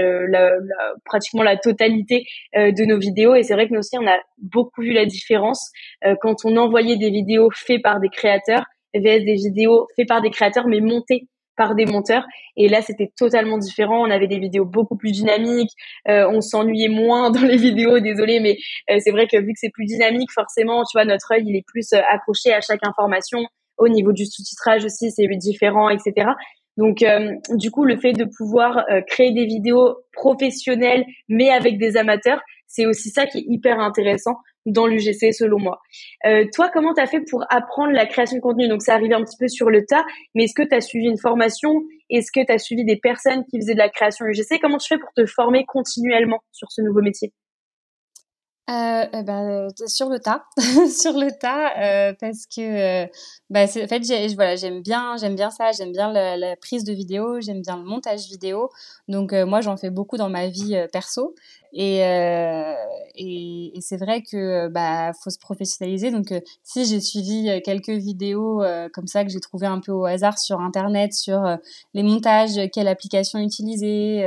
pratiquement 1.03 1.43
la 1.43 1.57
totalité 1.57 2.23
de 2.55 2.85
nos 2.85 2.97
vidéos 2.97 3.35
et 3.35 3.43
c'est 3.43 3.53
vrai 3.53 3.67
que 3.67 3.73
nous 3.73 3.79
aussi 3.79 3.97
on 3.97 4.07
a 4.07 4.17
beaucoup 4.37 4.81
vu 4.81 4.93
la 4.93 5.05
différence 5.05 5.71
quand 6.21 6.45
on 6.45 6.55
envoyait 6.55 6.95
des 6.95 7.09
vidéos 7.09 7.49
faites 7.53 7.81
par 7.81 7.99
des 7.99 8.07
créateurs 8.07 8.63
vs 8.93 9.25
des 9.25 9.35
vidéos 9.35 9.87
faites 9.97 10.07
par 10.07 10.21
des 10.21 10.29
créateurs 10.29 10.67
mais 10.67 10.79
montées 10.79 11.27
par 11.55 11.75
des 11.75 11.85
monteurs. 11.85 12.25
Et 12.57 12.67
là, 12.67 12.81
c'était 12.81 13.11
totalement 13.15 13.57
différent. 13.57 14.05
On 14.05 14.09
avait 14.09 14.27
des 14.27 14.39
vidéos 14.39 14.65
beaucoup 14.65 14.95
plus 14.95 15.11
dynamiques. 15.11 15.71
Euh, 16.07 16.27
on 16.29 16.41
s'ennuyait 16.41 16.89
moins 16.89 17.31
dans 17.31 17.41
les 17.41 17.57
vidéos. 17.57 17.99
Désolé, 17.99 18.39
mais 18.39 18.57
euh, 18.89 18.99
c'est 18.99 19.11
vrai 19.11 19.27
que 19.27 19.37
vu 19.37 19.53
que 19.53 19.59
c'est 19.59 19.71
plus 19.71 19.85
dynamique, 19.85 20.31
forcément, 20.33 20.83
tu 20.83 20.97
vois, 20.97 21.05
notre 21.05 21.33
œil, 21.33 21.43
il 21.45 21.55
est 21.55 21.65
plus 21.65 21.93
euh, 21.93 22.01
accroché 22.11 22.53
à 22.53 22.61
chaque 22.61 22.85
information. 22.85 23.39
Au 23.77 23.87
niveau 23.87 24.11
du 24.11 24.25
sous-titrage 24.25 24.85
aussi, 24.85 25.11
c'est 25.11 25.27
différent, 25.37 25.89
etc. 25.89 26.27
Donc, 26.77 27.03
du 27.55 27.71
coup, 27.71 27.85
le 27.85 27.97
fait 27.97 28.13
de 28.13 28.25
pouvoir 28.37 28.85
créer 29.07 29.31
des 29.31 29.45
vidéos 29.45 29.95
professionnelles, 30.11 31.05
mais 31.27 31.49
avec 31.49 31.79
des 31.79 31.97
amateurs, 31.97 32.39
c'est 32.67 32.85
aussi 32.85 33.09
ça 33.09 33.25
qui 33.25 33.39
est 33.39 33.45
hyper 33.47 33.79
intéressant 33.79 34.35
dans 34.65 34.87
l'UGC 34.87 35.33
selon 35.33 35.59
moi. 35.59 35.81
Euh, 36.25 36.45
toi, 36.53 36.69
comment 36.73 36.93
tu 36.93 37.01
as 37.01 37.07
fait 37.07 37.21
pour 37.29 37.43
apprendre 37.49 37.91
la 37.91 38.05
création 38.05 38.37
de 38.37 38.41
contenu? 38.41 38.67
Donc, 38.67 38.81
ça 38.81 38.93
arrivé 38.93 39.13
un 39.13 39.23
petit 39.23 39.37
peu 39.37 39.47
sur 39.47 39.69
le 39.69 39.85
tas, 39.85 40.05
mais 40.35 40.45
est-ce 40.45 40.53
que 40.53 40.67
tu 40.67 40.75
as 40.75 40.81
suivi 40.81 41.07
une 41.07 41.17
formation? 41.17 41.83
Est-ce 42.09 42.31
que 42.31 42.45
tu 42.45 42.51
as 42.51 42.57
suivi 42.57 42.85
des 42.85 42.97
personnes 42.97 43.43
qui 43.49 43.59
faisaient 43.59 43.73
de 43.73 43.79
la 43.79 43.89
création 43.89 44.25
UGC 44.25 44.59
Comment 44.61 44.77
tu 44.77 44.87
fais 44.87 44.99
pour 44.99 45.11
te 45.13 45.25
former 45.25 45.65
continuellement 45.65 46.39
sur 46.51 46.71
ce 46.71 46.81
nouveau 46.81 47.01
métier? 47.01 47.33
Euh, 48.69 49.05
eh 49.11 49.23
ben, 49.23 49.67
euh, 49.67 49.87
sur 49.87 50.07
le 50.07 50.19
tas, 50.19 50.45
sur 50.89 51.11
le 51.11 51.37
tas, 51.37 51.73
euh, 51.79 52.13
parce 52.17 52.45
que 52.45 52.61
euh, 53.03 53.07
bah, 53.49 53.63
en 53.63 53.67
fait, 53.67 54.01
voilà, 54.35 54.55
j'aime 54.55 54.81
bien, 54.81 55.17
j'aime 55.17 55.35
bien 55.35 55.49
ça, 55.49 55.73
j'aime 55.73 55.91
bien 55.91 56.13
la, 56.13 56.55
prise 56.55 56.85
de 56.85 56.93
vidéo, 56.93 57.41
j'aime 57.41 57.61
bien 57.61 57.75
le 57.75 57.83
montage 57.83 58.27
vidéo. 58.29 58.69
Donc 59.09 59.33
moi, 59.33 59.59
j'en 59.59 59.75
fais 59.75 59.89
beaucoup 59.89 60.15
dans 60.15 60.29
ma 60.29 60.47
vie 60.47 60.81
perso, 60.93 61.35
et, 61.73 61.97
et, 63.15 63.77
et 63.77 63.81
c'est 63.81 63.97
vrai 63.97 64.21
que 64.21 64.69
bah 64.69 65.11
faut 65.21 65.29
se 65.29 65.39
professionnaliser. 65.39 66.11
Donc 66.11 66.33
si 66.63 66.85
j'ai 66.85 67.01
suivi 67.01 67.61
quelques 67.65 67.89
vidéos 67.89 68.63
comme 68.93 69.07
ça 69.07 69.25
que 69.25 69.29
j'ai 69.29 69.41
trouvé 69.41 69.67
un 69.67 69.81
peu 69.81 69.91
au 69.91 70.05
hasard 70.05 70.37
sur 70.37 70.61
internet 70.61 71.13
sur 71.13 71.43
les 71.93 72.03
montages, 72.03 72.59
quelle 72.71 72.87
application 72.87 73.39
utiliser 73.39 74.25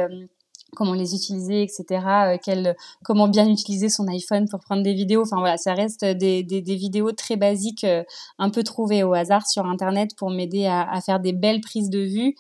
comment 0.77 0.93
les 0.93 1.15
utiliser, 1.15 1.63
etc. 1.63 2.39
Euh, 2.49 2.75
comment 3.03 3.27
bien 3.27 3.49
utiliser 3.49 3.89
son 3.89 4.07
iPhone 4.07 4.49
pour 4.49 4.61
prendre 4.61 4.83
des 4.83 4.95
vidéos. 4.95 5.23
Enfin 5.23 5.39
voilà, 5.39 5.57
ça 5.57 5.75
reste 5.75 6.05
des, 6.05 6.43
vidéos 6.43 7.11
très 7.13 7.37
basiques, 7.37 7.85
euh, 7.85 8.05
un 8.39 8.51
peu 8.51 8.63
trouvées 8.63 9.03
au 9.03 9.15
hasard 9.15 9.47
sur 9.49 9.67
Internet 9.67 10.11
pour 10.17 10.31
m'aider 10.31 10.67
à, 10.67 11.01
faire 11.05 11.19
des 11.19 11.33
belles 11.33 11.61
prises 11.61 11.91
de 11.91 12.01
vue. 12.01 12.37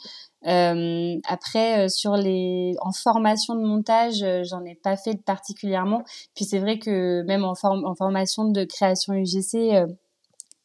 Euh, 0.46 1.16
après, 1.26 1.88
sur 1.88 2.16
les, 2.16 2.74
en 2.80 2.92
formation 2.92 3.56
de 3.56 3.66
montage, 3.66 4.24
j'en 4.44 4.64
ai 4.64 4.76
pas 4.76 4.96
fait 4.96 5.20
particulièrement. 5.24 6.04
Puis 6.36 6.44
c'est 6.44 6.60
vrai 6.60 6.78
que 6.78 7.22
même 7.22 7.44
en, 7.44 7.54
formation 7.54 8.44
de 8.44 8.64
création 8.64 9.14
UGC, 9.14 9.86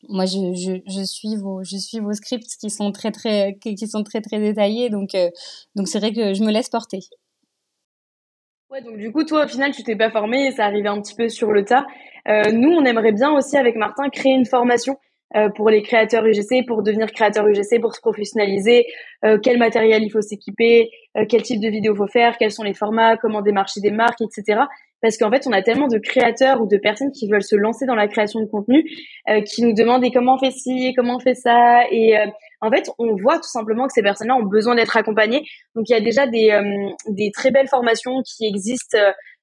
moi, 0.09 0.25
je, 0.25 1.03
suis 1.05 1.35
vos, 1.35 1.63
je 1.63 1.77
suis 1.77 1.99
vos 1.99 2.13
scripts 2.13 2.57
qui 2.59 2.69
sont 2.69 2.91
très 2.91 3.11
très, 3.11 3.57
qui 3.59 3.87
sont 3.87 4.03
très 4.03 4.21
très 4.21 4.39
détaillés. 4.39 4.89
Donc, 4.89 5.15
donc 5.75 5.87
c'est 5.87 5.99
vrai 5.99 6.13
que 6.13 6.33
je 6.33 6.43
me 6.43 6.51
laisse 6.51 6.69
porter. 6.69 7.01
Ouais, 8.71 8.81
donc 8.81 8.95
du 8.95 9.11
coup, 9.11 9.25
toi, 9.25 9.43
au 9.43 9.47
final, 9.49 9.71
tu 9.71 9.83
t'es 9.83 9.97
pas 9.97 10.09
formé 10.09 10.47
et 10.47 10.51
ça 10.51 10.63
arrivait 10.63 10.87
un 10.87 11.01
petit 11.01 11.13
peu 11.13 11.27
sur 11.27 11.51
le 11.51 11.65
tas. 11.65 11.85
Euh, 12.29 12.53
nous, 12.53 12.69
on 12.69 12.85
aimerait 12.85 13.11
bien 13.11 13.29
aussi, 13.31 13.57
avec 13.57 13.75
Martin, 13.75 14.07
créer 14.07 14.31
une 14.31 14.45
formation 14.45 14.95
euh, 15.35 15.49
pour 15.49 15.69
les 15.69 15.81
créateurs 15.81 16.25
UGC, 16.25 16.65
pour 16.65 16.81
devenir 16.81 17.11
créateur 17.11 17.45
UGC, 17.45 17.81
pour 17.81 17.93
se 17.93 17.99
professionnaliser, 17.99 18.85
euh, 19.25 19.37
quel 19.43 19.57
matériel 19.57 20.03
il 20.03 20.09
faut 20.09 20.21
s'équiper, 20.21 20.89
euh, 21.17 21.25
quel 21.27 21.41
type 21.41 21.59
de 21.59 21.67
vidéo 21.67 21.93
faut 21.95 22.07
faire, 22.07 22.37
quels 22.37 22.51
sont 22.51 22.63
les 22.63 22.73
formats, 22.73 23.17
comment 23.17 23.41
démarcher 23.41 23.81
des 23.81 23.91
marques, 23.91 24.21
etc. 24.21 24.61
Parce 25.01 25.17
qu'en 25.17 25.29
fait, 25.29 25.47
on 25.47 25.51
a 25.51 25.61
tellement 25.61 25.87
de 25.87 25.97
créateurs 25.97 26.61
ou 26.61 26.65
de 26.65 26.77
personnes 26.77 27.11
qui 27.11 27.27
veulent 27.27 27.43
se 27.43 27.57
lancer 27.57 27.85
dans 27.85 27.95
la 27.95 28.07
création 28.07 28.39
de 28.39 28.45
contenu, 28.45 28.89
euh, 29.27 29.41
qui 29.41 29.63
nous 29.63 29.73
demandent 29.73 30.05
et 30.05 30.11
comment 30.11 30.35
on 30.35 30.39
fait 30.39 30.51
ci, 30.51 30.93
comment 30.95 31.17
on 31.17 31.19
fait 31.19 31.35
ça, 31.35 31.81
et 31.91 32.15
En 32.61 32.69
fait, 32.69 32.89
on 32.99 33.15
voit 33.15 33.37
tout 33.37 33.49
simplement 33.49 33.87
que 33.87 33.93
ces 33.93 34.03
personnes-là 34.03 34.35
ont 34.35 34.45
besoin 34.45 34.75
d'être 34.75 34.95
accompagnées. 34.95 35.43
Donc, 35.75 35.89
il 35.89 35.93
y 35.93 35.95
a 35.95 36.01
déjà 36.01 36.27
des, 36.27 36.57
des 37.07 37.31
très 37.31 37.51
belles 37.51 37.67
formations 37.67 38.21
qui 38.23 38.45
existent 38.45 38.97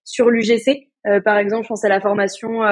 sur 0.04 0.30
l'UGC. 0.30 0.88
par 1.24 1.36
exemple, 1.38 1.64
je 1.64 1.68
pense 1.68 1.84
à 1.84 1.88
la 1.88 2.00
formation 2.00 2.62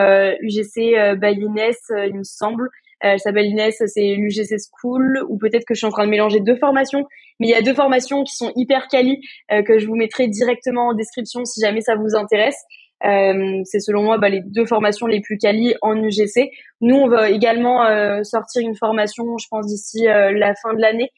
UGC 0.40 1.16
by 1.16 1.32
Inès, 1.32 1.76
il 1.90 2.14
me 2.14 2.22
semble. 2.22 2.68
Elle 3.00 3.18
s'appelle 3.18 3.46
Inès, 3.46 3.82
c'est 3.86 4.14
l'UGC 4.14 4.56
School, 4.80 5.18
ou 5.28 5.36
peut-être 5.36 5.64
que 5.64 5.74
je 5.74 5.78
suis 5.78 5.86
en 5.86 5.90
train 5.90 6.06
de 6.06 6.10
mélanger 6.10 6.40
deux 6.40 6.56
formations. 6.56 7.04
Mais 7.40 7.48
il 7.48 7.50
y 7.50 7.54
a 7.54 7.60
deux 7.62 7.74
formations 7.74 8.22
qui 8.24 8.34
sont 8.34 8.52
hyper 8.56 8.88
quali 8.88 9.20
que 9.50 9.78
je 9.78 9.86
vous 9.86 9.96
mettrai 9.96 10.28
directement 10.28 10.88
en 10.88 10.94
description 10.94 11.44
si 11.44 11.60
jamais 11.60 11.80
ça 11.80 11.96
vous 11.96 12.14
intéresse. 12.16 12.62
Euh, 13.04 13.60
c'est 13.64 13.80
selon 13.80 14.02
moi 14.02 14.16
bah, 14.18 14.28
les 14.28 14.40
deux 14.40 14.64
formations 14.64 15.06
les 15.06 15.20
plus 15.20 15.36
qualies 15.36 15.74
en 15.82 15.96
UGC. 15.96 16.50
Nous, 16.80 16.96
on 16.96 17.08
va 17.08 17.30
également 17.30 17.84
euh, 17.84 18.22
sortir 18.22 18.62
une 18.62 18.76
formation, 18.76 19.36
je 19.38 19.46
pense 19.50 19.66
d'ici 19.66 20.08
euh, 20.08 20.32
la 20.32 20.54
fin 20.54 20.72
de 20.74 20.80
l'année, 20.80 21.10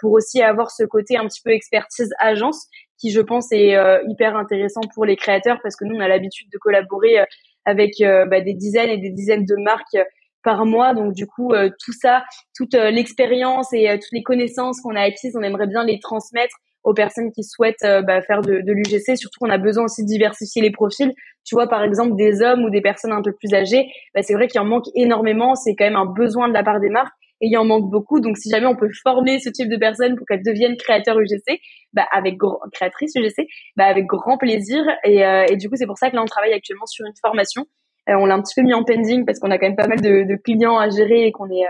pour 0.00 0.12
aussi 0.12 0.40
avoir 0.40 0.70
ce 0.70 0.82
côté 0.84 1.18
un 1.18 1.26
petit 1.26 1.42
peu 1.44 1.50
expertise 1.50 2.08
agence, 2.18 2.68
qui 2.98 3.10
je 3.10 3.20
pense 3.20 3.52
est 3.52 3.76
hyper 4.08 4.34
intéressant 4.34 4.80
pour 4.94 5.04
les 5.04 5.14
créateurs 5.14 5.58
parce 5.62 5.76
que 5.76 5.84
nous, 5.84 5.94
on 5.94 6.00
a 6.00 6.08
l'habitude 6.08 6.48
de 6.50 6.56
collaborer 6.56 7.18
avec 7.66 7.92
bah, 8.00 8.40
des 8.40 8.54
dizaines 8.54 8.88
et 8.88 8.96
des 8.96 9.10
dizaines 9.10 9.44
de 9.44 9.56
marques 9.56 9.98
par 10.42 10.64
mois. 10.64 10.94
Donc 10.94 11.12
du 11.12 11.26
coup, 11.26 11.52
tout 11.84 11.92
ça, 11.92 12.24
toute 12.56 12.72
l'expérience 12.72 13.74
et 13.74 13.90
toutes 13.92 14.12
les 14.12 14.22
connaissances 14.22 14.80
qu'on 14.80 14.96
a 14.96 15.02
acquises, 15.02 15.36
on 15.38 15.42
aimerait 15.42 15.66
bien 15.66 15.84
les 15.84 16.00
transmettre 16.00 16.56
aux 16.84 16.94
personnes 16.94 17.32
qui 17.32 17.42
souhaitent 17.42 17.84
euh, 17.84 18.02
bah, 18.02 18.20
faire 18.22 18.42
de, 18.42 18.60
de 18.60 18.72
l'UGC. 18.72 19.16
Surtout 19.16 19.40
qu'on 19.40 19.50
a 19.50 19.58
besoin 19.58 19.84
aussi 19.84 20.02
de 20.02 20.08
diversifier 20.08 20.62
les 20.62 20.70
profils. 20.70 21.12
Tu 21.44 21.54
vois, 21.54 21.66
par 21.66 21.82
exemple, 21.82 22.14
des 22.16 22.42
hommes 22.42 22.64
ou 22.64 22.70
des 22.70 22.80
personnes 22.80 23.12
un 23.12 23.22
peu 23.22 23.32
plus 23.32 23.52
âgées, 23.54 23.88
bah, 24.14 24.22
c'est 24.22 24.34
vrai 24.34 24.46
qu'il 24.46 24.60
en 24.60 24.64
manque 24.64 24.86
énormément. 24.94 25.54
C'est 25.54 25.74
quand 25.74 25.84
même 25.84 25.96
un 25.96 26.06
besoin 26.06 26.48
de 26.48 26.54
la 26.54 26.62
part 26.62 26.80
des 26.80 26.90
marques 26.90 27.14
et 27.40 27.48
il 27.48 27.58
en 27.58 27.64
manque 27.64 27.90
beaucoup. 27.90 28.20
Donc, 28.20 28.36
si 28.36 28.50
jamais 28.50 28.66
on 28.66 28.76
peut 28.76 28.90
former 29.02 29.38
ce 29.40 29.48
type 29.48 29.68
de 29.68 29.76
personnes 29.76 30.16
pour 30.16 30.26
qu'elles 30.26 30.44
deviennent 30.44 30.76
créateurs 30.76 31.18
UGC, 31.18 31.60
bah, 31.92 32.06
avec 32.12 32.36
créatrices 32.72 33.14
UGC, 33.16 33.46
bah, 33.76 33.86
avec 33.86 34.06
grand 34.06 34.38
plaisir. 34.38 34.84
Et, 35.04 35.24
euh, 35.24 35.46
et 35.48 35.56
du 35.56 35.68
coup, 35.68 35.76
c'est 35.76 35.86
pour 35.86 35.98
ça 35.98 36.10
que 36.10 36.16
là, 36.16 36.22
on 36.22 36.26
travaille 36.26 36.52
actuellement 36.52 36.86
sur 36.86 37.06
une 37.06 37.16
formation. 37.20 37.66
Euh, 38.10 38.14
on 38.18 38.26
l'a 38.26 38.34
un 38.34 38.42
petit 38.42 38.54
peu 38.54 38.62
mis 38.62 38.74
en 38.74 38.84
pending 38.84 39.24
parce 39.24 39.38
qu'on 39.38 39.50
a 39.50 39.58
quand 39.58 39.66
même 39.66 39.76
pas 39.76 39.88
mal 39.88 40.00
de, 40.00 40.24
de 40.24 40.36
clients 40.36 40.76
à 40.76 40.90
gérer 40.90 41.26
et 41.26 41.32
qu'on 41.32 41.50
est 41.50 41.64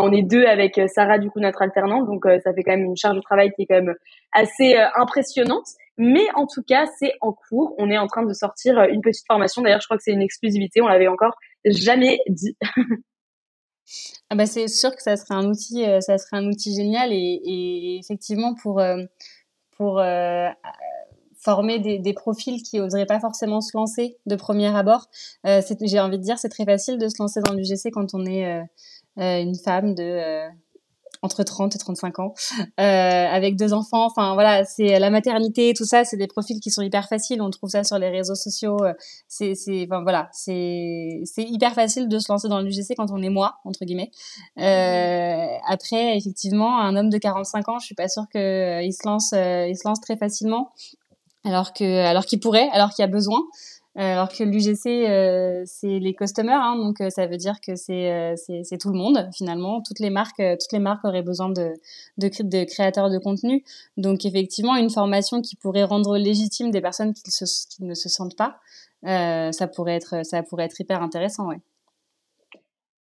on 0.00 0.12
est 0.12 0.22
deux 0.22 0.44
avec 0.44 0.78
euh, 0.78 0.86
Sarah, 0.88 1.18
du 1.18 1.30
coup, 1.30 1.40
notre 1.40 1.60
alternante. 1.62 2.06
Donc, 2.06 2.24
euh, 2.26 2.38
ça 2.42 2.54
fait 2.54 2.62
quand 2.62 2.72
même 2.72 2.84
une 2.84 2.96
charge 2.96 3.16
de 3.16 3.20
travail 3.20 3.52
qui 3.52 3.62
est 3.62 3.66
quand 3.66 3.82
même 3.82 3.94
assez 4.32 4.76
euh, 4.76 4.86
impressionnante. 4.96 5.66
Mais 5.98 6.26
en 6.34 6.46
tout 6.46 6.62
cas, 6.62 6.86
c'est 6.98 7.12
en 7.20 7.32
cours. 7.32 7.74
On 7.78 7.90
est 7.90 7.98
en 7.98 8.06
train 8.06 8.24
de 8.24 8.32
sortir 8.32 8.82
une 8.84 9.02
petite 9.02 9.26
formation. 9.26 9.60
D'ailleurs, 9.60 9.80
je 9.82 9.86
crois 9.86 9.98
que 9.98 10.02
c'est 10.02 10.12
une 10.12 10.22
exclusivité. 10.22 10.80
On 10.80 10.88
l'avait 10.88 11.08
encore 11.08 11.36
jamais 11.66 12.20
dit. 12.28 12.56
ah 14.30 14.34
bah 14.34 14.46
c'est 14.46 14.68
sûr 14.68 14.96
que 14.96 15.02
ça 15.02 15.16
serait 15.16 15.34
un 15.34 15.44
outil, 15.44 15.84
ça 16.00 16.16
serait 16.16 16.38
un 16.38 16.46
outil 16.46 16.74
génial 16.74 17.10
et, 17.12 17.98
effectivement 18.00 18.54
pour 18.54 18.82
pour 19.76 20.02
former 21.36 21.78
des, 21.78 22.12
profils 22.14 22.62
qui 22.62 22.80
oseraient 22.80 23.04
pas 23.04 23.20
forcément 23.20 23.60
se 23.60 23.76
lancer 23.76 24.16
de 24.24 24.34
premier 24.34 24.74
abord. 24.74 25.10
J'ai 25.44 26.00
envie 26.00 26.18
de 26.18 26.22
dire, 26.22 26.38
c'est 26.38 26.48
très 26.48 26.64
facile 26.64 26.96
de 26.96 27.08
se 27.08 27.16
lancer 27.20 27.40
dans 27.42 27.52
l'UGC 27.52 27.90
quand 27.92 28.14
on 28.14 28.24
est 28.24 28.62
une 29.16 29.54
femme 29.56 29.94
de 29.94 30.02
euh, 30.02 30.48
entre 31.24 31.44
30 31.44 31.76
et 31.76 31.78
35 31.78 32.18
ans, 32.18 32.34
euh, 32.80 32.82
avec 32.82 33.56
deux 33.56 33.72
enfants. 33.72 34.06
Enfin 34.06 34.34
voilà, 34.34 34.64
c'est 34.64 34.98
la 34.98 35.08
maternité, 35.08 35.72
tout 35.72 35.84
ça, 35.84 36.04
c'est 36.04 36.16
des 36.16 36.26
profils 36.26 36.58
qui 36.58 36.70
sont 36.70 36.82
hyper 36.82 37.08
faciles. 37.08 37.40
On 37.40 37.50
trouve 37.50 37.70
ça 37.70 37.84
sur 37.84 37.96
les 37.98 38.08
réseaux 38.08 38.34
sociaux. 38.34 38.78
C'est, 39.28 39.54
c'est, 39.54 39.86
enfin 39.88 40.02
voilà, 40.02 40.28
c'est, 40.32 41.20
c'est 41.24 41.44
hyper 41.44 41.74
facile 41.74 42.08
de 42.08 42.18
se 42.18 42.32
lancer 42.32 42.48
dans 42.48 42.60
l'UGC 42.60 42.94
quand 42.96 43.12
on 43.12 43.22
est 43.22 43.28
moi 43.30 43.54
entre 43.64 43.84
guillemets. 43.84 44.10
Euh, 44.58 45.56
après, 45.68 46.16
effectivement, 46.16 46.80
un 46.80 46.96
homme 46.96 47.08
de 47.08 47.18
45 47.18 47.68
ans, 47.68 47.78
je 47.78 47.86
suis 47.86 47.94
pas 47.94 48.08
sûre 48.08 48.24
que 48.32 48.82
il 48.82 48.92
se 48.92 49.06
lance, 49.06 49.30
il 49.32 49.76
se 49.76 49.86
lance 49.86 50.00
très 50.00 50.16
facilement, 50.16 50.72
alors 51.44 51.72
que, 51.72 52.04
alors 52.04 52.26
qu'il 52.26 52.40
pourrait, 52.40 52.68
alors 52.72 52.90
qu'il 52.90 53.04
y 53.04 53.06
a 53.06 53.10
besoin. 53.10 53.40
Euh, 53.98 54.00
alors 54.00 54.30
que 54.30 54.42
l'UGC, 54.42 54.86
euh, 54.86 55.62
c'est 55.66 55.98
les 55.98 56.14
customers, 56.14 56.58
hein, 56.58 56.76
donc 56.78 57.02
euh, 57.02 57.10
ça 57.10 57.26
veut 57.26 57.36
dire 57.36 57.60
que 57.60 57.76
c'est 57.76 58.34
c'est 58.36 58.78
tout 58.78 58.88
le 58.88 58.96
monde 58.96 59.28
finalement. 59.36 59.82
Toutes 59.82 60.00
les 60.00 60.08
marques, 60.08 60.40
toutes 60.40 60.72
les 60.72 60.78
marques 60.78 61.04
auraient 61.04 61.22
besoin 61.22 61.50
de, 61.50 61.74
de, 62.16 62.64
créateurs 62.64 63.10
de 63.10 63.18
contenu. 63.18 63.62
Donc 63.98 64.24
effectivement, 64.24 64.76
une 64.76 64.88
formation 64.88 65.42
qui 65.42 65.56
pourrait 65.56 65.84
rendre 65.84 66.16
légitime 66.16 66.70
des 66.70 66.80
personnes 66.80 67.12
qui, 67.12 67.30
se, 67.30 67.44
qui 67.68 67.84
ne 67.84 67.92
se 67.92 68.08
sentent 68.08 68.36
pas, 68.36 68.56
ça 69.04 69.66
pourrait 69.68 69.96
être 69.96 70.24
ça 70.24 70.42
pourrait 70.42 70.64
être 70.64 70.80
hyper 70.80 71.02
intéressant, 71.02 71.48
ouais. 71.48 71.60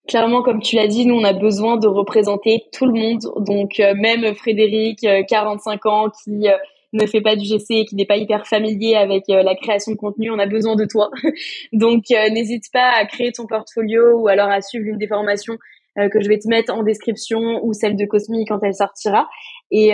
Clairement, 0.08 0.42
comme 0.42 0.60
tu 0.60 0.74
l'as 0.74 0.88
dit, 0.88 1.06
nous 1.06 1.14
on 1.14 1.24
a 1.24 1.32
besoin 1.32 1.76
de 1.76 1.86
représenter 1.86 2.64
tout 2.72 2.86
le 2.86 2.94
monde. 2.94 3.20
Donc 3.44 3.78
même 3.78 4.34
Frédéric, 4.34 5.06
45 5.28 5.86
ans, 5.86 6.06
qui 6.24 6.48
ne 6.92 7.06
fait 7.06 7.20
pas 7.20 7.36
du 7.36 7.44
GC 7.44 7.66
et 7.70 7.84
qui 7.84 7.94
n'est 7.94 8.06
pas 8.06 8.16
hyper 8.16 8.46
familier 8.46 8.94
avec 8.96 9.24
euh, 9.30 9.42
la 9.42 9.54
création 9.54 9.92
de 9.92 9.96
contenu, 9.96 10.30
on 10.30 10.38
a 10.38 10.46
besoin 10.46 10.76
de 10.76 10.84
toi. 10.84 11.10
Donc 11.72 12.04
euh, 12.10 12.30
n'hésite 12.30 12.64
pas 12.72 12.90
à 12.90 13.04
créer 13.06 13.32
ton 13.32 13.46
portfolio 13.46 14.18
ou 14.18 14.28
alors 14.28 14.48
à 14.48 14.60
suivre 14.60 14.84
l'une 14.84 14.98
des 14.98 15.06
formations 15.06 15.56
euh, 15.98 16.08
que 16.08 16.20
je 16.20 16.28
vais 16.28 16.38
te 16.38 16.48
mettre 16.48 16.72
en 16.72 16.82
description 16.82 17.60
ou 17.62 17.72
celle 17.72 17.96
de 17.96 18.04
Cosmi 18.04 18.44
quand 18.44 18.60
elle 18.62 18.74
sortira. 18.74 19.28
Et, 19.72 19.92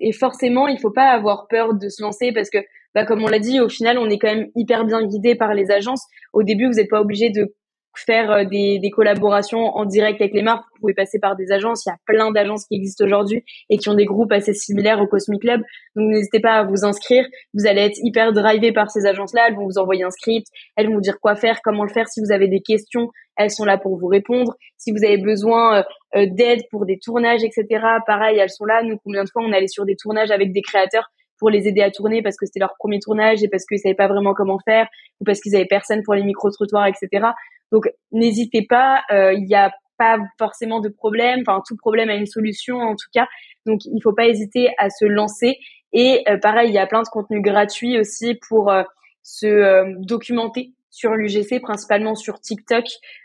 et 0.00 0.12
forcément, 0.12 0.68
il 0.68 0.78
faut 0.78 0.90
pas 0.90 1.08
avoir 1.08 1.46
peur 1.48 1.72
de 1.72 1.88
se 1.88 2.02
lancer 2.02 2.32
parce 2.32 2.50
que, 2.50 2.58
bah, 2.94 3.06
comme 3.06 3.24
on 3.24 3.28
l'a 3.28 3.38
dit, 3.38 3.60
au 3.60 3.68
final, 3.70 3.96
on 3.96 4.10
est 4.10 4.18
quand 4.18 4.28
même 4.28 4.48
hyper 4.54 4.84
bien 4.84 5.02
guidé 5.06 5.34
par 5.34 5.54
les 5.54 5.70
agences. 5.70 6.04
Au 6.34 6.42
début, 6.42 6.66
vous 6.66 6.74
n'êtes 6.74 6.90
pas 6.90 7.00
obligé 7.00 7.30
de 7.30 7.54
faire 7.98 8.30
euh, 8.30 8.44
des, 8.44 8.78
des, 8.78 8.90
collaborations 8.90 9.76
en 9.76 9.84
direct 9.84 10.20
avec 10.20 10.34
les 10.34 10.42
marques. 10.42 10.64
Vous 10.74 10.80
pouvez 10.80 10.94
passer 10.94 11.18
par 11.18 11.36
des 11.36 11.52
agences. 11.52 11.84
Il 11.86 11.90
y 11.90 11.92
a 11.92 11.96
plein 12.06 12.30
d'agences 12.30 12.66
qui 12.66 12.76
existent 12.76 13.04
aujourd'hui 13.04 13.44
et 13.70 13.78
qui 13.78 13.88
ont 13.88 13.94
des 13.94 14.04
groupes 14.04 14.32
assez 14.32 14.54
similaires 14.54 15.00
au 15.00 15.06
Cosmic 15.06 15.40
Club. 15.40 15.62
Donc 15.94 16.10
n'hésitez 16.10 16.40
pas 16.40 16.54
à 16.54 16.64
vous 16.64 16.84
inscrire. 16.84 17.26
Vous 17.54 17.66
allez 17.66 17.82
être 17.82 17.98
hyper 18.02 18.32
drivé 18.32 18.72
par 18.72 18.90
ces 18.90 19.06
agences-là. 19.06 19.46
Elles 19.48 19.56
vont 19.56 19.66
vous 19.66 19.78
envoyer 19.78 20.04
un 20.04 20.10
script. 20.10 20.46
Elles 20.76 20.88
vont 20.88 20.94
vous 20.94 21.00
dire 21.00 21.18
quoi 21.20 21.34
faire, 21.36 21.60
comment 21.62 21.84
le 21.84 21.92
faire. 21.92 22.08
Si 22.08 22.20
vous 22.20 22.32
avez 22.32 22.48
des 22.48 22.60
questions, 22.60 23.10
elles 23.36 23.50
sont 23.50 23.64
là 23.64 23.78
pour 23.78 23.96
vous 23.96 24.08
répondre. 24.08 24.54
Si 24.76 24.92
vous 24.92 25.04
avez 25.04 25.18
besoin 25.18 25.78
euh, 25.78 25.82
euh, 26.16 26.26
d'aide 26.30 26.62
pour 26.70 26.86
des 26.86 26.98
tournages, 26.98 27.44
etc., 27.44 27.66
pareil, 28.06 28.38
elles 28.38 28.50
sont 28.50 28.64
là. 28.64 28.82
Nous, 28.82 28.98
combien 29.04 29.24
de 29.24 29.30
fois 29.30 29.42
on 29.44 29.52
allait 29.52 29.68
sur 29.68 29.84
des 29.84 29.96
tournages 29.96 30.30
avec 30.30 30.52
des 30.52 30.62
créateurs 30.62 31.10
pour 31.38 31.50
les 31.50 31.68
aider 31.68 31.82
à 31.82 31.90
tourner 31.90 32.22
parce 32.22 32.36
que 32.36 32.46
c'était 32.46 32.60
leur 32.60 32.74
premier 32.78 32.98
tournage 32.98 33.42
et 33.42 33.48
parce 33.48 33.64
qu'ils 33.66 33.78
savaient 33.78 33.94
pas 33.94 34.08
vraiment 34.08 34.34
comment 34.34 34.58
faire 34.64 34.88
ou 35.20 35.24
parce 35.24 35.40
qu'ils 35.40 35.54
avaient 35.54 35.66
personne 35.66 36.02
pour 36.02 36.14
les 36.14 36.22
micro-trottoirs, 36.22 36.86
etc. 36.86 37.28
Donc 37.72 37.88
n'hésitez 38.12 38.62
pas, 38.62 39.02
euh, 39.10 39.32
il 39.32 39.44
n'y 39.44 39.54
a 39.54 39.72
pas 39.98 40.18
forcément 40.38 40.80
de 40.80 40.88
problème, 40.88 41.42
enfin 41.46 41.62
tout 41.66 41.76
problème 41.76 42.10
a 42.10 42.14
une 42.14 42.26
solution 42.26 42.78
en 42.78 42.94
tout 42.94 43.08
cas. 43.12 43.26
Donc 43.64 43.80
il 43.84 44.00
faut 44.02 44.12
pas 44.12 44.26
hésiter 44.26 44.70
à 44.78 44.90
se 44.90 45.04
lancer. 45.04 45.58
Et 45.92 46.22
euh, 46.28 46.38
pareil, 46.38 46.68
il 46.68 46.74
y 46.74 46.78
a 46.78 46.86
plein 46.86 47.02
de 47.02 47.08
contenus 47.08 47.42
gratuits 47.42 47.98
aussi 47.98 48.38
pour 48.48 48.70
euh, 48.70 48.82
se 49.22 50.04
documenter 50.04 50.72
sur 50.90 51.14
l'UGC, 51.14 51.60
principalement 51.60 52.14
sur 52.14 52.40
TikTok. 52.40 52.84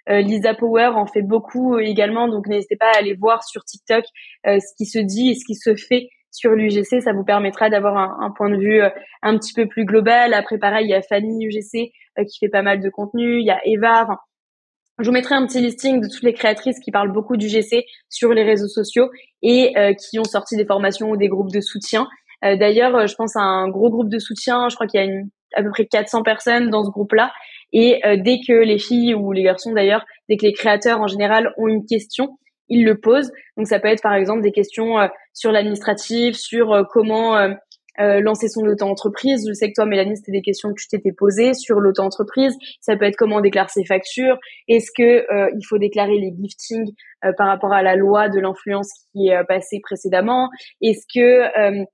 Lisa 0.10 0.54
Power 0.54 0.92
en 0.96 1.06
fait 1.06 1.22
beaucoup 1.22 1.78
également, 1.78 2.28
donc 2.28 2.48
n'hésitez 2.48 2.76
pas 2.76 2.92
à 2.94 2.98
aller 2.98 3.14
voir 3.14 3.46
sur 3.46 3.64
TikTok 3.64 4.04
ce 4.44 4.76
qui 4.76 4.86
se 4.86 5.00
dit 5.00 5.30
et 5.30 5.36
ce 5.36 5.46
qui 5.46 5.56
se 5.56 5.76
fait 5.76 6.10
sur 6.32 6.52
l'UGC. 6.52 7.02
Ça 7.02 7.14
vous 7.14 7.24
permettra 7.24 7.70
d'avoir 7.70 7.96
un, 7.96 8.18
un, 8.26 8.32
point 8.32 8.50
de 8.50 8.58
vue 8.58 8.82
un 9.22 9.38
petit 9.38 9.54
peu 9.54 9.68
plus 9.68 9.86
global. 9.86 10.34
Après, 10.34 10.58
pareil, 10.58 10.88
il 10.88 10.90
y 10.90 10.96
a 10.96 11.02
Fanny 11.02 11.46
UGC 11.46 11.94
qui 12.28 12.40
fait 12.40 12.50
pas 12.50 12.62
mal 12.62 12.82
de 12.82 12.90
contenu. 12.90 13.40
Il 13.40 13.46
y 13.46 13.52
a 13.52 13.62
Eva. 13.66 14.04
Enfin, 14.04 14.18
je 15.02 15.08
vous 15.08 15.14
mettrai 15.14 15.36
un 15.36 15.46
petit 15.46 15.60
listing 15.60 16.02
de 16.02 16.08
toutes 16.08 16.24
les 16.24 16.34
créatrices 16.34 16.80
qui 16.80 16.92
parlent 16.92 17.12
beaucoup 17.12 17.38
du 17.38 17.48
GC 17.48 17.86
sur 18.10 18.34
les 18.34 18.44
réseaux 18.44 18.68
sociaux 18.68 19.10
et 19.42 19.78
euh, 19.78 19.94
qui 19.94 20.20
ont 20.20 20.24
sorti 20.24 20.56
des 20.56 20.66
formations 20.66 21.10
ou 21.10 21.18
des 21.18 21.28
groupes 21.28 21.52
de 21.52 21.62
soutien. 21.62 22.08
Euh, 22.46 22.56
d'ailleurs, 22.56 22.96
euh, 22.96 23.08
je 23.08 23.16
pense 23.16 23.36
à 23.36 23.42
un 23.42 23.68
gros 23.70 23.90
groupe 23.90 24.10
de 24.10 24.20
soutien. 24.20 24.70
Je 24.70 24.76
crois 24.76 24.88
qu'il 24.88 25.00
y 25.00 25.04
a 25.04 25.06
une, 25.06 25.30
à 25.56 25.64
peu 25.64 25.70
près 25.72 25.86
400 25.86 26.24
personnes 26.24 26.70
dans 26.70 26.84
ce 26.84 26.92
groupe-là. 26.92 27.32
Et 27.74 28.02
dès 28.18 28.40
que 28.46 28.52
les 28.52 28.78
filles 28.78 29.16
ou 29.16 29.32
les 29.32 29.44
garçons 29.44 29.72
d'ailleurs, 29.72 30.04
dès 30.28 30.36
que 30.36 30.46
les 30.46 30.52
créateurs 30.52 31.00
en 31.00 31.08
général 31.08 31.54
ont 31.58 31.70
une 31.70 31.86
question, 31.86 32.38
ils 32.68 32.84
le 32.84 33.00
posent. 33.00 33.32
Donc 33.56 33.68
ça 33.68 33.80
peut 33.80 33.88
être 33.88 34.04
par 34.04 34.14
exemple 34.14 34.42
des 34.42 34.52
questions 34.52 34.98
sur 35.34 35.54
l'administratif, 35.54 36.36
sur 36.36 36.86
comment 36.92 37.38
euh, 38.00 38.22
lancer 38.22 38.48
son 38.48 38.62
auto-entreprise. 38.62 39.46
Je 39.48 39.54
sais 39.54 39.68
que 39.68 39.74
toi, 39.76 39.86
Mélanie, 39.86 40.16
c'était 40.16 40.32
des 40.32 40.42
questions 40.42 40.70
que 40.70 40.82
tu 40.82 40.88
t'étais 40.88 41.12
posées 41.12 41.54
sur 41.54 41.80
l'auto-entreprise. 41.80 42.56
Ça 42.80 42.96
peut 42.96 43.04
être 43.04 43.18
comment 43.18 43.38
on 43.38 43.42
déclare 43.42 43.70
ses 43.70 43.84
factures. 43.84 44.38
Est-ce 44.70 44.92
que 44.96 45.04
euh, 45.04 45.50
il 45.58 45.66
faut 45.68 45.78
déclarer 45.78 46.18
les 46.18 46.34
giftings 46.38 46.94
euh, 47.26 47.34
par 47.38 47.48
rapport 47.48 47.74
à 47.74 47.84
la 47.84 47.98
loi 47.98 48.30
de 48.30 48.40
l'influence 48.40 48.90
qui 49.12 49.28
est 49.28 49.44
passée 49.46 49.82
précédemment? 49.84 50.50
Est-ce 50.82 51.06
que 51.14 51.86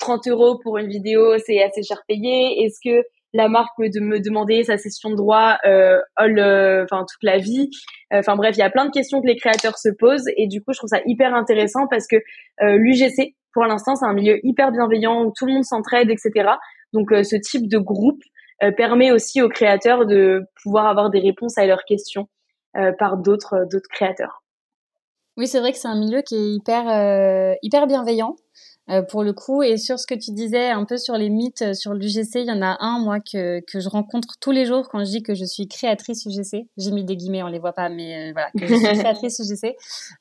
30 0.00 0.26
euros 0.26 0.58
pour 0.62 0.78
une 0.78 0.88
vidéo, 0.88 1.38
c'est 1.38 1.62
assez 1.62 1.82
cher 1.82 2.02
payé? 2.08 2.64
Est-ce 2.64 2.78
que 2.84 3.04
la 3.32 3.48
marque 3.48 3.70
peut 3.78 3.88
de 3.88 4.00
me 4.00 4.18
demander 4.18 4.64
sa 4.64 4.78
session 4.78 5.10
de 5.10 5.14
droit 5.14 5.58
enfin 6.18 7.04
toute 7.08 7.22
la 7.22 7.38
vie? 7.38 7.70
Enfin 8.12 8.34
bref 8.34 8.56
il 8.56 8.60
y 8.60 8.64
a 8.64 8.70
plein 8.70 8.86
de 8.86 8.90
questions 8.90 9.22
que 9.22 9.28
les 9.28 9.36
créateurs 9.36 9.78
se 9.78 9.90
posent 9.96 10.26
et 10.36 10.48
du 10.48 10.60
coup 10.60 10.72
je 10.72 10.78
trouve 10.78 10.88
ça 10.88 11.00
hyper 11.06 11.34
intéressant 11.34 11.86
parce 11.88 12.08
que 12.08 12.16
l'UGC 12.60 13.36
pour 13.52 13.64
l'instant, 13.64 13.96
c'est 13.96 14.06
un 14.06 14.12
milieu 14.12 14.38
hyper 14.44 14.70
bienveillant 14.70 15.24
où 15.24 15.32
tout 15.36 15.46
le 15.46 15.54
monde 15.54 15.64
s'entraide, 15.64 16.10
etc. 16.10 16.50
Donc, 16.92 17.12
euh, 17.12 17.22
ce 17.22 17.36
type 17.36 17.68
de 17.68 17.78
groupe 17.78 18.22
euh, 18.62 18.72
permet 18.72 19.12
aussi 19.12 19.42
aux 19.42 19.48
créateurs 19.48 20.06
de 20.06 20.42
pouvoir 20.62 20.86
avoir 20.86 21.10
des 21.10 21.20
réponses 21.20 21.58
à 21.58 21.66
leurs 21.66 21.84
questions 21.84 22.28
euh, 22.76 22.92
par 22.98 23.16
d'autres 23.16 23.66
d'autres 23.70 23.88
créateurs. 23.90 24.42
Oui, 25.36 25.46
c'est 25.46 25.60
vrai 25.60 25.72
que 25.72 25.78
c'est 25.78 25.88
un 25.88 25.98
milieu 25.98 26.22
qui 26.22 26.34
est 26.34 26.54
hyper, 26.54 27.56
hyper 27.62 27.86
bienveillant. 27.86 28.36
Euh, 28.90 29.02
pour 29.02 29.22
le 29.22 29.32
coup. 29.32 29.62
Et 29.62 29.76
sur 29.76 30.00
ce 30.00 30.06
que 30.06 30.14
tu 30.14 30.32
disais, 30.32 30.70
un 30.70 30.84
peu 30.84 30.96
sur 30.96 31.14
les 31.14 31.30
mythes 31.30 31.62
euh, 31.62 31.74
sur 31.74 31.94
l'UGC, 31.94 32.36
il 32.36 32.46
y 32.46 32.50
en 32.50 32.60
a 32.60 32.76
un, 32.80 32.98
moi, 32.98 33.20
que, 33.20 33.60
que 33.60 33.78
je 33.78 33.88
rencontre 33.88 34.34
tous 34.40 34.50
les 34.50 34.66
jours 34.66 34.88
quand 34.88 34.98
je 35.04 35.10
dis 35.10 35.22
que 35.22 35.34
je 35.34 35.44
suis 35.44 35.68
créatrice 35.68 36.26
UGC. 36.26 36.66
J'ai 36.76 36.90
mis 36.90 37.04
des 37.04 37.16
guillemets, 37.16 37.42
on 37.44 37.48
les 37.48 37.60
voit 37.60 37.72
pas, 37.72 37.88
mais 37.88 38.30
euh, 38.30 38.32
voilà, 38.32 38.50
que 38.58 38.66
je 38.66 38.74
suis 38.74 38.82
créatrice 38.98 39.38
UGC. 39.38 39.76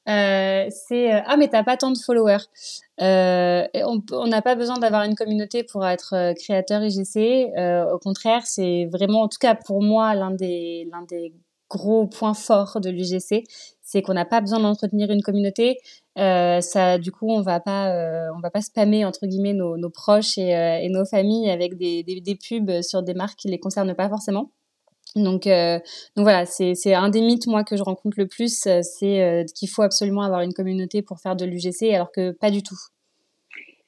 Euh, 0.08 0.68
c'est 0.70 1.12
Ah, 1.26 1.36
mais 1.38 1.48
t'as 1.48 1.64
pas 1.64 1.78
tant 1.78 1.90
de 1.90 1.98
followers. 1.98 2.46
Euh, 3.02 3.66
on 3.74 4.28
n'a 4.28 4.42
pas 4.44 4.56
besoin 4.56 4.78
d'avoir 4.78 5.04
une 5.04 5.16
communauté 5.16 5.64
pour 5.64 5.88
être 5.88 6.34
créateur 6.36 6.84
UGC. 6.84 7.52
au 7.92 7.98
contraire, 7.98 8.46
c'est 8.46 8.88
vraiment, 8.92 9.22
en 9.22 9.28
tout 9.30 9.40
cas 9.40 9.56
pour 9.56 9.82
moi, 9.82 10.14
l'un 10.14 10.32
des, 10.32 10.88
l'un 10.92 11.04
des 11.04 11.34
gros 11.70 12.08
points 12.08 12.34
forts 12.34 12.82
de 12.82 12.90
l'UGC, 12.90 13.44
c'est 13.90 14.04
qu'on 14.04 14.14
n'a 14.14 14.26
pas 14.26 14.40
besoin 14.40 14.60
d'entretenir 14.60 15.10
une 15.10 15.24
communauté. 15.24 15.80
Euh, 16.20 16.62
ça, 16.62 17.00
du 17.00 17.12
coup, 17.12 17.28
on 17.28 17.42
va 17.42 17.60
pas, 17.60 17.92
euh, 17.92 18.28
on 18.38 18.40
va 18.40 18.52
pas 18.52 18.62
spammer 18.62 19.04
entre 19.04 19.26
guillemets 19.26 19.54
nos, 19.54 19.78
nos 19.78 19.90
proches 19.90 20.38
et, 20.38 20.56
euh, 20.56 20.78
et, 20.80 20.90
nos 20.90 21.06
familles 21.06 21.50
avec 21.50 21.76
des, 21.76 22.04
des, 22.04 22.22
des, 22.22 22.36
pubs 22.36 22.84
sur 22.84 23.02
des 23.02 23.16
marques 23.16 23.40
qui 23.40 23.48
les 23.48 23.58
concernent 23.58 23.96
pas 23.96 24.08
forcément. 24.08 24.52
Donc, 25.16 25.48
euh, 25.48 25.80
donc 26.16 26.24
voilà, 26.24 26.46
c'est 26.46 26.94
un 26.94 27.10
des 27.10 27.22
mythes 27.22 27.48
moi 27.48 27.64
que 27.64 27.76
je 27.76 27.82
rencontre 27.82 28.20
le 28.20 28.28
plus, 28.28 28.68
c'est 28.84 29.46
qu'il 29.56 29.68
faut 29.68 29.82
absolument 29.82 30.22
avoir 30.22 30.42
une 30.42 30.54
communauté 30.54 31.02
pour 31.02 31.20
faire 31.20 31.36
de 31.36 31.46
l'UGC, 31.46 31.92
alors 31.92 32.12
que 32.12 32.30
pas 32.30 32.52
du 32.52 32.62
tout. 32.62 32.78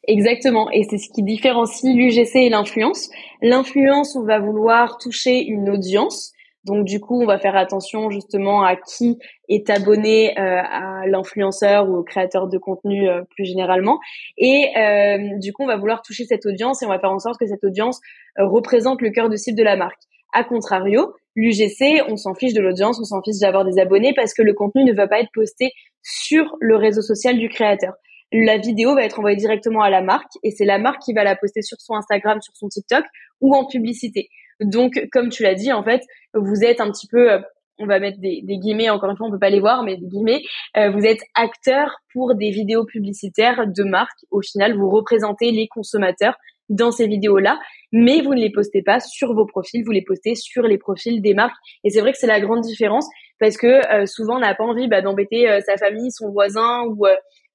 Exactement, 0.08 0.72
et 0.72 0.82
c'est 0.90 0.98
ce 0.98 1.14
qui 1.14 1.22
différencie 1.22 1.94
l'UGC 1.94 2.38
et 2.38 2.50
l'influence. 2.50 3.12
L'influence, 3.44 4.16
on 4.16 4.24
va 4.24 4.40
vouloir 4.40 4.98
toucher 4.98 5.44
une 5.44 5.70
audience, 5.70 6.32
donc 6.64 6.86
du 6.86 7.00
coup, 7.00 7.22
on 7.22 7.26
va 7.26 7.40
faire 7.40 7.56
attention 7.56 8.12
justement 8.12 8.64
à 8.64 8.76
qui 8.76 9.18
est 9.50 9.70
abonné 9.70 10.38
euh, 10.40 10.62
à 10.62 11.08
l'influenceur 11.08 11.90
ou 11.90 11.98
au 11.98 12.04
créateur 12.04 12.48
de 12.48 12.58
contenu 12.60 13.10
euh, 13.10 13.24
plus 13.32 13.46
généralement. 13.46 14.00
Et 14.38 14.68
euh, 14.78 15.18
du 15.40 15.54
coup, 15.54 15.64
on 15.64 15.68
va 15.68 15.78
vouloir 15.78 16.04
toucher 16.04 16.26
cette 16.26 16.46
audience 16.46 16.84
et 16.84 16.86
on 16.86 16.90
va 16.90 17.00
faire 17.00 17.12
en 17.12 17.20
sorte 17.20 17.40
que 17.40 17.48
cette 17.48 17.64
audience 17.64 18.00
représente 18.38 19.02
le 19.02 19.10
cœur 19.10 19.30
de 19.30 19.36
cible 19.38 19.58
de 19.58 19.64
la 19.64 19.76
marque. 19.76 20.02
A 20.34 20.44
contrario, 20.44 21.14
l'UGC, 21.36 22.04
on 22.08 22.16
s'en 22.16 22.36
fiche 22.36 22.54
de 22.54 22.62
l'audience, 22.62 23.00
on 23.00 23.06
s'en 23.06 23.22
fiche 23.22 23.40
d'avoir 23.40 23.66
des 23.66 23.80
abonnés 23.80 24.14
parce 24.16 24.34
que 24.34 24.44
le 24.44 24.54
contenu 24.54 24.84
ne 24.84 24.94
va 24.94 25.08
pas 25.08 25.20
être 25.20 25.32
posté 25.34 25.72
sur 26.04 26.56
le 26.60 26.76
réseau 26.76 27.02
social 27.02 27.38
du 27.38 27.50
créateur. 27.50 27.94
La 28.32 28.58
vidéo 28.58 28.96
va 28.96 29.04
être 29.04 29.20
envoyée 29.20 29.36
directement 29.36 29.82
à 29.82 29.90
la 29.90 30.02
marque 30.02 30.32
et 30.44 30.52
c'est 30.52 30.64
la 30.64 30.78
marque 30.78 31.02
qui 31.02 31.14
va 31.14 31.24
la 31.24 31.36
poster 31.36 31.62
sur 31.62 31.82
son 31.82 31.96
Instagram, 31.96 32.40
sur 32.42 32.56
son 32.56 32.70
TikTok 32.70 33.04
ou 33.42 33.54
en 33.54 33.66
publicité. 33.66 34.30
Donc, 34.62 35.08
comme 35.12 35.30
tu 35.30 35.44
l'as 35.44 35.56
dit, 35.56 35.74
en 35.74 35.84
fait, 35.84 36.02
vous 36.34 36.64
êtes 36.64 36.80
un 36.80 36.92
petit 36.92 37.08
peu, 37.08 37.32
euh, 37.32 37.40
on 37.80 37.88
va 37.88 38.00
mettre 38.00 38.20
des, 38.20 38.44
guillemets, 38.44 38.90
encore 38.90 39.10
une 39.10 39.18
fois, 39.18 39.28
on 39.28 39.32
peut 39.32 39.40
pas 39.40 39.50
les 39.50 39.60
voir, 39.60 39.84
mais 39.84 39.98
des 39.98 40.06
guillemets, 40.06 40.44
euh, 40.78 40.92
vous 40.92 41.04
êtes 41.04 41.22
acteur 41.34 41.96
pour 42.14 42.36
des 42.36 42.52
vidéos 42.52 42.86
publicitaires 42.86 43.66
de 43.68 43.84
marque. 43.84 44.20
Au 44.30 44.42
final, 44.42 44.78
vous 44.78 44.90
représentez 44.90 45.52
les 45.52 45.68
consommateurs 45.68 46.36
dans 46.70 46.92
ces 46.92 47.08
vidéos-là, 47.08 47.60
mais 47.92 48.22
vous 48.22 48.34
ne 48.34 48.40
les 48.40 48.52
postez 48.52 48.82
pas 48.82 49.00
sur 49.02 49.34
vos 49.34 49.46
profils, 49.46 49.84
vous 49.84 49.92
les 49.92 50.04
postez 50.04 50.36
sur 50.36 50.64
les 50.64 50.78
profils 50.78 51.22
des 51.22 51.34
marques. 51.34 51.58
Et 51.84 51.90
c'est 51.90 52.00
vrai 52.00 52.14
que 52.14 52.18
c'est 52.18 52.28
la 52.28 52.40
grande 52.40 52.62
différence 52.62 53.10
parce 53.40 53.58
que 53.58 53.68
euh, 53.94 54.06
souvent 54.06 54.38
on 54.38 54.40
n'a 54.40 54.56
pas 54.56 54.64
envie 54.64 54.88
bah, 54.88 55.02
d'embêter 55.02 55.60
sa 55.66 55.76
famille, 55.76 56.12
son 56.12 56.32
voisin 56.32 56.84
ou, 56.88 57.08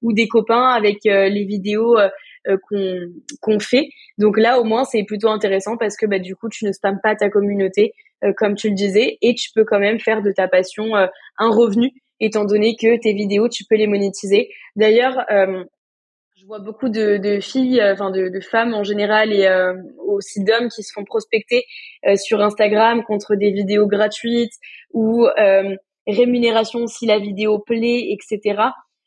ou 0.03 0.13
des 0.13 0.27
copains 0.27 0.67
avec 0.67 0.99
les 1.05 1.45
vidéos 1.45 1.95
euh, 2.47 2.57
qu'on 3.41 3.59
fait. 3.59 3.89
Donc 4.17 4.37
là, 4.37 4.59
au 4.59 4.63
moins, 4.63 4.85
c'est 4.85 5.03
plutôt 5.03 5.29
intéressant 5.29 5.77
parce 5.77 5.97
que 5.97 6.05
bah, 6.05 6.19
du 6.19 6.35
coup, 6.35 6.49
tu 6.49 6.65
ne 6.65 6.71
spammes 6.71 6.99
pas 7.01 7.15
ta 7.15 7.29
communauté, 7.29 7.93
euh, 8.23 8.31
comme 8.35 8.55
tu 8.55 8.69
le 8.69 8.75
disais, 8.75 9.17
et 9.21 9.33
tu 9.35 9.49
peux 9.53 9.65
quand 9.65 9.79
même 9.79 9.99
faire 9.99 10.21
de 10.21 10.31
ta 10.31 10.47
passion 10.47 10.95
euh, 10.95 11.07
un 11.37 11.49
revenu, 11.49 11.91
étant 12.19 12.45
donné 12.45 12.75
que 12.75 12.99
tes 12.99 13.13
vidéos, 13.13 13.49
tu 13.49 13.65
peux 13.69 13.75
les 13.75 13.87
monétiser. 13.87 14.49
D'ailleurs, 14.75 15.25
je 15.29 16.45
vois 16.45 16.59
beaucoup 16.59 16.89
de, 16.89 17.39
filles, 17.41 17.81
enfin 17.83 18.11
de, 18.11 18.29
de, 18.29 18.39
femmes 18.39 18.73
en 18.73 18.83
général 18.83 19.33
et 19.33 19.47
aussi 19.99 20.43
d'hommes 20.43 20.69
qui 20.69 20.81
se 20.83 20.91
font 20.93 21.03
prospecter 21.03 21.63
sur 22.15 22.41
Instagram 22.41 23.03
contre 23.03 23.35
des 23.35 23.51
vidéos 23.51 23.85
gratuites 23.85 24.53
ou 24.93 25.27
rémunération 26.07 26.87
si 26.87 27.05
la 27.05 27.19
vidéo 27.19 27.59
plaît, 27.59 28.09
etc. 28.11 28.61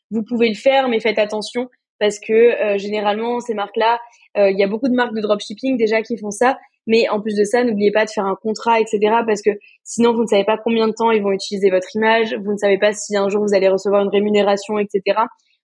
Vous 0.09 0.23
pouvez 0.23 0.47
le 0.47 0.55
faire, 0.55 0.87
mais 0.87 1.01
faites 1.01 1.19
attention 1.19 1.69
parce 2.01 2.19
que 2.19 2.33
euh, 2.33 2.79
généralement 2.79 3.39
ces 3.41 3.53
marques-là, 3.53 3.99
euh, 4.35 4.49
il 4.49 4.57
y 4.57 4.63
a 4.63 4.67
beaucoup 4.67 4.89
de 4.89 4.95
marques 4.95 5.13
de 5.13 5.21
dropshipping 5.21 5.77
déjà 5.77 6.01
qui 6.01 6.17
font 6.17 6.31
ça, 6.31 6.57
mais 6.87 7.07
en 7.09 7.21
plus 7.21 7.35
de 7.35 7.43
ça, 7.43 7.63
n'oubliez 7.63 7.91
pas 7.91 8.05
de 8.05 8.09
faire 8.09 8.25
un 8.25 8.35
contrat, 8.41 8.79
etc. 8.79 8.99
Parce 9.27 9.43
que 9.43 9.51
sinon, 9.83 10.13
vous 10.13 10.23
ne 10.23 10.27
savez 10.27 10.43
pas 10.43 10.57
combien 10.57 10.87
de 10.87 10.93
temps 10.93 11.11
ils 11.11 11.21
vont 11.21 11.31
utiliser 11.31 11.69
votre 11.69 11.95
image, 11.95 12.35
vous 12.43 12.53
ne 12.53 12.57
savez 12.57 12.79
pas 12.79 12.91
si 12.93 13.15
un 13.15 13.29
jour 13.29 13.43
vous 13.45 13.53
allez 13.53 13.69
recevoir 13.69 14.01
une 14.01 14.09
rémunération, 14.09 14.79
etc. 14.79 15.19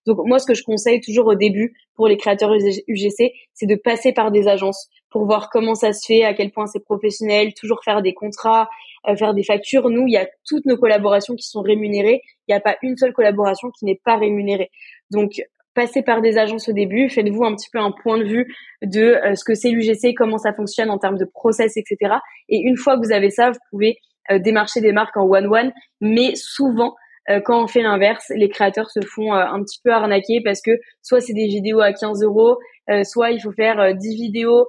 Donc 0.06 0.20
moi, 0.26 0.38
ce 0.38 0.46
que 0.46 0.54
je 0.54 0.64
conseille 0.64 1.02
toujours 1.02 1.26
au 1.26 1.34
début 1.34 1.74
pour 1.96 2.08
les 2.08 2.18
créateurs 2.18 2.54
UGC, 2.54 3.34
c'est 3.54 3.66
de 3.66 3.76
passer 3.76 4.14
par 4.14 4.32
des 4.32 4.48
agences 4.48 4.90
pour 5.10 5.26
voir 5.26 5.50
comment 5.50 5.74
ça 5.74 5.92
se 5.92 6.06
fait, 6.06 6.24
à 6.24 6.36
quel 6.36 6.52
point 6.52 6.68
c'est 6.68 6.84
professionnel, 6.84 7.54
toujours 7.56 7.80
faire 7.84 8.04
des 8.04 8.14
contrats, 8.14 8.70
euh, 9.08 9.16
faire 9.16 9.34
des 9.34 9.44
factures. 9.44 9.90
Nous, 9.90 10.06
il 10.08 10.14
y 10.14 10.18
a 10.18 10.28
toutes 10.46 10.66
nos 10.66 10.78
collaborations 10.78 11.34
qui 11.34 11.48
sont 11.48 11.62
rémunérées. 11.62 12.22
Il 12.48 12.52
n'y 12.52 12.56
a 12.56 12.62
pas 12.62 12.78
une 12.84 12.96
seule 12.96 13.12
collaboration 13.12 13.70
qui 13.72 13.86
n'est 13.86 14.00
pas 14.06 14.18
rémunérée. 14.18 14.70
Donc 15.10 15.42
passez 15.78 16.02
par 16.02 16.22
des 16.22 16.40
agences 16.40 16.68
au 16.70 16.74
début, 16.74 17.08
faites-vous 17.08 17.46
un 17.46 17.56
petit 17.56 17.70
peu 17.72 17.78
un 17.78 17.92
point 17.92 18.18
de 18.18 18.24
vue 18.24 18.52
de 18.82 19.00
euh, 19.24 19.36
ce 19.36 19.44
que 19.46 19.54
c'est 19.54 19.70
l'UGC, 19.70 20.16
comment 20.18 20.40
ça 20.40 20.52
fonctionne 20.52 20.90
en 20.90 20.98
termes 20.98 21.20
de 21.20 21.26
process, 21.32 21.78
etc. 21.78 22.16
Et 22.50 22.58
une 22.58 22.78
fois 22.78 22.96
que 22.98 23.06
vous 23.06 23.14
avez 23.14 23.30
ça, 23.30 23.52
vous 23.52 23.60
pouvez 23.70 23.98
euh, 24.32 24.40
démarcher 24.40 24.82
des 24.82 24.92
marques 24.92 25.16
en 25.18 25.28
one-one, 25.28 25.72
mais 26.02 26.32
souvent, 26.34 26.96
euh, 27.30 27.42
quand 27.46 27.64
on 27.64 27.68
fait 27.68 27.84
l'inverse, 27.84 28.32
les 28.36 28.50
créateurs 28.50 28.90
se 28.90 29.02
font 29.02 29.34
un 29.34 29.62
petit 29.62 29.80
peu 29.84 29.92
arnaquer 29.92 30.42
parce 30.44 30.62
que 30.62 30.72
soit 31.04 31.22
c'est 31.22 31.34
des 31.34 31.46
vidéos 31.46 31.80
à 31.80 31.94
15 31.94 32.24
euros, 32.24 32.58
soit 33.04 33.30
il 33.30 33.40
faut 33.40 33.52
faire 33.52 33.94
10 33.94 34.16
vidéos 34.16 34.66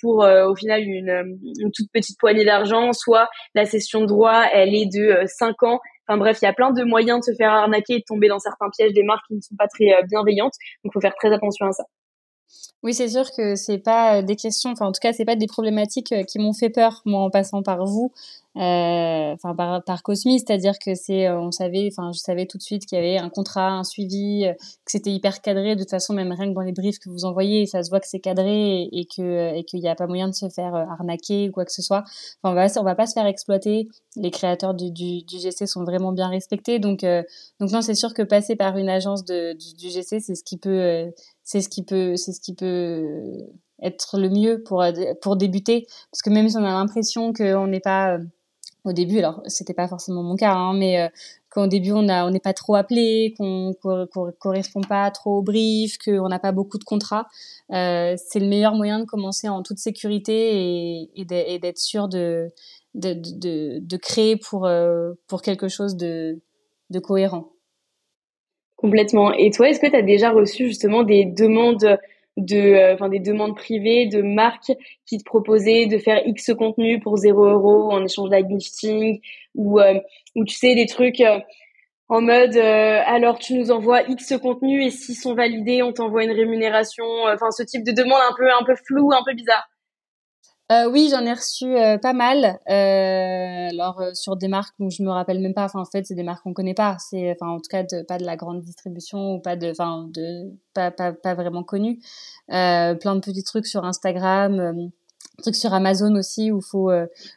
pour 0.00 0.18
au 0.24 0.54
final 0.54 0.82
une, 0.82 1.36
une, 1.42 1.70
toute 1.74 1.90
petite 1.92 2.16
poignée 2.18 2.44
d'argent, 2.44 2.92
soit 2.92 3.28
la 3.54 3.64
session 3.64 4.02
de 4.02 4.06
droit 4.06 4.44
elle 4.54 4.72
est 4.72 4.86
de 4.86 5.18
5 5.26 5.64
ans 5.64 5.80
Enfin 6.08 6.18
bref, 6.18 6.38
il 6.42 6.44
y 6.44 6.48
a 6.48 6.52
plein 6.52 6.72
de 6.72 6.84
moyens 6.84 7.20
de 7.20 7.32
se 7.32 7.36
faire 7.36 7.52
arnaquer 7.52 7.94
et 7.94 7.98
de 7.98 8.04
tomber 8.06 8.28
dans 8.28 8.38
certains 8.38 8.70
pièges 8.70 8.92
des 8.92 9.02
marques 9.02 9.26
qui 9.26 9.34
ne 9.34 9.40
sont 9.40 9.56
pas 9.56 9.66
très 9.68 9.92
euh, 9.92 10.02
bienveillantes. 10.08 10.54
Donc, 10.84 10.90
il 10.90 10.94
faut 10.94 11.00
faire 11.00 11.14
très 11.14 11.32
attention 11.32 11.66
à 11.66 11.72
ça. 11.72 11.84
Oui, 12.82 12.94
c'est 12.94 13.08
sûr 13.08 13.24
que 13.36 13.56
c'est 13.56 13.78
pas 13.78 14.22
des 14.22 14.36
questions, 14.36 14.70
enfin 14.70 14.86
en 14.86 14.92
tout 14.92 15.00
cas 15.00 15.12
c'est 15.12 15.24
pas 15.24 15.34
des 15.34 15.48
problématiques 15.48 16.12
euh, 16.12 16.22
qui 16.22 16.38
m'ont 16.38 16.52
fait 16.52 16.70
peur 16.70 17.02
moi 17.04 17.20
en 17.20 17.30
passant 17.30 17.62
par 17.62 17.84
vous, 17.84 18.12
euh, 18.14 18.45
enfin 18.56 19.54
par, 19.54 19.84
par 19.84 20.02
Cosmi, 20.02 20.38
c'est-à-dire 20.40 20.78
que 20.78 20.94
c'est, 20.94 21.30
on 21.30 21.50
savait, 21.52 21.88
enfin 21.92 22.10
je 22.12 22.18
savais 22.18 22.46
tout 22.46 22.58
de 22.58 22.62
suite 22.62 22.86
qu'il 22.86 22.96
y 22.96 23.00
avait 23.00 23.18
un 23.18 23.28
contrat, 23.28 23.70
un 23.70 23.84
suivi, 23.84 24.46
que 24.84 24.90
c'était 24.90 25.12
hyper 25.12 25.42
cadré. 25.42 25.76
De 25.76 25.82
toute 25.82 25.90
façon, 25.90 26.14
même 26.14 26.32
rien 26.32 26.48
que 26.48 26.54
dans 26.54 26.62
les 26.62 26.72
briefs 26.72 26.98
que 26.98 27.10
vous 27.10 27.24
envoyez, 27.24 27.66
ça 27.66 27.82
se 27.82 27.90
voit 27.90 28.00
que 28.00 28.08
c'est 28.08 28.20
cadré 28.20 28.88
et, 28.90 29.06
que 29.06 29.54
et 29.54 29.64
qu'il 29.64 29.80
n'y 29.80 29.88
a 29.88 29.94
pas 29.94 30.06
moyen 30.06 30.28
de 30.28 30.34
se 30.34 30.48
faire 30.48 30.74
arnaquer 30.74 31.48
ou 31.48 31.52
quoi 31.52 31.64
que 31.64 31.72
ce 31.72 31.82
soit. 31.82 32.04
Enfin 32.42 32.52
on 32.52 32.54
va 32.54 32.66
on 32.80 32.84
va 32.84 32.94
pas 32.94 33.06
se 33.06 33.12
faire 33.12 33.26
exploiter. 33.26 33.88
Les 34.16 34.30
créateurs 34.30 34.74
du, 34.74 34.90
du, 34.90 35.22
du 35.24 35.38
GC 35.38 35.66
sont 35.66 35.84
vraiment 35.84 36.12
bien 36.12 36.28
respectés, 36.28 36.78
donc 36.78 37.04
donc 37.60 37.70
non 37.70 37.82
c'est 37.82 37.94
sûr 37.94 38.14
que 38.14 38.22
passer 38.22 38.56
par 38.56 38.76
une 38.78 38.88
agence 38.88 39.24
de, 39.24 39.52
du, 39.52 39.74
du 39.74 39.90
GC 39.90 40.20
c'est 40.20 40.34
ce 40.34 40.44
qui 40.44 40.58
peut 40.58 41.12
c'est 41.44 41.60
ce 41.60 41.68
qui 41.68 41.82
peut 41.82 42.16
c'est 42.16 42.32
ce 42.32 42.40
qui 42.40 42.54
peut 42.54 43.46
être 43.82 44.18
le 44.18 44.30
mieux 44.30 44.62
pour 44.62 44.84
pour 45.20 45.36
débuter 45.36 45.86
parce 46.10 46.22
que 46.22 46.30
même 46.30 46.48
si 46.48 46.56
on 46.56 46.64
a 46.64 46.72
l'impression 46.72 47.32
qu'on 47.32 47.66
n'est 47.66 47.80
pas 47.80 48.16
euh, 48.16 48.24
au 48.86 48.92
début 48.92 49.18
alors 49.18 49.42
c'était 49.46 49.74
pas 49.74 49.88
forcément 49.88 50.22
mon 50.22 50.36
cas 50.36 50.52
hein, 50.52 50.74
mais 50.74 51.00
euh, 51.00 51.08
qu'au 51.50 51.66
début 51.66 51.92
on 51.92 52.08
a 52.08 52.24
on 52.24 52.30
n'est 52.30 52.40
pas 52.40 52.52
trop 52.52 52.74
appelé 52.74 53.34
qu'on 53.36 53.74
qu'on 53.82 54.06
correspond 54.38 54.80
pas 54.80 55.10
trop 55.10 55.38
au 55.38 55.42
brief 55.42 55.98
qu'on 55.98 56.28
n'a 56.28 56.38
pas 56.38 56.52
beaucoup 56.52 56.78
de 56.78 56.84
contrats 56.84 57.26
euh, 57.72 58.14
c'est 58.16 58.40
le 58.40 58.46
meilleur 58.46 58.74
moyen 58.74 59.00
de 59.00 59.04
commencer 59.04 59.48
en 59.48 59.62
toute 59.62 59.78
sécurité 59.78 61.10
et, 61.12 61.20
et 61.20 61.58
d'être 61.58 61.78
sûr 61.78 62.08
de 62.08 62.50
de, 62.94 63.12
de 63.14 63.78
de 63.80 63.96
créer 63.96 64.36
pour 64.36 64.66
euh, 64.66 65.12
pour 65.26 65.42
quelque 65.42 65.68
chose 65.68 65.96
de 65.96 66.40
de 66.90 66.98
cohérent 66.98 67.50
Complètement. 68.76 69.32
Et 69.32 69.50
toi, 69.50 69.70
est-ce 69.70 69.80
que 69.80 69.86
tu 69.86 69.96
as 69.96 70.02
déjà 70.02 70.30
reçu 70.30 70.66
justement 70.66 71.02
des 71.02 71.24
demandes 71.24 71.98
de, 72.36 72.56
euh, 72.56 72.94
enfin 72.94 73.08
des 73.08 73.18
demandes 73.18 73.56
privées 73.56 74.06
de 74.06 74.22
marques 74.22 74.72
qui 75.06 75.18
te 75.18 75.24
proposaient 75.24 75.86
de 75.86 75.98
faire 75.98 76.26
X 76.26 76.52
contenu 76.56 77.00
pour 77.00 77.16
0 77.16 77.44
euros 77.46 77.92
en 77.92 78.04
échange 78.04 78.30
de 78.30 78.58
gifting 78.58 79.20
ou 79.54 79.80
euh, 79.80 79.98
ou 80.34 80.44
tu 80.44 80.54
sais 80.54 80.74
des 80.74 80.86
trucs 80.86 81.20
euh, 81.20 81.40
en 82.08 82.20
mode 82.20 82.56
alors 82.56 83.38
tu 83.38 83.54
nous 83.54 83.72
envoies 83.72 84.02
X 84.02 84.34
contenu 84.40 84.84
et 84.84 84.90
s'ils 84.90 85.16
sont 85.16 85.34
validés, 85.34 85.82
on 85.82 85.92
t'envoie 85.92 86.22
une 86.22 86.30
rémunération. 86.30 87.04
Enfin 87.32 87.50
ce 87.50 87.64
type 87.64 87.84
de 87.84 87.90
demande 87.90 88.20
un 88.30 88.34
peu 88.36 88.48
un 88.48 88.64
peu 88.64 88.76
flou, 88.76 89.10
un 89.12 89.24
peu 89.24 89.34
bizarre. 89.34 89.68
Euh, 90.72 90.90
oui, 90.90 91.08
j'en 91.12 91.24
ai 91.24 91.32
reçu 91.32 91.76
euh, 91.76 91.96
pas 91.96 92.12
mal. 92.12 92.58
Euh, 92.68 93.68
alors 93.70 94.00
euh, 94.00 94.14
sur 94.14 94.36
des 94.36 94.48
marques 94.48 94.74
dont 94.80 94.90
je 94.90 95.02
me 95.04 95.10
rappelle 95.10 95.40
même 95.40 95.54
pas. 95.54 95.64
Enfin, 95.64 95.80
en 95.80 95.84
fait, 95.84 96.04
c'est 96.06 96.16
des 96.16 96.24
marques 96.24 96.42
qu'on 96.42 96.54
connaît 96.54 96.74
pas. 96.74 96.96
C'est, 96.98 97.36
enfin, 97.40 97.52
en 97.52 97.58
tout 97.58 97.68
cas, 97.70 97.84
de, 97.84 98.02
pas 98.02 98.18
de 98.18 98.24
la 98.24 98.36
grande 98.36 98.62
distribution 98.62 99.34
ou 99.34 99.40
pas 99.40 99.54
de, 99.54 99.70
enfin, 99.70 100.08
de 100.12 100.52
pas 100.74 100.90
pas, 100.90 101.12
pas 101.12 101.34
vraiment 101.34 101.62
connues. 101.62 102.00
plein 102.48 102.94
de 102.94 103.20
petits 103.20 103.44
trucs 103.44 103.66
sur 103.66 103.84
Instagram 103.84 104.90
truc 105.42 105.54
sur 105.54 105.74
Amazon 105.74 106.14
aussi 106.16 106.50
où 106.50 106.62
faut 106.62 106.90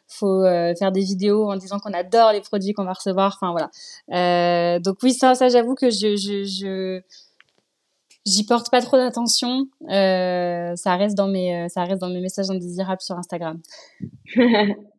faut 0.08 0.42
faire 0.42 0.90
des 0.90 1.02
vidéos 1.02 1.50
en 1.50 1.56
disant 1.56 1.78
qu'on 1.80 1.92
adore 1.92 2.32
les 2.32 2.40
produits 2.40 2.72
qu'on 2.72 2.84
va 2.84 2.94
recevoir 2.94 3.38
enfin 3.38 3.52
voilà 3.52 4.78
donc 4.80 4.96
oui 5.02 5.12
ça 5.12 5.34
ça 5.34 5.50
j'avoue 5.50 5.74
que 5.74 5.90
je 5.90 6.16
je, 6.16 6.44
je 6.44 7.02
j'y 8.26 8.44
porte 8.44 8.70
pas 8.70 8.80
trop 8.80 8.96
d'attention. 8.96 9.66
Euh, 9.90 10.74
ça 10.76 10.96
reste 10.96 11.16
dans 11.16 11.28
mes, 11.28 11.54
euh, 11.56 11.68
ça 11.68 11.84
reste 11.84 12.00
dans 12.00 12.10
mes 12.10 12.20
messages 12.20 12.50
indésirables 12.50 13.00
sur 13.00 13.16
Instagram. 13.16 13.60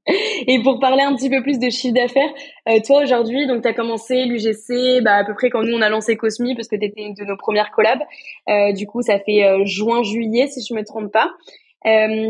Et 0.48 0.62
pour 0.64 0.80
parler 0.80 1.04
un 1.04 1.16
petit 1.16 1.30
peu 1.30 1.44
plus 1.44 1.60
de 1.60 1.70
chiffre 1.70 1.94
d'affaires, 1.94 2.34
euh, 2.68 2.80
toi 2.86 3.04
aujourd'hui, 3.04 3.46
donc 3.48 3.62
tu 3.62 3.68
as 3.68 3.74
commencé 3.74 4.26
l'UGC 4.26 5.02
bah, 5.04 5.18
à 5.18 5.24
peu 5.24 5.36
près 5.36 5.50
quand 5.50 5.62
nous 5.62 5.76
on 5.76 5.82
a 5.82 5.90
lancé 5.90 6.18
Cosmi 6.18 6.56
parce 6.56 6.68
que 6.68 6.76
tu 6.76 6.86
étais 6.86 7.02
une 7.02 7.14
de 7.14 7.24
nos 7.24 7.38
premières 7.38 7.72
collabs. 7.72 8.02
Euh, 8.50 8.74
du 8.74 8.88
coup, 8.88 9.02
ça 9.02 9.20
fait 9.20 9.44
euh, 9.44 9.64
juin-juillet 9.66 10.48
si 10.48 10.66
je 10.68 10.74
me 10.74 10.84
trompe 10.84 11.12
pas. 11.12 11.32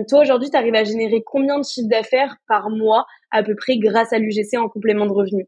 toi 0.09 0.21
aujourd'hui, 0.21 0.49
tu 0.49 0.57
arrives 0.57 0.75
à 0.75 0.83
générer 0.83 1.23
combien 1.25 1.59
de 1.59 1.63
chiffre 1.63 1.87
d'affaires 1.87 2.35
par 2.47 2.69
mois 2.69 3.05
à 3.31 3.41
peu 3.41 3.55
près 3.55 3.77
grâce 3.77 4.11
à 4.11 4.19
l'UGC 4.19 4.57
en 4.57 4.67
complément 4.67 5.05
de 5.05 5.13
revenus? 5.13 5.47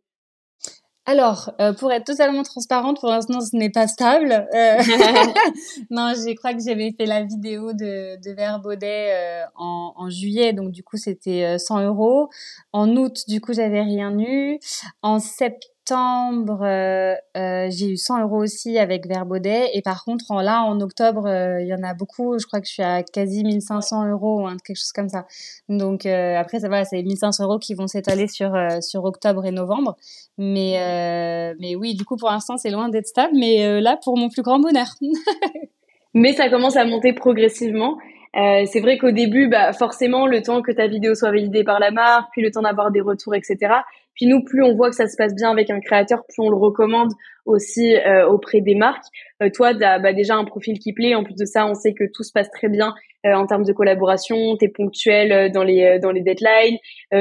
Alors, 1.05 1.51
euh, 1.59 1.73
pour 1.73 1.91
être 1.91 2.05
totalement 2.05 2.43
transparente, 2.43 3.01
pour 3.01 3.09
l'instant, 3.09 3.41
ce 3.41 3.57
n'est 3.57 3.69
pas 3.69 3.87
stable. 3.87 4.47
Euh, 4.53 4.77
non, 5.89 6.13
je 6.15 6.33
crois 6.35 6.53
que 6.53 6.61
j'avais 6.65 6.93
fait 6.97 7.05
la 7.05 7.23
vidéo 7.23 7.73
de, 7.73 8.15
de 8.23 8.31
Verbaudet 8.31 9.11
euh, 9.11 9.43
en, 9.55 9.93
en, 9.97 10.09
juillet, 10.09 10.53
donc 10.53 10.71
du 10.71 10.81
coup, 10.81 10.95
c'était 10.95 11.59
100 11.59 11.81
euros. 11.83 12.29
En 12.71 12.95
août, 12.95 13.23
du 13.27 13.41
coup, 13.41 13.53
j'avais 13.53 13.81
rien 13.81 14.17
eu. 14.17 14.59
En 15.01 15.19
septembre, 15.19 15.72
septembre, 15.85 16.61
euh, 16.61 17.15
euh, 17.35 17.67
j'ai 17.69 17.91
eu 17.91 17.97
100 17.97 18.21
euros 18.23 18.41
aussi 18.41 18.77
avec 18.77 19.05
Verbaudet. 19.07 19.69
Et 19.73 19.81
par 19.81 20.03
contre, 20.05 20.25
en, 20.29 20.41
là, 20.41 20.63
en 20.63 20.79
octobre, 20.79 21.27
euh, 21.27 21.61
il 21.61 21.67
y 21.67 21.73
en 21.73 21.83
a 21.83 21.93
beaucoup. 21.93 22.37
Je 22.39 22.45
crois 22.45 22.61
que 22.61 22.67
je 22.67 22.73
suis 22.73 22.83
à 22.83 23.03
quasi 23.03 23.43
1500 23.43 24.07
euros, 24.09 24.47
hein, 24.47 24.55
quelque 24.65 24.77
chose 24.77 24.93
comme 24.93 25.09
ça. 25.09 25.25
Donc 25.69 26.05
après, 26.05 26.59
ça 26.59 26.69
va, 26.69 26.85
c'est 26.85 27.01
1500 27.03 27.43
euros 27.43 27.59
qui 27.59 27.73
vont 27.73 27.87
s'étaler 27.87 28.27
sur 28.27 28.53
sur 28.81 29.03
octobre 29.03 29.45
et 29.45 29.51
novembre. 29.51 29.97
Mais 30.37 31.53
mais 31.59 31.75
oui, 31.75 31.95
du 31.95 32.05
coup, 32.05 32.15
pour 32.15 32.29
l'instant, 32.29 32.57
c'est 32.57 32.71
loin 32.71 32.89
d'être 32.89 33.07
stable. 33.07 33.33
Mais 33.37 33.81
là, 33.81 33.97
pour 34.03 34.17
mon 34.17 34.29
plus 34.29 34.41
grand 34.41 34.59
bonheur. 34.59 34.87
mais 36.13 36.33
ça 36.33 36.49
commence 36.49 36.77
à 36.77 36.85
monter 36.85 37.13
progressivement. 37.13 37.97
Euh, 38.35 38.65
c'est 38.65 38.79
vrai 38.79 38.97
qu'au 38.97 39.11
début, 39.11 39.47
bah, 39.47 39.73
forcément, 39.73 40.25
le 40.25 40.41
temps 40.41 40.61
que 40.61 40.71
ta 40.71 40.87
vidéo 40.87 41.13
soit 41.13 41.29
validée 41.29 41.63
par 41.63 41.79
la 41.79 41.91
marque, 41.91 42.29
puis 42.31 42.41
le 42.41 42.51
temps 42.51 42.63
d'avoir 42.63 42.91
des 42.91 43.01
retours, 43.01 43.35
etc. 43.35 43.57
Puis 44.15 44.25
nous, 44.25 44.43
plus 44.43 44.63
on 44.63 44.75
voit 44.75 44.89
que 44.89 44.95
ça 44.95 45.07
se 45.07 45.15
passe 45.17 45.35
bien 45.35 45.51
avec 45.51 45.69
un 45.69 45.79
créateur, 45.79 46.23
plus 46.27 46.39
on 46.39 46.49
le 46.49 46.55
recommande 46.55 47.11
aussi 47.45 47.95
euh, 47.95 48.27
auprès 48.27 48.61
des 48.61 48.75
marques. 48.75 49.05
Euh, 49.41 49.49
toi, 49.53 49.73
tu 49.73 49.83
as 49.83 49.99
bah, 49.99 50.13
déjà 50.13 50.35
un 50.35 50.45
profil 50.45 50.79
qui 50.79 50.93
plaît. 50.93 51.13
En 51.13 51.23
plus 51.23 51.35
de 51.35 51.45
ça, 51.45 51.67
on 51.67 51.75
sait 51.75 51.93
que 51.93 52.05
tout 52.11 52.23
se 52.23 52.31
passe 52.31 52.49
très 52.49 52.69
bien 52.69 52.93
en 53.25 53.45
termes 53.45 53.63
de 53.63 53.71
collaboration. 53.71 54.57
Tu 54.57 54.65
es 54.65 54.67
ponctuel 54.67 55.49
dans 55.51 55.63
les 55.63 55.97
dans 55.99 56.11
les 56.11 56.21
deadlines. 56.21 56.77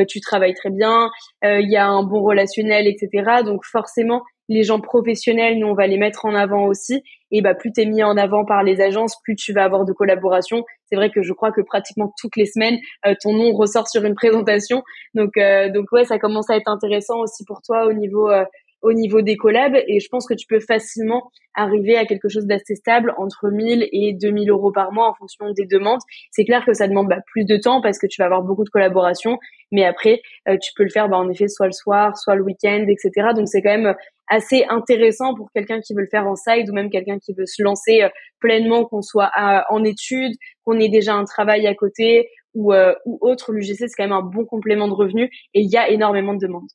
tu 0.09 0.21
travailles 0.21 0.55
très 0.55 0.71
bien. 0.71 1.11
Il 1.45 1.71
y 1.71 1.77
a 1.77 1.87
un 1.87 2.03
bon 2.03 2.23
relationnel, 2.23 2.89
etc. 2.89 3.43
Donc 3.45 3.65
forcément, 3.65 4.23
les 4.49 4.65
gens 4.65 4.81
professionnels, 4.81 5.59
nous, 5.59 5.69
on 5.69 5.75
va 5.75 5.87
les 5.87 5.99
mettre 5.99 6.25
en 6.25 6.35
avant 6.35 6.67
aussi. 6.67 7.03
Et 7.33 7.43
bah, 7.43 7.55
plus 7.55 7.73
t'es 7.73 7.87
mis 7.87 8.03
en 8.03 8.17
avant 8.17 8.45
par 8.45 8.63
les 8.63 8.81
agences, 8.81 9.17
plus 9.25 9.35
tu 9.35 9.53
vas 9.53 9.65
avoir 9.65 9.85
de 9.85 9.93
collaboration. 9.93 10.65
C'est 10.87 10.97
vrai 10.97 11.11
que 11.11 11.23
je 11.23 11.33
crois 11.33 11.51
que 11.51 11.61
pratiquement 11.63 12.13
toutes 12.21 12.37
les 12.37 12.47
semaines, 12.47 12.79
euh, 13.07 13.15
ton 13.21 13.33
nom 13.33 13.53
ressort 13.53 13.89
sur 13.89 14.05
une 14.05 14.15
présentation. 14.23 14.83
Donc, 15.15 15.37
euh, 15.37 15.71
donc 15.71 15.91
ouais, 15.93 16.05
ça 16.05 16.19
commence 16.19 16.49
à 16.51 16.57
être 16.57 16.69
intéressant 16.69 17.21
aussi 17.21 17.45
pour 17.45 17.63
toi 17.63 17.87
au 17.87 17.93
niveau 17.93 18.31
euh, 18.31 18.45
au 18.83 18.93
niveau 18.93 19.23
des 19.23 19.37
collabs 19.37 19.77
et 19.87 20.01
je 20.01 20.09
pense 20.11 20.27
que 20.27 20.35
tu 20.35 20.47
peux 20.47 20.61
facilement 20.61 21.31
arriver 21.55 21.97
à 21.97 22.05
quelque 22.05 22.29
chose 22.29 22.47
d'assez 22.47 22.75
stable 22.75 23.15
entre 23.17 23.49
1000 23.51 23.89
et 23.93 24.15
2000 24.15 24.51
euros 24.51 24.73
par 24.73 24.93
mois 24.93 25.09
en 25.09 25.15
fonction 25.15 25.51
des 25.53 25.67
demandes. 25.67 26.01
C'est 26.31 26.45
clair 26.45 26.65
que 26.65 26.73
ça 26.73 26.89
demande 26.89 27.09
bah, 27.09 27.21
plus 27.27 27.45
de 27.45 27.57
temps 27.57 27.81
parce 27.81 27.99
que 27.99 28.07
tu 28.07 28.21
vas 28.21 28.27
avoir 28.27 28.43
beaucoup 28.43 28.65
de 28.65 28.71
collaborations, 28.71 29.39
mais 29.71 29.85
après 29.85 30.21
euh, 30.49 30.57
tu 30.61 30.73
peux 30.75 30.83
le 30.83 30.91
faire 30.91 31.09
bah, 31.09 31.17
en 31.17 31.31
effet 31.31 31.49
soit 31.49 31.67
le 31.67 31.73
soir, 31.73 32.19
soit 32.19 32.35
le 32.35 32.43
week-end, 32.43 32.85
etc. 32.89 33.29
Donc 33.37 33.49
c'est 33.49 33.63
quand 33.63 33.77
même 33.79 33.95
assez 34.33 34.65
intéressant 34.71 35.35
pour 35.35 35.51
quelqu'un 35.53 35.81
qui 35.81 35.93
veut 35.95 36.01
le 36.01 36.09
faire 36.11 36.27
en 36.27 36.37
side 36.37 36.71
ou 36.71 36.73
même 36.73 36.89
quelqu'un 36.89 37.19
qui 37.19 37.35
veut 37.35 37.47
se 37.47 37.63
lancer 37.63 38.03
euh, 38.03 38.09
pleinement, 38.41 38.87
qu'on 38.87 39.03
soit 39.03 39.31
en 39.69 39.85
études, 39.85 40.35
qu'on 40.65 40.81
ait 40.81 40.89
déjà 40.89 41.15
un 41.15 41.25
travail 41.25 41.67
à 41.67 41.75
côté 41.75 42.29
ou, 42.55 42.73
euh, 42.73 42.95
ou 43.05 43.19
autre. 43.21 43.53
L'UGC 43.53 43.77
c'est 43.77 43.89
quand 43.97 44.05
même 44.05 44.13
un 44.13 44.23
bon 44.23 44.47
complément 44.47 44.89
de 44.89 44.95
revenus 44.95 45.29
et 45.53 45.61
il 45.61 45.71
y 45.71 45.77
a 45.77 45.91
énormément 45.91 46.33
de 46.33 46.39
demandes. 46.39 46.71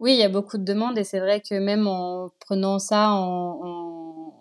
Oui, 0.00 0.14
il 0.14 0.18
y 0.18 0.24
a 0.24 0.28
beaucoup 0.28 0.58
de 0.58 0.64
demandes 0.64 0.98
et 0.98 1.04
c'est 1.04 1.20
vrai 1.20 1.40
que 1.40 1.54
même 1.58 1.86
en 1.86 2.30
prenant 2.40 2.78
ça 2.78 3.10
en, 3.12 3.85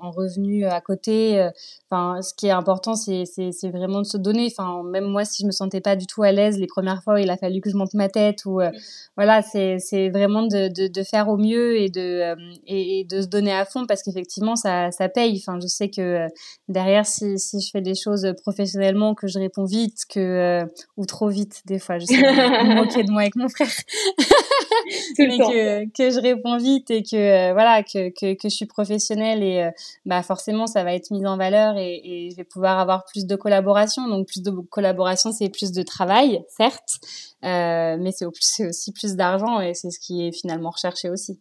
revenu 0.02 0.66
à 0.66 0.82
côté, 0.82 1.40
euh, 1.40 1.50
enfin, 1.90 2.22
ce 2.22 2.34
qui 2.34 2.48
est 2.48 2.52
important, 2.52 2.96
c'est, 2.96 3.24
vraiment 3.64 4.00
de 4.02 4.06
se 4.06 4.18
donner. 4.18 4.48
Enfin, 4.52 4.84
même 4.84 5.06
moi, 5.06 5.26
si 5.26 5.44
je 5.44 5.48
me 5.48 5.52
sentais 5.52 5.82
pas 5.82 5.96
du 5.96 6.06
tout 6.06 6.24
à 6.24 6.32
l'aise 6.32 6.60
les 6.60 6.68
premières 6.68 7.04
fois, 7.04 7.20
il 7.20 7.30
a 7.30 7.38
fallu 7.38 7.62
que 7.62 7.70
je 7.70 7.76
monte 7.76 7.94
ma 7.94 8.10
tête 8.10 8.46
ou 8.46 8.62
euh, 8.62 8.72
voilà, 9.16 9.42
c'est, 9.42 9.78
vraiment 10.10 10.44
de, 10.44 10.68
de, 10.68 10.88
de, 10.88 11.04
faire 11.04 11.30
au 11.30 11.38
mieux 11.38 11.78
et 11.78 11.90
de 11.90 12.02
euh, 12.02 12.36
et, 12.68 13.06
de 13.10 13.22
se 13.22 13.28
donner 13.28 13.54
à 13.54 13.66
fond 13.66 13.86
parce 13.86 14.04
qu'effectivement, 14.04 14.56
ça, 14.56 14.92
ça 14.92 15.10
paye. 15.10 15.42
Enfin, 15.46 15.60
je 15.62 15.68
sais 15.68 15.90
que 15.90 16.28
derrière, 16.68 17.06
si, 17.06 17.40
si 17.40 17.60
je 17.60 17.70
fais 17.72 17.82
des 17.82 17.96
choses 17.96 18.34
professionnellement, 18.42 19.16
que 19.16 19.28
je 19.28 19.40
réponds 19.40 19.66
vite, 19.66 20.04
que 20.10 20.64
ou 20.98 21.06
trop 21.06 21.30
vite 21.30 21.62
des 21.66 21.80
fois, 21.80 22.00
je 22.00 22.06
sais 22.06 22.18
me 22.18 22.76
moquer 22.76 23.04
de 23.04 23.12
moi 23.12 23.22
avec 23.22 23.36
mon 23.36 23.50
frère. 23.50 23.68
mais 25.18 25.38
que, 25.38 25.86
que 25.92 26.10
je 26.10 26.20
réponds 26.20 26.58
vite 26.58 26.92
et 26.92 27.04
que 27.04 27.16
euh, 27.16 27.54
voilà 27.54 27.84
que, 27.84 28.10
que, 28.10 28.34
que, 28.34 28.50
je 28.50 28.56
suis 28.56 28.66
professionnelle 28.66 29.44
et 29.44 29.64
euh, 29.64 29.72
bah 30.06 30.22
forcément 30.24 30.68
ça 30.68 30.84
va 30.84 30.94
être 30.94 31.12
mis 31.12 31.26
en 31.26 31.38
valeur 31.38 31.78
et, 31.78 32.30
je 32.32 32.36
vais 32.36 32.44
pouvoir 32.44 32.80
avoir 32.80 33.06
plus 33.06 33.26
de 33.26 33.36
collaboration 33.36 34.08
donc 34.08 34.28
plus 34.28 34.42
de 34.42 34.52
collaboration 34.70 35.32
c'est 35.32 35.50
plus 35.50 35.72
de 35.72 35.84
travail 35.84 36.44
certes 36.48 37.00
euh, 37.44 37.98
mais 38.00 38.12
c'est 38.12 38.26
aussi 38.26 38.92
plus 38.94 39.16
d'argent 39.16 39.62
et 39.62 39.74
c'est 39.74 39.92
ce 39.92 40.00
qui 40.00 40.28
est 40.28 40.32
finalement 40.32 40.70
recherché 40.70 41.10
aussi 41.10 41.40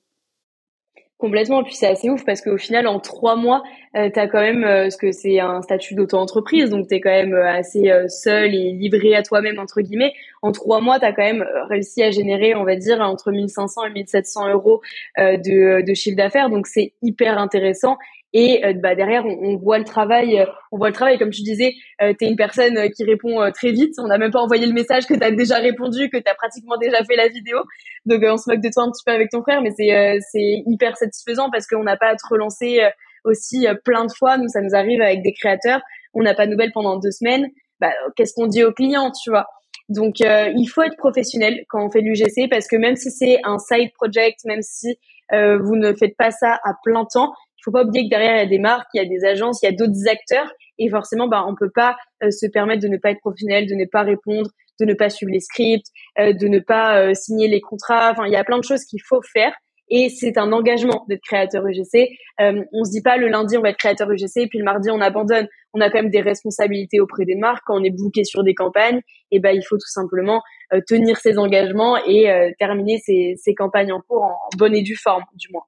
Complètement. 1.25 1.63
Et 1.63 1.65
puis 1.65 1.75
c'est 1.75 1.87
assez 1.87 2.11
ouf 2.11 2.25
parce 2.25 2.43
qu'au 2.43 2.59
final, 2.59 2.89
en 2.89 2.99
trois 2.99 3.37
mois, 3.37 3.63
euh, 3.97 4.11
tu 4.13 4.19
as 4.19 4.27
quand 4.27 4.41
même, 4.41 4.65
euh, 4.65 4.91
ce 4.91 4.99
que 4.99 5.13
c'est 5.13 5.39
un 5.39 5.63
statut 5.63 5.95
d'auto-entreprise, 5.95 6.69
donc 6.71 6.89
tu 6.89 6.97
es 6.97 7.01
quand 7.01 7.09
même 7.09 7.33
euh, 7.33 7.49
assez 7.49 7.89
euh, 7.91 8.09
seul 8.09 8.55
et 8.55 8.73
livré 8.73 9.15
à 9.15 9.23
toi-même, 9.23 9.59
entre 9.61 9.81
guillemets. 9.81 10.13
En 10.43 10.51
trois 10.51 10.81
mois, 10.81 10.99
tu 10.99 11.07
as 11.07 11.13
quand 11.13 11.23
même 11.23 11.47
réussi 11.71 12.03
à 12.03 12.11
générer, 12.11 12.55
on 12.57 12.65
va 12.65 12.75
dire, 12.77 13.01
entre 13.01 13.31
1500 13.31 13.87
et 13.87 13.91
1700 13.91 14.51
euros 14.51 14.83
de, 15.17 15.87
de 15.87 15.95
chiffre 15.95 16.17
d'affaires. 16.17 16.51
Donc 16.51 16.67
c'est 16.67 16.93
hyper 17.01 17.39
intéressant. 17.39 17.97
Et 18.37 18.65
euh, 18.65 18.73
bah, 18.75 18.97
derrière, 18.97 19.25
on, 19.25 19.53
on, 19.53 19.57
voit 19.57 19.79
le 19.79 19.85
travail, 19.85 20.41
euh, 20.41 20.47
on 20.73 20.77
voit 20.77 20.89
le 20.89 20.95
travail. 20.95 21.19
Comme 21.19 21.31
tu 21.31 21.43
disais, 21.43 21.75
euh, 22.03 22.13
tu 22.19 22.25
es 22.25 22.29
une 22.29 22.37
personne 22.37 22.91
qui 22.91 23.05
répond 23.05 23.49
très 23.55 23.71
vite. 23.71 23.95
On 23.99 24.09
n'a 24.09 24.19
même 24.19 24.33
pas 24.33 24.41
envoyé 24.41 24.67
le 24.67 24.73
message 24.73 25.07
que 25.07 25.15
tu 25.15 25.23
as 25.23 25.31
déjà 25.31 25.59
répondu, 25.59 26.11
que 26.11 26.17
tu 26.17 26.29
as 26.29 26.35
pratiquement 26.35 26.77
déjà 26.77 27.03
fait 27.05 27.15
la 27.15 27.29
vidéo. 27.29 27.59
Donc 28.07 28.21
on 28.25 28.37
se 28.37 28.51
moque 28.51 28.61
de 28.61 28.71
toi 28.73 28.83
un 28.83 28.91
petit 28.91 29.05
peu 29.07 29.13
avec 29.13 29.31
ton 29.31 29.43
frère, 29.43 29.63
mais 29.63 29.71
c'est 29.71 30.19
c'est 30.33 30.63
hyper 30.67 30.97
satisfaisant 30.97 31.49
parce 31.51 31.67
qu'on 31.67 31.85
n'a 31.85 31.97
pas 31.97 32.09
à 32.09 32.17
te 32.17 32.27
relancer 32.29 32.81
aussi 33.23 33.67
plein 33.85 34.05
de 34.05 34.13
fois. 34.13 34.37
Nous, 34.37 34.49
ça 34.49 34.61
nous 34.61 34.75
arrive 34.75 35.01
avec 35.01 35.23
des 35.23 35.33
créateurs. 35.33 35.81
On 36.13 36.23
n'a 36.23 36.35
pas 36.35 36.47
de 36.47 36.51
nouvelles 36.51 36.73
pendant 36.73 36.99
deux 36.99 37.13
semaines. 37.13 37.47
Bah, 37.81 37.93
qu'est-ce 38.17 38.35
qu'on 38.35 38.47
dit 38.47 38.65
aux 38.65 38.73
clients, 38.73 39.13
tu 39.13 39.31
vois? 39.31 39.47
Donc, 39.89 40.17
il 40.21 40.67
faut 40.67 40.83
être 40.83 40.97
professionnel 40.97 41.65
quand 41.69 41.87
on 41.87 41.91
fait 41.91 42.01
l'UGC 42.01 42.51
parce 42.51 42.67
que 42.67 42.77
même 42.77 42.97
si 42.97 43.11
c'est 43.13 43.39
un 43.45 43.59
side 43.59 43.93
project, 43.95 44.41
même 44.45 44.63
si 44.63 44.99
vous 45.31 45.77
ne 45.77 45.95
faites 45.95 46.17
pas 46.17 46.33
ça 46.33 46.59
à 46.65 46.75
plein 46.83 47.05
temps, 47.05 47.33
faut 47.65 47.73
pas 47.73 47.85
oublier 47.85 48.05
que 48.05 48.11
derrière 48.11 48.37
il 48.37 48.39
y 48.39 48.43
a 48.43 48.47
des 48.47 48.59
marques, 48.59 48.89
il 48.95 49.03
y 49.03 49.05
a 49.05 49.09
des 49.09 49.25
agences, 49.25 49.63
il 49.63 49.67
y 49.67 49.69
a 49.69 49.73
d'autres 49.73 50.09
acteurs 50.11 50.53
et 50.79 50.89
forcément 50.89 51.29
bah 51.29 51.45
on 51.47 51.55
peut 51.55 51.71
pas 51.75 51.97
euh, 52.23 52.31
se 52.31 52.47
permettre 52.47 52.83
de 52.83 52.89
ne 52.89 52.99
pas 52.99 53.11
être 53.11 53.21
professionnel, 53.21 53.67
de 53.67 53.75
ne 53.75 53.85
pas 53.85 54.03
répondre, 54.03 54.51
de 54.81 54.85
ne 54.85 54.95
pas 54.95 55.11
suivre 55.11 55.33
les 55.33 55.41
scripts, 55.41 55.87
euh, 56.19 56.33
de 56.33 56.49
ne 56.49 56.59
pas 56.59 56.99
euh, 56.99 57.15
signer 57.15 57.49
les 57.49 57.61
contrats. 57.61 58.11
Enfin, 58.11 58.27
il 58.27 58.33
y 58.33 58.37
a 58.37 58.45
plein 58.45 58.59
de 58.59 58.65
choses 58.65 58.85
qu'il 58.85 59.01
faut 59.07 59.21
faire 59.33 59.53
et 59.91 60.09
c'est 60.09 60.39
un 60.39 60.51
engagement 60.53 61.05
d'être 61.09 61.21
créateur 61.21 61.67
UGC. 61.67 62.09
Euh, 62.41 62.65
on 62.73 62.85
se 62.85 62.91
dit 62.91 63.03
pas 63.03 63.19
le 63.19 63.29
lundi 63.29 63.59
on 63.59 63.61
va 63.61 63.69
être 63.71 63.77
créateur 63.77 64.11
UGC 64.11 64.39
et 64.39 64.47
puis 64.49 64.59
le 64.59 64.65
mardi 64.65 64.91
on 64.91 65.01
abandonne. 65.01 65.47
On 65.75 65.81
a 65.81 65.91
quand 65.91 65.99
même 65.99 66.11
des 66.11 66.23
responsabilités 66.23 67.01
auprès 67.01 67.25
des 67.25 67.37
marques 67.37 67.63
quand 67.67 67.79
on 67.79 67.85
est 67.85 67.91
booké 67.91 68.25
sur 68.25 68.43
des 68.45 68.55
campagnes. 68.55 69.01
Et 69.31 69.41
ben 69.41 69.51
il 69.55 69.63
faut 69.63 69.77
tout 69.77 69.91
simplement 69.91 70.41
tenir 70.87 71.19
ses 71.19 71.37
engagements 71.39 71.97
et 72.07 72.55
terminer 72.59 72.99
ses, 72.99 73.55
campagnes 73.55 73.93
en 73.93 74.01
cours 74.01 74.23
en 74.23 74.49
bonne 74.57 74.75
et 74.75 74.83
due 74.83 74.97
forme 74.97 75.25
du 75.35 75.49
moins. 75.53 75.65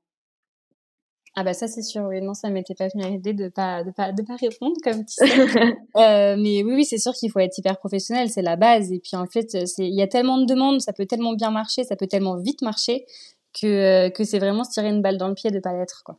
Ah 1.39 1.45
bah 1.45 1.53
ça 1.53 1.69
c'est 1.69 1.83
sûr, 1.83 2.03
oui. 2.05 2.23
Non, 2.23 2.33
ça 2.33 2.49
m'était 2.49 2.75
pas 2.75 2.89
venu 2.89 3.05
à 3.05 3.11
l'idée 3.11 3.35
de 3.35 3.49
pas 3.49 3.85
de 3.85 3.91
pas 3.91 4.11
de 4.13 4.23
pas 4.23 4.37
répondre 4.37 4.75
comme 4.83 5.05
tu 5.05 5.15
sais. 5.27 5.27
euh, 5.97 6.37
mais 6.39 6.63
oui, 6.65 6.73
oui, 6.75 6.85
c'est 6.87 6.97
sûr 6.99 7.13
qu'il 7.13 7.31
faut 7.31 7.41
être 7.41 7.57
hyper 7.59 7.79
professionnel, 7.79 8.31
c'est 8.31 8.41
la 8.43 8.57
base. 8.57 8.91
Et 8.91 9.01
puis 9.01 9.17
en 9.17 9.27
fait, 9.27 9.53
il 9.79 9.95
y 9.95 10.01
a 10.03 10.07
tellement 10.09 10.39
de 10.39 10.47
demandes, 10.47 10.81
ça 10.81 10.95
peut 10.95 11.05
tellement 11.05 11.35
bien 11.35 11.51
marcher, 11.51 11.85
ça 11.85 11.95
peut 11.95 12.07
tellement 12.07 12.37
vite 12.39 12.63
marcher 12.63 13.05
que 13.61 13.67
euh, 14.07 14.11
que 14.11 14.25
c'est 14.25 14.39
vraiment 14.39 14.65
se 14.65 14.71
tirer 14.71 14.89
une 14.89 15.03
balle 15.03 15.19
dans 15.19 15.29
le 15.29 15.35
pied 15.35 15.51
de 15.51 15.61
pas 15.61 15.75
l'être 15.75 16.03
quoi. 16.05 16.19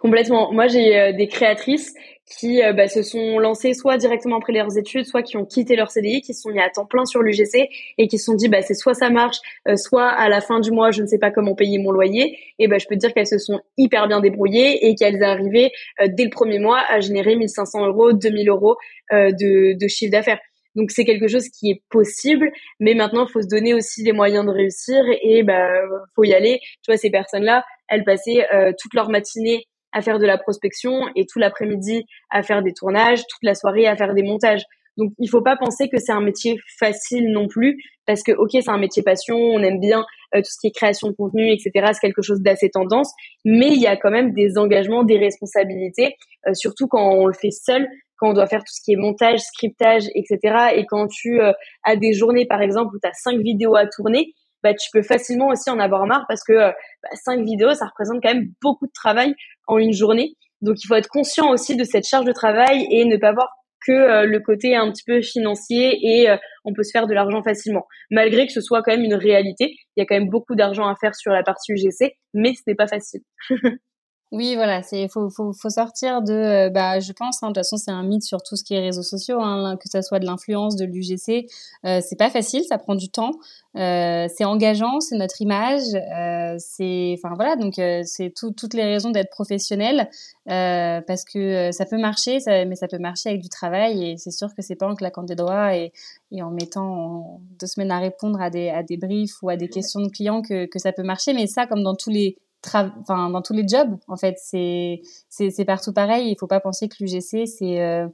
Complètement. 0.00 0.50
Moi, 0.50 0.66
j'ai 0.66 0.98
euh, 0.98 1.12
des 1.12 1.28
créatrices 1.28 1.92
qui 2.24 2.62
euh, 2.62 2.72
bah, 2.72 2.88
se 2.88 3.02
sont 3.02 3.38
lancées 3.38 3.74
soit 3.74 3.98
directement 3.98 4.38
après 4.38 4.54
leurs 4.54 4.78
études, 4.78 5.04
soit 5.04 5.22
qui 5.22 5.36
ont 5.36 5.44
quitté 5.44 5.76
leur 5.76 5.90
CDI, 5.90 6.22
qui 6.22 6.32
se 6.32 6.40
sont 6.40 6.50
mis 6.50 6.58
à 6.58 6.70
temps 6.70 6.86
plein 6.86 7.04
sur 7.04 7.20
l'UGC 7.20 7.68
et 7.98 8.08
qui 8.08 8.18
se 8.18 8.24
sont 8.24 8.34
dit 8.34 8.48
bah 8.48 8.62
c'est 8.62 8.72
soit 8.72 8.94
ça 8.94 9.10
marche, 9.10 9.36
euh, 9.68 9.76
soit 9.76 10.08
à 10.08 10.30
la 10.30 10.40
fin 10.40 10.58
du 10.60 10.70
mois 10.70 10.90
je 10.90 11.02
ne 11.02 11.06
sais 11.06 11.18
pas 11.18 11.30
comment 11.30 11.54
payer 11.54 11.78
mon 11.78 11.90
loyer. 11.90 12.38
Et 12.58 12.66
bah 12.66 12.78
je 12.78 12.86
peux 12.86 12.94
te 12.94 13.00
dire 13.00 13.12
qu'elles 13.12 13.26
se 13.26 13.36
sont 13.36 13.60
hyper 13.76 14.08
bien 14.08 14.20
débrouillées 14.20 14.86
et 14.86 14.94
qu'elles 14.94 15.22
arrivaient 15.22 15.70
dès 16.06 16.24
le 16.24 16.30
premier 16.30 16.58
mois 16.58 16.80
à 16.88 17.00
générer 17.00 17.36
1500 17.36 17.86
euros, 17.86 18.14
2000 18.14 18.48
euros 18.48 18.76
de, 19.12 19.78
de 19.78 19.88
chiffre 19.88 20.12
d'affaires. 20.12 20.38
Donc 20.76 20.92
c'est 20.92 21.04
quelque 21.04 21.28
chose 21.28 21.48
qui 21.48 21.72
est 21.72 21.82
possible, 21.90 22.50
mais 22.78 22.94
maintenant 22.94 23.26
il 23.26 23.32
faut 23.32 23.42
se 23.42 23.48
donner 23.48 23.74
aussi 23.74 24.02
les 24.02 24.12
moyens 24.12 24.46
de 24.46 24.50
réussir 24.50 25.02
et 25.20 25.42
bah 25.42 25.68
faut 26.14 26.24
y 26.24 26.32
aller. 26.32 26.60
Tu 26.82 26.90
vois 26.90 26.96
ces 26.96 27.10
personnes-là, 27.10 27.64
elles 27.88 28.04
passaient 28.04 28.46
euh, 28.54 28.72
toute 28.80 28.94
leur 28.94 29.10
matinée 29.10 29.64
à 29.92 30.02
faire 30.02 30.18
de 30.18 30.26
la 30.26 30.38
prospection 30.38 31.06
et 31.16 31.26
tout 31.26 31.38
l'après-midi 31.38 32.04
à 32.30 32.42
faire 32.42 32.62
des 32.62 32.72
tournages, 32.72 33.20
toute 33.28 33.42
la 33.42 33.54
soirée 33.54 33.86
à 33.86 33.96
faire 33.96 34.14
des 34.14 34.22
montages. 34.22 34.62
Donc 34.96 35.12
il 35.18 35.28
faut 35.28 35.42
pas 35.42 35.56
penser 35.56 35.88
que 35.88 35.98
c'est 35.98 36.12
un 36.12 36.20
métier 36.20 36.58
facile 36.78 37.30
non 37.32 37.48
plus 37.48 37.82
parce 38.06 38.22
que 38.22 38.32
ok 38.32 38.50
c'est 38.52 38.68
un 38.68 38.78
métier 38.78 39.02
passion, 39.02 39.36
on 39.36 39.62
aime 39.62 39.80
bien 39.80 40.04
euh, 40.34 40.38
tout 40.38 40.50
ce 40.50 40.58
qui 40.60 40.66
est 40.66 40.72
création 40.72 41.08
de 41.08 41.14
contenu 41.14 41.50
etc. 41.50 41.70
C'est 41.92 42.00
quelque 42.00 42.22
chose 42.22 42.40
d'assez 42.40 42.70
tendance, 42.70 43.12
mais 43.44 43.68
il 43.68 43.80
y 43.80 43.86
a 43.86 43.96
quand 43.96 44.10
même 44.10 44.32
des 44.32 44.58
engagements, 44.58 45.04
des 45.04 45.18
responsabilités, 45.18 46.16
euh, 46.46 46.54
surtout 46.54 46.86
quand 46.86 47.12
on 47.12 47.26
le 47.26 47.32
fait 47.32 47.50
seul, 47.50 47.88
quand 48.18 48.30
on 48.30 48.32
doit 48.34 48.46
faire 48.46 48.60
tout 48.60 48.74
ce 48.74 48.82
qui 48.84 48.92
est 48.92 48.96
montage, 48.96 49.40
scriptage 49.40 50.04
etc. 50.14 50.72
Et 50.74 50.84
quand 50.86 51.06
tu 51.06 51.40
euh, 51.40 51.52
as 51.84 51.96
des 51.96 52.12
journées 52.12 52.46
par 52.46 52.60
exemple 52.60 52.94
où 52.94 52.98
tu 53.00 53.08
as 53.08 53.14
cinq 53.14 53.40
vidéos 53.40 53.76
à 53.76 53.86
tourner, 53.86 54.34
bah, 54.62 54.74
tu 54.74 54.88
peux 54.92 55.02
facilement 55.02 55.48
aussi 55.48 55.70
en 55.70 55.78
avoir 55.78 56.06
marre 56.06 56.24
parce 56.28 56.42
que 56.44 56.54
bah, 56.54 57.08
cinq 57.24 57.44
vidéos, 57.44 57.74
ça 57.74 57.86
représente 57.86 58.22
quand 58.22 58.34
même 58.34 58.48
beaucoup 58.62 58.86
de 58.86 58.92
travail 58.92 59.34
en 59.66 59.78
une 59.78 59.92
journée. 59.92 60.36
Donc 60.60 60.76
il 60.82 60.86
faut 60.86 60.94
être 60.94 61.08
conscient 61.08 61.50
aussi 61.50 61.76
de 61.76 61.84
cette 61.84 62.06
charge 62.06 62.26
de 62.26 62.32
travail 62.32 62.86
et 62.90 63.04
ne 63.04 63.16
pas 63.16 63.32
voir 63.32 63.48
que 63.86 63.92
euh, 63.92 64.26
le 64.26 64.40
côté 64.40 64.76
un 64.76 64.90
petit 64.90 65.04
peu 65.06 65.22
financier 65.22 65.98
et 66.02 66.30
euh, 66.30 66.36
on 66.64 66.74
peut 66.74 66.82
se 66.82 66.90
faire 66.90 67.06
de 67.06 67.14
l'argent 67.14 67.42
facilement. 67.42 67.86
Malgré 68.10 68.46
que 68.46 68.52
ce 68.52 68.60
soit 68.60 68.82
quand 68.82 68.92
même 68.92 69.04
une 69.04 69.14
réalité, 69.14 69.74
il 69.96 70.00
y 70.00 70.02
a 70.02 70.06
quand 70.06 70.16
même 70.16 70.28
beaucoup 70.28 70.54
d'argent 70.54 70.86
à 70.86 70.94
faire 71.00 71.14
sur 71.14 71.32
la 71.32 71.42
partie 71.42 71.72
UGC, 71.72 72.12
mais 72.34 72.52
ce 72.54 72.62
n'est 72.66 72.74
pas 72.74 72.86
facile. 72.86 73.20
Oui, 74.32 74.54
voilà, 74.54 74.84
c'est 74.84 75.08
faut, 75.08 75.28
faut, 75.28 75.52
faut 75.52 75.70
sortir 75.70 76.22
de, 76.22 76.32
euh, 76.32 76.70
bah, 76.70 77.00
je 77.00 77.12
pense, 77.12 77.42
hein, 77.42 77.48
de 77.48 77.54
toute 77.54 77.64
façon, 77.64 77.76
c'est 77.76 77.90
un 77.90 78.04
mythe 78.04 78.22
sur 78.22 78.40
tout 78.44 78.54
ce 78.54 78.62
qui 78.62 78.74
est 78.74 78.78
réseaux 78.80 79.02
sociaux, 79.02 79.40
hein, 79.40 79.76
que 79.76 79.88
ça 79.88 80.02
soit 80.02 80.20
de 80.20 80.24
l'influence, 80.24 80.76
de 80.76 80.84
l'UGC, 80.84 81.48
euh, 81.84 82.00
c'est 82.00 82.14
pas 82.14 82.30
facile, 82.30 82.62
ça 82.62 82.78
prend 82.78 82.94
du 82.94 83.08
temps, 83.08 83.32
euh, 83.76 84.28
c'est 84.32 84.44
engageant, 84.44 85.00
c'est 85.00 85.16
notre 85.16 85.42
image, 85.42 85.82
euh, 85.94 86.54
c'est, 86.60 87.16
enfin 87.18 87.34
voilà, 87.34 87.56
donc 87.56 87.80
euh, 87.80 88.02
c'est 88.04 88.32
toutes 88.32 88.72
les 88.74 88.84
raisons 88.84 89.10
d'être 89.10 89.30
professionnel, 89.30 90.08
parce 90.46 91.24
que 91.24 91.72
ça 91.72 91.84
peut 91.84 91.98
marcher, 91.98 92.38
ça, 92.38 92.64
mais 92.66 92.76
ça 92.76 92.86
peut 92.86 92.98
marcher 92.98 93.30
avec 93.30 93.42
du 93.42 93.48
travail, 93.48 94.12
et 94.12 94.16
c'est 94.16 94.30
sûr 94.30 94.54
que 94.54 94.62
c'est 94.62 94.76
pas 94.76 94.86
en 94.86 94.94
claquant 94.94 95.24
des 95.24 95.34
doigts 95.34 95.74
et, 95.74 95.92
et 96.30 96.40
en 96.42 96.50
mettant 96.50 97.40
deux 97.58 97.66
semaines 97.66 97.90
à 97.90 97.98
répondre 97.98 98.40
à 98.40 98.48
des, 98.50 98.68
à 98.68 98.84
des 98.84 98.96
briefs 98.96 99.42
ou 99.42 99.48
à 99.48 99.56
des 99.56 99.68
questions 99.68 100.00
de 100.00 100.08
clients 100.08 100.40
que, 100.40 100.66
que 100.66 100.78
ça 100.78 100.92
peut 100.92 101.02
marcher, 101.02 101.32
mais 101.32 101.48
ça, 101.48 101.66
comme 101.66 101.82
dans 101.82 101.96
tous 101.96 102.10
les 102.10 102.36
enfin 102.66 103.30
dans 103.30 103.42
tous 103.42 103.52
les 103.52 103.66
jobs 103.66 103.96
en 104.08 104.16
fait 104.16 104.36
c'est 104.38 105.00
c'est 105.28 105.64
partout 105.64 105.92
pareil. 105.92 106.30
Il 106.30 106.36
faut 106.38 106.46
pas 106.46 106.60
penser 106.60 106.88
que 106.88 106.96
l'UGC 107.00 107.46
c'est 107.46 107.80
euh, 107.80 108.08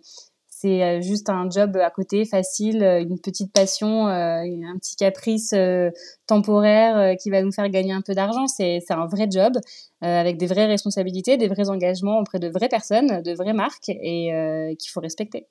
c'est 0.49 0.83
euh, 0.83 1.01
juste 1.03 1.29
un 1.29 1.51
job 1.51 1.77
à 1.77 1.91
côté 1.91 2.25
facile 2.25 2.83
euh, 2.83 3.03
une 3.03 3.21
petite 3.21 3.53
passion 3.53 4.07
un 4.07 4.79
petit 4.79 4.97
caprice 4.97 5.55
temporaire 6.27 7.17
qui 7.21 7.31
va 7.31 7.43
nous 7.43 7.53
faire 7.53 7.69
gagner 7.69 7.93
un 7.93 8.03
peu 8.03 8.15
d'argent. 8.15 8.47
C'est 8.47 8.81
c'est 8.87 8.95
un 8.95 9.07
vrai 9.07 9.29
job 9.31 9.55
avec 10.01 10.37
des 10.39 10.47
vraies 10.47 10.67
responsabilités 10.67 11.37
des 11.37 11.49
vrais 11.49 11.69
engagements 11.71 12.19
auprès 12.21 12.39
de 12.39 12.49
vraies 12.49 12.69
personnes 12.69 13.23
de 13.23 13.33
vraies 13.35 13.55
marques 13.55 13.89
et 13.89 14.77
qu'il 14.79 14.91
faut 14.91 15.01
respecter 15.01 15.47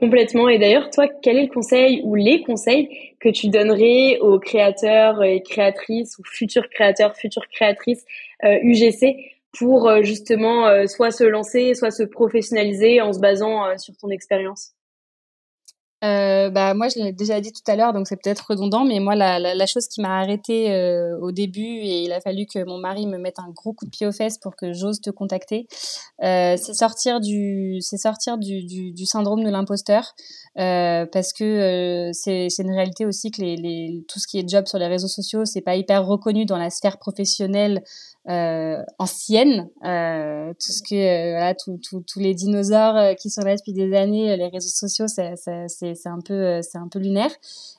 Complètement. 0.00 0.48
Et 0.48 0.58
d'ailleurs, 0.58 0.90
toi, 0.90 1.06
quel 1.22 1.36
est 1.36 1.42
le 1.46 1.52
conseil 1.52 2.00
ou 2.04 2.16
les 2.16 2.42
conseils 2.42 2.88
que 3.20 3.28
tu 3.28 3.48
donnerais 3.48 4.18
aux 4.18 4.40
créateurs 4.40 5.22
et 5.22 5.40
créatrices 5.42 6.18
ou 6.18 6.22
futurs 6.24 6.68
créateurs, 6.68 7.16
futures 7.16 7.46
créatrices 7.48 8.04
euh, 8.44 8.58
UGC 8.62 9.14
pour 9.56 9.88
euh, 9.88 10.02
justement 10.02 10.66
euh, 10.66 10.86
soit 10.88 11.12
se 11.12 11.22
lancer, 11.22 11.74
soit 11.74 11.92
se 11.92 12.02
professionnaliser 12.02 13.00
en 13.00 13.12
se 13.12 13.20
basant 13.20 13.66
euh, 13.66 13.76
sur 13.78 13.96
ton 13.96 14.08
expérience? 14.10 14.72
Euh, 16.04 16.50
bah 16.50 16.74
moi 16.74 16.88
je 16.88 16.98
l'ai 16.98 17.12
déjà 17.12 17.40
dit 17.40 17.52
tout 17.52 17.62
à 17.66 17.76
l'heure 17.76 17.92
donc 17.92 18.06
c'est 18.06 18.16
peut-être 18.16 18.44
redondant 18.50 18.84
mais 18.84 19.00
moi 19.00 19.14
la, 19.14 19.38
la, 19.38 19.66
chose 19.66 19.88
qui 19.88 20.02
m'a 20.02 20.20
arrêtée 20.20 20.70
euh, 20.70 21.18
au 21.20 21.32
début 21.32 21.62
et 21.62 22.02
il 22.02 22.12
a 22.12 22.20
fallu 22.20 22.44
que 22.46 22.62
mon 22.64 22.78
mari 22.78 23.06
me 23.06 23.16
mette 23.16 23.38
un 23.38 23.48
gros 23.50 23.72
coup 23.72 23.86
de 23.86 23.90
pied 23.90 24.06
aux 24.06 24.12
fesses 24.12 24.36
pour 24.36 24.54
que 24.54 24.74
j'ose 24.74 25.00
te 25.00 25.08
contacter 25.08 25.66
euh, 26.22 26.56
c'est 26.58 26.74
sortir 26.74 27.20
du 27.20 27.78
c'est 27.80 27.96
sortir 27.96 28.36
du, 28.36 28.64
du, 28.64 29.06
syndrome 29.06 29.42
de 29.42 29.50
l'imposteur 29.50 30.14
parce 30.56 31.32
que 31.32 32.10
c'est 32.12 32.48
c'est 32.50 32.62
une 32.62 32.74
réalité 32.74 33.06
aussi 33.06 33.30
que 33.30 33.40
les, 33.40 33.56
les 33.56 34.04
tout 34.06 34.18
ce 34.18 34.26
qui 34.26 34.38
est 34.38 34.48
job 34.48 34.66
sur 34.66 34.78
les 34.78 34.88
réseaux 34.88 35.08
sociaux 35.08 35.46
c'est 35.46 35.62
pas 35.62 35.76
hyper 35.76 36.04
reconnu 36.04 36.44
dans 36.44 36.58
la 36.58 36.70
sphère 36.70 36.98
professionnelle 36.98 37.82
euh, 38.28 38.82
ancienne, 38.98 39.68
euh, 39.84 40.52
tout 40.54 40.72
ce 40.72 40.82
que 40.82 40.94
euh, 40.94 41.32
voilà, 41.32 41.54
tous 41.54 42.18
les 42.18 42.34
dinosaures 42.34 42.96
euh, 42.96 43.14
qui 43.14 43.28
sont 43.28 43.42
là 43.42 43.54
depuis 43.54 43.74
des 43.74 43.94
années, 43.94 44.34
les 44.36 44.48
réseaux 44.48 44.68
sociaux, 44.68 45.06
c'est 45.08 45.34
c'est 45.36 46.06
un 46.06 46.20
peu 46.24 46.62
c'est 46.62 46.78
un 46.78 46.88
peu 46.88 46.98
lunaire, 46.98 47.30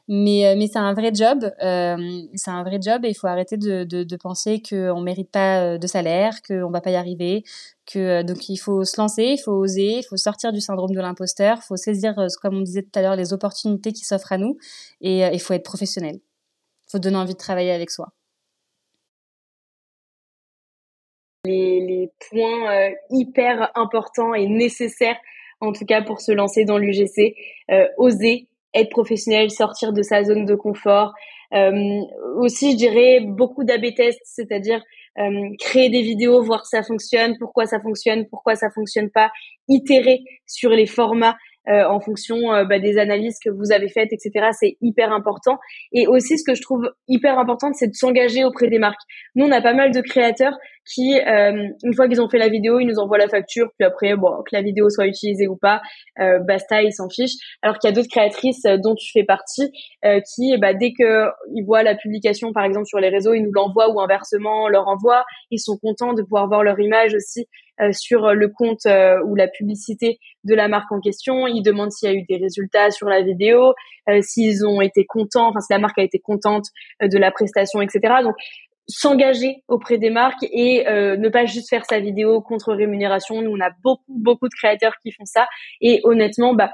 mais 0.08 0.56
mais 0.56 0.68
c'est 0.68 0.80
un 0.80 0.94
vrai 0.94 1.12
job, 1.14 1.50
c'est 1.60 2.52
un 2.52 2.64
vrai 2.64 2.80
job 2.82 3.06
et 3.06 3.10
il 3.10 3.16
faut 3.16 3.28
arrêter 3.28 3.58
de 3.58 3.84
de, 3.86 4.04
de 4.04 4.16
penser 4.18 4.62
qu'on 4.62 5.02
mérite 5.02 5.32
pas 5.32 5.78
de 5.80 5.88
salaire, 5.88 6.42
qu'on 6.48 6.70
va 6.70 6.82
pas 6.82 6.92
y 6.92 6.96
arriver, 6.96 7.44
que 7.88 8.22
donc 8.22 8.48
il 8.50 8.58
faut 8.58 8.84
se 8.84 9.02
lancer, 9.02 9.24
il 9.24 9.42
faut 9.44 9.54
oser, 9.54 10.00
il 10.00 10.04
faut 10.04 10.18
sortir 10.18 10.52
du 10.54 10.62
syndrome 10.62 10.92
de 10.94 11.02
l'imposteur, 11.02 11.58
il 11.62 11.66
faut 11.66 11.78
saisir 11.78 12.14
comme 12.42 12.58
on 12.58 12.62
disait 12.62 12.84
tout 12.84 13.00
à 13.00 13.02
l'heure 13.02 13.16
les 13.16 13.34
opportunités 13.34 13.94
qui 13.94 14.06
s'offrent 14.06 14.34
à 14.34 14.38
nous 14.38 14.58
et 15.02 15.22
il 15.22 15.40
faut 15.40 15.54
être 15.54 15.64
professionnel. 15.66 16.20
Il 16.88 16.92
faut 16.92 17.00
donner 17.00 17.18
envie 17.18 17.34
de 17.34 17.40
travailler 17.40 17.72
avec 17.72 17.90
soi. 17.90 18.14
Les, 21.46 22.10
points 22.30 22.72
euh, 22.72 22.92
hyper 23.10 23.72
importants 23.76 24.34
et 24.34 24.48
nécessaires, 24.48 25.18
en 25.62 25.72
tout 25.72 25.86
cas 25.86 26.02
pour 26.02 26.22
se 26.22 26.32
lancer 26.32 26.66
dans 26.66 26.78
l'UGC. 26.78 27.36
Euh, 27.72 27.88
oser 27.98 28.48
être 28.74 28.90
professionnel, 28.90 29.52
sortir 29.52 29.94
de 29.94 30.02
sa 30.02 30.24
zone 30.24 30.46
de 30.46 30.56
confort. 30.56 31.14
Euh, 31.54 32.02
aussi, 32.38 32.74
je 32.74 32.78
dirais 32.78 33.22
beaucoup 33.22 33.64
d'AB 33.64 33.94
tests, 33.96 34.22
c'est-à-dire 34.26 34.82
créer 35.60 35.90
des 35.90 36.02
vidéos, 36.02 36.44
voir 36.44 36.66
si 36.66 36.72
ça 36.76 36.84
fonctionne, 36.84 37.38
pourquoi 37.40 37.66
ça 37.66 37.80
fonctionne, 37.80 38.28
pourquoi 38.28 38.56
ça 38.56 38.70
fonctionne 38.70 39.10
pas, 39.10 39.32
itérer 39.70 40.20
sur 40.46 40.72
les 40.72 40.86
formats 40.86 41.38
en 41.68 42.00
fonction 42.00 42.54
euh, 42.54 42.66
bah, 42.66 42.80
des 42.80 42.98
analyses 42.98 43.38
que 43.44 43.50
vous 43.50 43.72
avez 43.72 43.90
faites, 43.90 44.12
etc. 44.12 44.48
C'est 44.60 44.78
hyper 44.82 45.12
important. 45.12 45.58
Et 45.92 46.08
aussi, 46.08 46.38
ce 46.38 46.44
que 46.44 46.56
je 46.56 46.62
trouve 46.62 46.90
hyper 47.08 47.40
important, 47.40 47.72
c'est 47.74 47.88
de 47.88 47.94
s'engager 47.94 48.44
auprès 48.44 48.68
des 48.68 48.80
marques. 48.80 49.02
Nous, 49.36 49.46
on 49.46 49.52
a 49.52 49.62
pas 49.62 49.74
mal 49.74 49.92
de 49.92 50.02
créateurs 50.02 50.58
qui, 50.94 51.20
euh, 51.20 51.68
une 51.84 51.94
fois 51.96 52.08
qu'ils 52.08 52.22
ont 52.22 52.30
fait 52.30 52.38
la 52.38 52.48
vidéo, 52.50 52.80
ils 52.80 52.86
nous 52.86 53.00
envoient 53.00 53.18
la 53.18 53.28
facture, 53.28 53.70
puis 53.78 53.88
après, 53.88 54.16
bon, 54.16 54.30
que 54.44 54.56
la 54.56 54.62
vidéo 54.62 54.88
soit 54.90 55.08
utilisée 55.08 55.48
ou 55.48 55.56
pas, 55.56 55.82
euh, 56.20 56.38
basta, 56.40 56.84
ils 56.84 56.94
s'en 56.94 57.10
fichent. 57.10 57.38
Alors 57.64 57.80
qu'il 57.80 57.90
y 57.90 57.94
a 57.94 57.96
d'autres 57.96 58.12
créatrices 58.12 58.64
dont 58.84 58.94
tu 58.94 59.12
fais 59.12 59.24
partie, 59.24 59.72
qui, 60.36 60.56
bah, 60.58 60.74
dès 60.76 60.94
que 60.94 61.26
ils 61.56 61.64
voient 61.66 61.82
la 61.82 61.96
publication, 61.96 62.54
par 62.54 62.64
exemple 62.66 62.86
sur 62.86 63.00
les 63.00 63.10
réseaux, 63.10 63.34
ils 63.34 63.42
nous 63.42 63.52
l'envoient 63.52 63.92
ou 63.92 64.00
inversement, 64.00 64.68
leur 64.68 64.88
envoient. 64.88 65.26
Ils 65.50 65.60
sont 65.60 65.78
contents 65.78 66.14
de 66.14 66.22
pouvoir 66.22 66.48
voir 66.48 66.64
leur 66.64 66.80
image 66.80 67.16
aussi 67.16 67.48
euh, 67.82 67.92
sur 67.92 68.34
le 68.34 68.48
compte 68.48 68.86
euh, 68.86 69.22
ou 69.26 69.36
la 69.36 69.50
publicité 69.50 70.18
de 70.46 70.56
la 70.56 70.70
marque 70.70 70.90
en 70.94 71.02
question. 71.02 71.46
Ils 71.46 71.62
demandent 71.62 71.92
s'il 71.92 72.10
y 72.10 72.12
a 72.14 72.16
eu 72.16 72.24
des 72.24 72.38
résultats 72.38 72.90
sur 72.90 73.10
la 73.10 73.22
vidéo, 73.22 73.74
euh, 74.08 74.22
s'ils 74.22 74.66
ont 74.66 74.80
été 74.80 75.06
contents, 75.06 75.50
enfin 75.50 75.60
si 75.60 75.74
la 75.74 75.80
marque 75.80 76.00
a 76.00 76.04
été 76.04 76.20
contente 76.20 76.68
de 77.02 77.18
la 77.18 77.32
prestation, 77.32 77.82
etc. 77.82 78.00
Donc 78.24 78.36
s'engager 78.88 79.64
auprès 79.68 79.98
des 79.98 80.10
marques 80.10 80.44
et 80.44 80.86
ne 80.86 81.28
pas 81.30 81.46
juste 81.46 81.70
faire 81.70 81.86
sa 81.86 82.00
vidéo 82.00 82.40
contre 82.40 82.74
rémunération. 82.74 83.42
Nous, 83.42 83.52
on 83.52 83.60
a 83.60 83.72
beaucoup, 83.84 84.04
beaucoup 84.08 84.48
de 84.48 84.54
créateurs 84.54 84.94
qui 85.02 85.12
font 85.12 85.26
ça. 85.26 85.48
Et 85.82 86.02
honnêtement, 86.04 86.54
bah, 86.54 86.72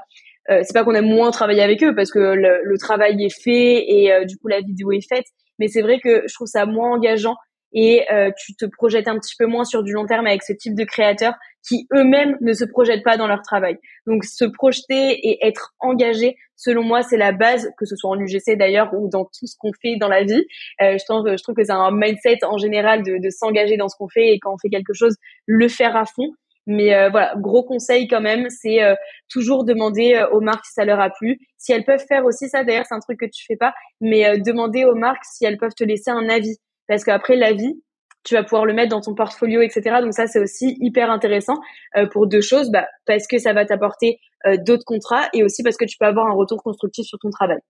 euh, 0.50 0.60
c'est 0.62 0.74
pas 0.74 0.84
qu'on 0.84 0.94
aime 0.94 1.08
moins 1.08 1.30
travailler 1.30 1.62
avec 1.62 1.82
eux 1.82 1.94
parce 1.94 2.10
que 2.10 2.18
le, 2.18 2.60
le 2.62 2.78
travail 2.78 3.24
est 3.24 3.42
fait 3.42 3.90
et 3.90 4.12
du 4.26 4.36
coup 4.36 4.48
la 4.48 4.60
vidéo 4.60 4.92
est 4.92 5.08
faite. 5.08 5.24
Mais 5.58 5.68
c'est 5.68 5.82
vrai 5.82 6.00
que 6.00 6.24
je 6.28 6.34
trouve 6.34 6.48
ça 6.48 6.66
moins 6.66 6.92
engageant 6.92 7.36
et 7.72 8.04
euh, 8.12 8.30
tu 8.36 8.54
te 8.54 8.64
projettes 8.66 9.08
un 9.08 9.18
petit 9.18 9.34
peu 9.38 9.46
moins 9.46 9.64
sur 9.64 9.82
du 9.82 9.92
long 9.92 10.06
terme 10.06 10.26
avec 10.26 10.42
ce 10.42 10.52
type 10.52 10.74
de 10.74 10.84
créateurs 10.84 11.34
qui 11.66 11.86
eux-mêmes 11.94 12.36
ne 12.40 12.52
se 12.52 12.64
projettent 12.64 13.04
pas 13.04 13.16
dans 13.16 13.26
leur 13.26 13.42
travail. 13.42 13.78
Donc 14.06 14.24
se 14.24 14.44
projeter 14.44 15.28
et 15.28 15.46
être 15.46 15.74
engagé, 15.80 16.36
selon 16.56 16.82
moi, 16.82 17.02
c'est 17.02 17.16
la 17.16 17.32
base, 17.32 17.70
que 17.78 17.86
ce 17.86 17.96
soit 17.96 18.10
en 18.10 18.18
UGC 18.18 18.56
d'ailleurs 18.56 18.92
ou 18.94 19.08
dans 19.08 19.24
tout 19.24 19.46
ce 19.46 19.56
qu'on 19.58 19.72
fait 19.80 19.96
dans 19.96 20.08
la 20.08 20.24
vie. 20.24 20.44
Euh, 20.80 20.98
je, 20.98 21.04
trouve, 21.04 21.28
je 21.28 21.42
trouve 21.42 21.54
que 21.54 21.64
c'est 21.64 21.72
un 21.72 21.90
mindset 21.92 22.38
en 22.44 22.58
général 22.58 23.02
de, 23.02 23.18
de 23.18 23.30
s'engager 23.30 23.76
dans 23.76 23.88
ce 23.88 23.96
qu'on 23.96 24.08
fait 24.08 24.32
et 24.32 24.38
quand 24.40 24.52
on 24.52 24.58
fait 24.58 24.70
quelque 24.70 24.92
chose, 24.92 25.16
le 25.46 25.68
faire 25.68 25.96
à 25.96 26.04
fond. 26.04 26.30
Mais 26.66 26.94
euh, 26.94 27.10
voilà, 27.10 27.34
gros 27.38 27.64
conseil 27.64 28.06
quand 28.06 28.20
même, 28.20 28.48
c'est 28.48 28.84
euh, 28.84 28.94
toujours 29.28 29.64
demander 29.64 30.24
aux 30.30 30.40
marques 30.40 30.64
si 30.64 30.74
ça 30.74 30.84
leur 30.84 31.00
a 31.00 31.10
plu. 31.10 31.38
Si 31.58 31.72
elles 31.72 31.84
peuvent 31.84 32.04
faire 32.06 32.24
aussi 32.24 32.48
ça, 32.48 32.62
d'ailleurs 32.62 32.86
c'est 32.88 32.94
un 32.94 33.00
truc 33.00 33.18
que 33.18 33.26
tu 33.26 33.44
fais 33.46 33.56
pas, 33.56 33.74
mais 34.00 34.38
demander 34.38 34.84
aux 34.84 34.94
marques 34.94 35.24
si 35.24 35.44
elles 35.44 35.58
peuvent 35.58 35.74
te 35.74 35.82
laisser 35.82 36.10
un 36.10 36.28
avis 36.28 36.58
parce 36.92 37.04
qu'après 37.04 37.36
la 37.36 37.54
vie, 37.54 37.82
tu 38.22 38.34
vas 38.34 38.42
pouvoir 38.42 38.66
le 38.66 38.74
mettre 38.74 38.90
dans 38.90 39.00
ton 39.00 39.14
portfolio, 39.14 39.62
etc. 39.62 40.00
Donc 40.02 40.12
ça, 40.12 40.26
c'est 40.26 40.38
aussi 40.38 40.76
hyper 40.78 41.10
intéressant 41.10 41.54
euh, 41.96 42.06
pour 42.06 42.26
deux 42.26 42.42
choses, 42.42 42.70
bah, 42.70 42.86
parce 43.06 43.26
que 43.26 43.38
ça 43.38 43.54
va 43.54 43.64
t'apporter 43.64 44.20
euh, 44.44 44.58
d'autres 44.58 44.84
contrats 44.84 45.26
et 45.32 45.42
aussi 45.42 45.62
parce 45.62 45.78
que 45.78 45.86
tu 45.86 45.96
peux 45.96 46.04
avoir 46.04 46.26
un 46.26 46.34
retour 46.34 46.62
constructif 46.62 47.06
sur 47.06 47.18
ton 47.18 47.30
travail. 47.30 47.60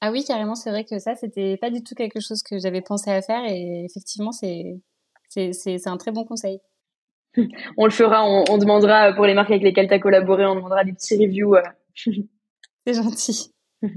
Ah 0.00 0.12
oui, 0.12 0.22
carrément, 0.24 0.54
c'est 0.54 0.70
vrai 0.70 0.84
que 0.84 1.00
ça, 1.00 1.16
c'était 1.16 1.56
pas 1.56 1.70
du 1.70 1.82
tout 1.82 1.96
quelque 1.96 2.20
chose 2.20 2.40
que 2.44 2.56
j'avais 2.60 2.82
pensé 2.82 3.10
à 3.10 3.20
faire 3.20 3.42
et 3.48 3.84
effectivement, 3.84 4.30
c'est 4.30 4.76
c'est 5.28 5.88
un 5.88 5.96
très 5.96 6.12
bon 6.12 6.24
conseil. 6.24 6.60
on 7.76 7.84
le 7.84 7.90
fera, 7.90 8.24
on, 8.24 8.44
on, 8.48 8.58
demandera 8.58 9.12
pour 9.14 9.26
les 9.26 9.34
marques 9.34 9.50
avec 9.50 9.64
lesquelles 9.64 9.88
tu 9.88 9.94
as 9.94 9.98
collaboré, 9.98 10.46
on 10.46 10.54
demandera 10.54 10.84
des 10.84 10.92
petits 10.92 11.16
reviews. 11.16 11.56
Euh. 11.56 11.62
C'est 12.86 12.94
gentil. 12.94 13.50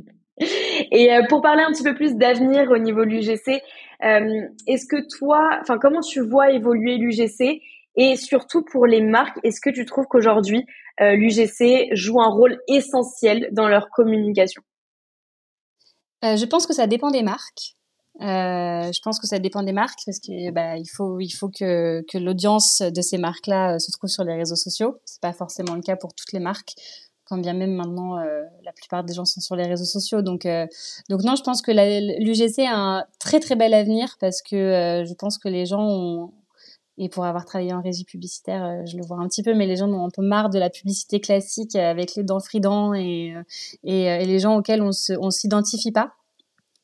Et 0.91 1.09
pour 1.29 1.41
parler 1.41 1.63
un 1.63 1.71
petit 1.71 1.83
peu 1.83 1.95
plus 1.95 2.15
d'avenir 2.15 2.69
au 2.69 2.77
niveau 2.77 3.05
de 3.05 3.09
l'UGC, 3.09 3.61
est-ce 4.01 4.85
que 4.85 5.07
toi, 5.17 5.57
enfin, 5.61 5.77
comment 5.79 6.01
tu 6.01 6.21
vois 6.21 6.51
évoluer 6.51 6.97
l'UGC 6.97 7.61
et 7.99 8.15
surtout 8.15 8.63
pour 8.63 8.85
les 8.85 9.01
marques, 9.01 9.39
est-ce 9.43 9.59
que 9.59 9.71
tu 9.71 9.85
trouves 9.85 10.05
qu'aujourd'hui 10.05 10.65
euh, 11.01 11.15
l'UGC 11.15 11.89
joue 11.93 12.21
un 12.21 12.29
rôle 12.29 12.59
essentiel 12.67 13.49
dans 13.51 13.67
leur 13.67 13.89
communication? 13.89 14.61
Je 16.21 16.45
pense 16.45 16.67
que 16.67 16.73
ça 16.73 16.87
dépend 16.87 17.09
des 17.11 17.23
marques. 17.23 17.75
je 18.19 19.01
pense 19.01 19.19
que 19.19 19.27
ça 19.27 19.39
dépend 19.39 19.63
des 19.63 19.71
marques 19.71 19.99
parce 20.05 20.19
que 20.19 20.51
bah, 20.51 20.77
il 20.77 20.87
faut 20.87 21.19
il 21.19 21.31
faut 21.31 21.49
que, 21.49 22.03
que 22.11 22.17
l'audience 22.17 22.81
de 22.81 23.01
ces 23.01 23.17
marques-là 23.17 23.79
se 23.79 23.91
trouve 23.91 24.09
sur 24.09 24.23
les 24.23 24.35
réseaux 24.35 24.55
sociaux. 24.55 24.99
C'est 25.05 25.21
pas 25.21 25.33
forcément 25.33 25.75
le 25.75 25.81
cas 25.81 25.95
pour 25.95 26.13
toutes 26.13 26.33
les 26.33 26.39
marques 26.39 26.73
quand 27.27 27.37
bien 27.37 27.53
même 27.53 27.73
maintenant 27.73 28.19
euh, 28.19 28.43
la 28.63 28.71
plupart 28.71 29.03
des 29.03 29.13
gens 29.13 29.25
sont 29.25 29.41
sur 29.41 29.55
les 29.55 29.65
réseaux 29.65 29.85
sociaux. 29.85 30.21
Donc, 30.21 30.45
euh, 30.45 30.65
donc 31.09 31.23
non, 31.23 31.35
je 31.35 31.43
pense 31.43 31.61
que 31.61 31.71
l'UGC 31.71 32.65
a 32.65 32.75
un 32.75 33.05
très 33.19 33.39
très 33.39 33.55
bel 33.55 33.73
avenir 33.73 34.17
parce 34.19 34.41
que 34.41 34.55
euh, 34.55 35.05
je 35.05 35.13
pense 35.13 35.37
que 35.37 35.49
les 35.49 35.65
gens 35.65 35.85
ont, 35.85 36.31
et 36.97 37.09
pour 37.09 37.25
avoir 37.25 37.45
travaillé 37.45 37.73
en 37.73 37.81
régie 37.81 38.05
publicitaire, 38.05 38.85
je 38.87 38.97
le 38.97 39.05
vois 39.05 39.17
un 39.17 39.27
petit 39.27 39.43
peu, 39.43 39.53
mais 39.53 39.67
les 39.67 39.75
gens 39.75 39.87
ont 39.87 40.05
un 40.05 40.09
peu 40.09 40.23
marre 40.23 40.49
de 40.49 40.57
la 40.57 40.69
publicité 40.69 41.19
classique 41.19 41.75
avec 41.75 42.15
les 42.15 42.23
dents 42.23 42.39
fridents 42.39 42.93
et, 42.93 43.35
et, 43.83 44.03
et 44.03 44.25
les 44.25 44.39
gens 44.39 44.55
auxquels 44.57 44.81
on 44.81 44.91
on 45.19 45.29
s'identifie 45.29 45.91
pas. 45.91 46.13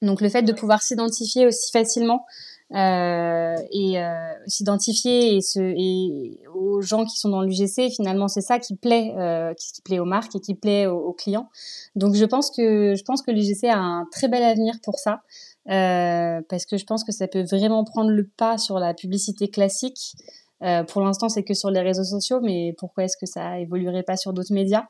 Donc 0.03 0.19
le 0.21 0.29
fait 0.29 0.43
de 0.43 0.51
pouvoir 0.51 0.83
s'identifier 0.83 1.47
aussi 1.47 1.71
facilement 1.71 2.25
euh, 2.73 3.55
et 3.71 3.99
euh, 3.99 4.13
s'identifier 4.47 5.37
et, 5.37 5.41
et 5.57 6.47
aux 6.55 6.81
gens 6.81 7.05
qui 7.05 7.19
sont 7.19 7.29
dans 7.29 7.43
l'UGC, 7.43 7.91
finalement, 7.95 8.27
c'est 8.27 8.41
ça 8.41 8.57
qui 8.57 8.75
plaît, 8.75 9.13
euh, 9.15 9.53
qui, 9.53 9.81
plaît 9.81 9.99
aux 9.99 10.05
marques 10.05 10.35
et 10.35 10.39
qui 10.39 10.55
plaît 10.55 10.87
aux, 10.87 11.13
clients. 11.13 11.49
Donc, 11.95 12.15
je 12.15 12.25
pense 12.25 12.49
que 12.49 12.95
je 12.95 13.03
pense 13.03 13.21
que 13.21 13.31
l'UGC 13.31 13.65
a 13.65 13.77
un 13.77 14.05
très 14.11 14.27
bel 14.27 14.43
avenir 14.43 14.75
pour 14.83 14.97
ça. 14.97 15.21
Euh, 15.69 16.41
parce 16.49 16.65
que 16.65 16.77
je 16.77 16.83
pense 16.83 17.05
que 17.05 17.13
ça 17.13 17.27
peut 17.27 17.43
vraiment 17.43 17.85
prendre 17.85 18.09
le 18.09 18.27
pas 18.27 18.57
sur 18.57 18.79
la 18.79 18.93
publicité 18.93 19.47
classique. 19.47 20.15
Euh, 20.63 20.83
pour 20.83 21.01
l'instant, 21.01 21.29
c'est 21.29 21.43
que 21.43 21.53
sur 21.53 21.69
les 21.69 21.81
réseaux 21.81 22.03
sociaux, 22.03 22.39
mais 22.41 22.73
pourquoi 22.77 23.03
est-ce 23.03 23.17
que 23.17 23.25
ça 23.25 23.59
évoluerait 23.59 24.03
pas 24.03 24.15
sur 24.15 24.31
d'autres 24.33 24.53
médias? 24.53 24.85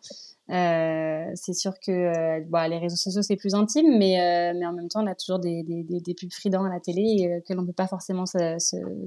Euh, 0.49 1.31
c'est 1.35 1.53
sûr 1.53 1.73
que 1.79 1.91
euh, 1.91 2.41
bah, 2.49 2.67
les 2.67 2.77
réseaux 2.77 2.97
sociaux 2.97 3.21
c'est 3.21 3.37
plus 3.37 3.55
intime, 3.55 3.97
mais, 3.97 4.51
mais 4.53 4.65
en 4.65 4.73
même 4.73 4.89
temps 4.89 5.01
on 5.01 5.07
a 5.07 5.15
toujours 5.15 5.39
des, 5.39 5.63
des, 5.63 5.83
des, 6.01 6.13
pubs 6.13 6.33
fridents 6.33 6.65
à 6.65 6.69
la 6.69 6.81
télé 6.81 7.41
que 7.47 7.53
l'on 7.53 7.65
peut 7.65 7.71
pas 7.71 7.87
forcément 7.87 8.25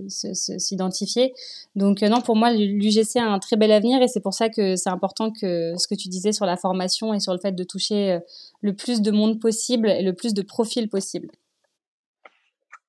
s'identifier. 0.09 1.35
Donc 1.75 2.01
non, 2.01 2.23
pour 2.23 2.37
moi 2.37 2.53
l'UGC 2.53 3.17
a 3.17 3.27
un 3.27 3.39
très 3.39 3.57
bel 3.57 3.71
avenir 3.71 4.01
et 4.01 4.09
c'est 4.09 4.23
pour 4.23 4.33
ça 4.33 4.49
que 4.49 4.77
c'est 4.77 4.89
important 4.89 5.31
que 5.31 5.75
ce 5.77 5.87
que 5.87 5.95
tu 5.95 6.09
disais 6.09 6.33
sur 6.33 6.47
la 6.47 6.57
formation 6.57 7.12
et 7.12 7.21
sur 7.21 7.35
le 7.35 7.39
fait 7.39 7.53
de 7.53 7.64
toucher 7.64 8.19
le 8.62 8.75
plus 8.75 9.03
de 9.03 9.11
monde 9.11 9.39
possible 9.39 9.91
et 9.91 10.03
le 10.03 10.14
plus 10.14 10.33
de 10.33 10.41
profils 10.41 10.89
possible. 10.89 11.29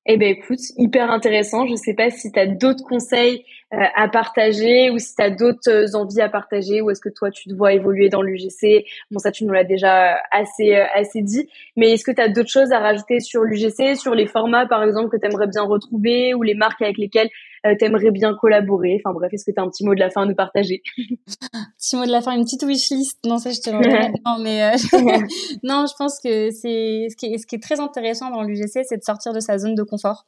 Eh 0.10 0.16
ben 0.16 0.30
écoute, 0.30 0.62
hyper 0.78 1.12
intéressant. 1.12 1.68
Je 1.68 1.76
sais 1.76 1.94
pas 1.94 2.10
si 2.10 2.32
tu 2.32 2.40
as 2.40 2.48
d'autres 2.48 2.86
conseils 2.86 3.44
à 3.72 4.08
partager 4.08 4.90
ou 4.92 4.98
si 4.98 5.14
tu 5.14 5.22
as 5.22 5.30
d'autres 5.30 5.70
euh, 5.70 5.98
envies 5.98 6.22
à 6.22 6.30
partager 6.30 6.82
ou 6.82 6.90
est-ce 6.90 7.02
que 7.02 7.10
toi 7.10 7.32
tu 7.32 7.50
te 7.50 7.54
vois 7.54 7.74
évoluer 7.74 8.08
dans 8.08 8.22
l'UGC. 8.22 8.86
Bon 9.12 9.20
ça 9.20 9.32
tu 9.32 9.44
nous 9.46 9.52
l'as 9.52 9.66
déjà 9.66 10.18
assez 10.32 10.74
euh, 10.74 10.86
assez 10.94 11.22
dit, 11.22 11.50
mais 11.76 11.92
est-ce 11.92 12.06
que 12.06 12.12
tu 12.12 12.22
as 12.22 12.30
d'autres 12.30 12.50
choses 12.50 12.72
à 12.72 12.80
rajouter 12.80 13.20
sur 13.20 13.44
l'UGC, 13.44 13.98
sur 13.98 14.16
les 14.16 14.26
formats 14.26 14.68
par 14.68 14.84
exemple 14.84 15.10
que 15.10 15.18
tu 15.18 15.28
aimerais 15.28 15.48
bien 15.48 15.64
retrouver 15.64 16.34
ou 16.34 16.44
les 16.44 16.56
marques 16.56 16.82
avec 16.82 16.98
lesquelles 16.98 17.30
euh, 17.66 17.76
t'aimerais 17.78 18.12
bien 18.12 18.34
collaborer? 18.36 19.02
Enfin 19.04 19.14
bref, 19.14 19.34
est-ce 19.34 19.46
que 19.46 19.52
tu 19.52 19.60
as 19.60 19.64
un 19.64 19.70
petit 19.70 19.86
mot 19.86 19.96
de 19.96 20.00
la 20.00 20.10
fin 20.10 20.22
à 20.22 20.26
nous 20.26 20.36
partager? 20.36 20.82
Petit 21.78 21.96
mot 21.96 22.06
de 22.06 22.12
la 22.12 22.22
fin, 22.22 22.36
une 22.36 22.44
petite 22.44 22.64
wishlist. 22.64 23.20
Non, 23.26 23.38
ça 23.38 23.52
je 23.52 23.62
te 23.62 23.70
l'enverrai 23.70 24.12
Non, 24.26 24.38
mais 24.40 24.64
euh, 24.64 24.78
non, 25.64 25.86
je 25.88 25.94
pense 25.98 26.20
que 26.20 26.52
c'est 26.52 27.08
ce 27.10 27.16
qui 27.16 27.28
est, 27.34 27.38
ce 27.38 27.46
qui 27.46 27.56
est 27.56 27.64
très 27.64 27.80
intéressant 27.80 28.30
dans 28.30 28.42
l'UGC, 28.42 28.84
c'est 28.84 28.98
de 28.98 29.04
sortir 29.04 29.32
de 29.32 29.40
sa 29.40 29.58
zone 29.58 29.76
de 29.76 29.84
confort. 29.84 30.26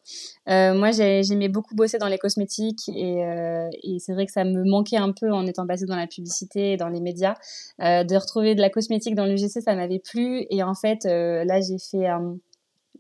Euh, 0.47 0.73
moi, 0.73 0.91
j'aimais 0.91 1.49
beaucoup 1.49 1.75
bosser 1.75 1.97
dans 1.97 2.07
les 2.07 2.17
cosmétiques 2.17 2.89
et, 2.89 3.23
euh, 3.29 3.69
et 3.83 3.99
c'est 3.99 4.13
vrai 4.13 4.25
que 4.25 4.31
ça 4.31 4.43
me 4.43 4.63
manquait 4.63 4.97
un 4.97 5.11
peu 5.11 5.31
en 5.31 5.45
étant 5.45 5.65
passée 5.67 5.85
dans 5.85 5.95
la 5.95 6.07
publicité 6.07 6.73
et 6.73 6.77
dans 6.77 6.89
les 6.89 7.01
médias. 7.01 7.35
Euh, 7.81 8.03
de 8.03 8.15
retrouver 8.15 8.55
de 8.55 8.61
la 8.61 8.69
cosmétique 8.69 9.15
dans 9.15 9.25
l'UGC, 9.25 9.61
ça 9.61 9.75
m'avait 9.75 9.99
plu 9.99 10.45
et 10.49 10.63
en 10.63 10.75
fait, 10.75 11.05
là, 11.05 11.61
j'ai 11.61 11.77
fait 11.77 12.07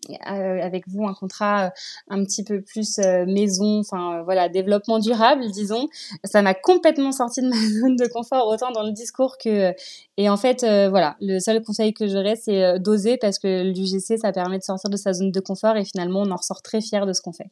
euh, 0.09 0.61
avec 0.61 0.87
vous 0.87 1.05
un 1.05 1.13
contrat 1.13 1.65
euh, 1.65 1.69
un 2.09 2.23
petit 2.23 2.43
peu 2.43 2.61
plus 2.61 2.99
euh, 2.99 3.25
maison, 3.25 3.79
enfin 3.79 4.23
voilà, 4.23 4.49
développement 4.49 4.97
durable, 4.97 5.43
disons. 5.51 5.87
Ça 6.23 6.41
m'a 6.41 6.53
complètement 6.53 7.11
sorti 7.11 7.41
de 7.41 7.47
ma 7.47 7.55
zone 7.81 7.95
de 7.95 8.07
confort, 8.07 8.47
autant 8.47 8.71
dans 8.71 8.83
le 8.83 8.91
discours 8.91 9.37
que. 9.37 9.73
Et 10.17 10.29
en 10.29 10.37
fait, 10.37 10.61
voilà, 10.89 11.15
le 11.21 11.39
seul 11.39 11.61
conseil 11.61 11.93
que 11.93 12.07
j'aurais, 12.07 12.35
c'est 12.35 12.79
d'oser 12.79 13.17
parce 13.17 13.39
que 13.39 13.63
l'UGC, 13.63 14.19
ça 14.19 14.31
permet 14.31 14.57
de 14.57 14.63
sortir 14.63 14.89
de 14.89 14.97
sa 14.97 15.13
zone 15.13 15.31
de 15.31 15.39
confort 15.39 15.77
et 15.77 15.85
finalement, 15.85 16.21
on 16.21 16.31
en 16.31 16.35
ressort 16.37 16.61
très 16.61 16.81
fier 16.81 17.05
de 17.05 17.13
ce 17.13 17.21
qu'on 17.21 17.33
fait. 17.33 17.51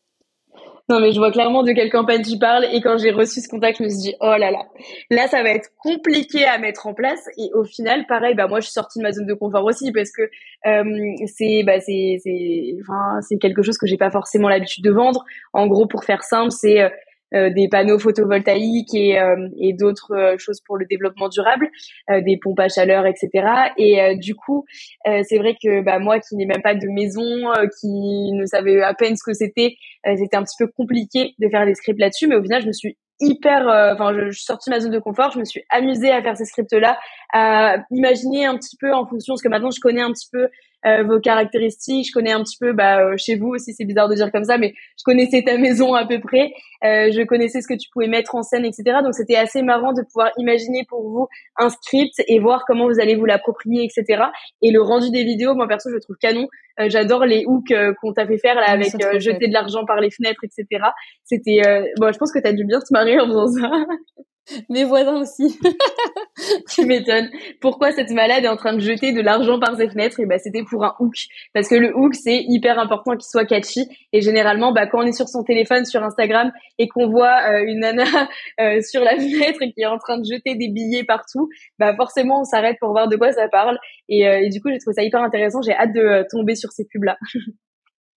Non, 0.90 1.02
mais 1.02 1.12
je 1.12 1.18
vois 1.18 1.32
clairement 1.32 1.64
de 1.64 1.74
quelle 1.74 1.92
campagne 1.92 2.22
tu 2.22 2.40
parles. 2.40 2.66
Et 2.72 2.80
quand 2.80 2.98
j'ai 2.98 3.12
reçu 3.12 3.42
ce 3.42 3.50
contact, 3.50 3.80
je 3.80 3.84
me 3.84 3.90
suis 3.90 4.00
dit, 4.00 4.16
oh 4.22 4.36
là 4.38 4.52
là, 4.52 4.66
là, 5.10 5.28
ça 5.28 5.44
va 5.44 5.50
être 5.50 5.70
compliqué 5.80 6.46
à 6.46 6.58
mettre 6.60 6.88
en 6.88 6.94
place. 6.94 7.20
Et 7.38 7.52
au 7.54 7.66
final, 7.66 8.06
pareil, 8.08 8.36
bah, 8.36 8.48
moi, 8.48 8.62
je 8.62 8.66
suis 8.68 8.74
sortie 8.74 9.00
de 9.00 9.04
ma 9.04 9.12
zone 9.12 9.26
de 9.26 9.34
confort 9.34 9.66
aussi 9.66 9.92
parce 9.92 10.12
que 10.12 10.22
euh, 10.66 11.16
c'est, 11.26 11.64
bah, 11.64 11.82
c'est, 11.82 12.20
c'est, 12.24 12.76
enfin, 12.82 13.20
c'est 13.22 13.38
quelque 13.38 13.64
chose 13.64 13.78
que 13.78 13.86
j'ai 13.86 13.98
pas 13.98 14.12
forcément 14.12 14.48
l'habitude 14.48 14.84
de 14.86 14.92
vendre. 14.92 15.26
En 15.52 15.68
gros, 15.68 15.88
pour 15.88 16.06
faire 16.06 16.24
simple, 16.24 16.52
c'est 16.52 16.82
euh, 16.82 16.90
des 17.32 17.68
panneaux 17.70 18.00
photovoltaïques 18.00 18.94
et, 18.94 19.20
euh, 19.20 19.50
et 19.60 19.74
d'autres 19.74 20.14
euh, 20.16 20.38
choses 20.38 20.62
pour 20.62 20.78
le 20.78 20.86
développement 20.86 21.30
durable, 21.30 21.70
des 22.10 22.38
pompes 22.38 22.60
à 22.60 22.70
chaleur, 22.70 23.06
etc. 23.06 23.30
Et 23.78 24.16
du 24.16 24.36
coup, 24.36 24.66
c'est 25.06 25.38
vrai 25.38 25.56
que 25.62 25.82
bah, 25.82 26.00
moi 26.00 26.20
qui 26.20 26.36
n'ai 26.36 26.46
même 26.46 26.62
pas 26.62 26.76
de 26.76 26.88
maison, 26.88 27.52
qui 27.80 28.32
ne 28.34 28.46
savais 28.46 28.82
à 28.82 28.94
peine 28.94 29.16
ce 29.16 29.24
que 29.24 29.34
c'était, 29.34 29.76
c'était 30.06 30.38
un 30.38 30.44
petit 30.44 30.56
peu 30.58 30.68
compliqué 30.68 31.34
de 31.40 31.50
faire 31.50 31.66
des 31.66 31.76
scripts 31.76 32.00
là-dessus. 32.00 32.28
Mais 32.28 32.36
au 32.36 32.42
final, 32.42 32.62
je 32.62 32.68
me 32.68 32.74
suis 32.74 32.98
hyper 33.20 33.62
enfin 33.94 34.14
je, 34.14 34.28
je, 34.28 34.38
suis 34.38 34.46
sortie 34.46 34.70
de 34.70 34.76
ma 34.76 34.80
zone 34.80 34.92
de 34.92 35.00
confort 35.00 35.32
je 35.32 35.40
me 35.40 35.44
suis 35.44 35.64
amusée 35.72 36.12
à 36.12 36.22
faire 36.22 36.38
ces 36.38 36.46
scripts 36.46 36.74
là 36.74 37.00
à 37.34 37.78
imaginer 37.90 38.46
un 38.46 38.56
petit 38.56 38.78
peu 38.78 38.94
en 38.94 39.08
fonction 39.08 39.34
parce 39.34 39.42
que 39.42 39.50
maintenant 39.50 39.72
je 39.72 39.80
connais 39.82 40.02
un 40.02 40.12
petit 40.12 40.28
peu 40.32 40.50
euh, 40.86 41.04
vos 41.04 41.20
caractéristiques. 41.20 42.08
Je 42.08 42.12
connais 42.12 42.32
un 42.32 42.44
petit 42.44 42.58
peu, 42.60 42.72
bah, 42.72 43.00
euh, 43.00 43.16
chez 43.18 43.36
vous 43.36 43.48
aussi, 43.48 43.74
c'est 43.74 43.86
bizarre 43.86 44.08
de 44.10 44.16
dire 44.16 44.32
comme 44.32 44.44
ça, 44.44 44.58
mais 44.58 44.74
je 44.98 45.04
connaissais 45.04 45.42
ta 45.44 45.58
maison 45.58 45.96
à 45.96 46.06
peu 46.06 46.20
près. 46.20 46.54
Euh, 46.84 47.12
je 47.12 47.24
connaissais 47.24 47.62
ce 47.62 47.68
que 47.68 47.74
tu 47.74 47.90
pouvais 47.92 48.08
mettre 48.08 48.36
en 48.36 48.44
scène, 48.44 48.64
etc. 48.64 49.00
Donc 49.04 49.16
c'était 49.16 49.36
assez 49.36 49.64
marrant 49.64 49.94
de 49.94 50.04
pouvoir 50.04 50.32
imaginer 50.38 50.86
pour 50.88 51.02
vous 51.02 51.28
un 51.58 51.70
script 51.70 52.22
et 52.28 52.40
voir 52.40 52.64
comment 52.68 52.88
vous 52.88 53.00
allez 53.00 53.16
vous 53.16 53.26
l'approprier, 53.26 53.84
etc. 53.84 54.26
Et 54.62 54.72
le 54.72 54.82
rendu 54.82 55.10
des 55.10 55.24
vidéos, 55.24 55.56
moi 55.56 55.68
perso, 55.68 55.90
je 55.90 55.96
le 55.96 56.02
trouve 56.02 56.18
canon. 56.18 56.48
J'adore 56.80 57.26
les 57.26 57.44
hooks 57.48 57.74
qu'on 58.00 58.14
t'a 58.14 58.28
fait 58.28 58.38
faire 58.38 58.54
là 58.54 58.70
avec 58.70 58.92
jeter 59.20 59.48
de 59.48 59.54
l'argent 59.54 59.84
par 59.86 60.00
les 60.00 60.12
fenêtres, 60.12 60.44
etc. 60.44 60.84
C'était, 61.24 61.62
bon, 62.00 62.12
je 62.14 62.20
pense 62.20 62.32
que 62.32 62.38
t'as 62.38 62.54
dû 62.54 62.66
bien 62.66 62.80
te 62.80 62.94
marrer 62.94 63.20
en 63.20 63.26
faisant 63.26 63.48
ça. 63.48 63.72
Mes 64.70 64.84
voisins 64.84 65.22
aussi. 65.22 65.60
tu 66.70 66.86
m'étonnes. 66.86 67.30
Pourquoi 67.62 67.91
cette 67.91 68.12
malade 68.12 68.43
est 68.43 68.48
en 68.48 68.56
train 68.56 68.74
de 68.74 68.80
jeter 68.80 69.12
de 69.12 69.22
l'argent 69.22 69.60
par 69.60 69.76
ses 69.76 69.89
fenêtres 69.89 70.20
Et 70.20 70.26
bah 70.26 70.38
c'était 70.39 70.64
pour 70.64 70.84
un 70.84 70.95
hook 71.00 71.16
parce 71.54 71.68
que 71.68 71.76
le 71.76 71.95
hook 71.95 72.16
c'est 72.16 72.43
hyper 72.48 72.80
important 72.80 73.12
qu'il 73.12 73.28
soit 73.28 73.45
catchy 73.45 73.88
et 74.14 74.22
généralement 74.22 74.72
bah 74.72 74.88
quand 74.88 75.00
on 75.00 75.08
est 75.08 75.14
sur 75.14 75.28
son 75.28 75.43
téléphone 75.43 75.86
sur 75.86 76.04
Instagram 76.04 76.52
et 76.78 76.88
qu'on 76.88 77.10
voit 77.10 77.41
euh, 77.50 77.66
une 77.66 77.80
nana 77.80 78.04
euh, 78.62 78.82
sur 78.82 79.02
la 79.04 79.16
fenêtre 79.16 79.62
et 79.62 79.72
qui 79.72 79.82
est 79.82 79.88
en 79.88 79.98
train 79.98 80.18
de 80.18 80.26
jeter 80.26 80.56
des 80.56 80.70
billets 80.70 81.04
partout, 81.04 81.50
bah 81.80 81.95
forcément 81.95 82.41
on 82.41 82.45
s'arrête 82.45 82.78
pour 82.80 82.91
voir 82.91 83.08
de 83.08 83.16
quoi 83.16 83.32
ça 83.32 83.48
parle 83.50 83.78
et, 84.10 84.28
euh, 84.28 84.50
du 84.50 84.62
coup 84.62 84.70
j'ai 84.70 84.80
trouvé 84.80 84.93
ça 84.93 85.04
hyper 85.04 85.22
intéressant. 85.22 85.62
J'ai 85.62 85.74
hâte 85.74 85.93
de 85.93 86.26
tomber 86.30 86.56
sur 86.56 86.72
ces 86.72 86.86
pubs 86.86 87.04
là. 87.04 87.18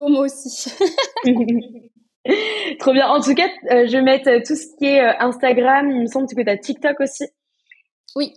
Moi 0.01 0.27
aussi. 0.27 0.73
Trop 2.79 2.93
bien. 2.93 3.09
En 3.09 3.21
tout 3.21 3.35
cas, 3.35 3.49
euh, 3.71 3.87
je 3.87 3.93
vais 3.93 4.03
mettre 4.03 4.31
tout 4.47 4.57
ce 4.57 4.67
qui 4.79 4.87
est 4.87 5.03
euh, 5.03 5.13
Instagram. 5.21 5.91
Il 5.91 6.03
me 6.03 6.07
semble 6.07 6.27
que 6.27 6.41
tu 6.41 6.49
as 6.49 6.57
TikTok 6.57 7.01
aussi. 7.01 7.25
Oui. 8.17 8.35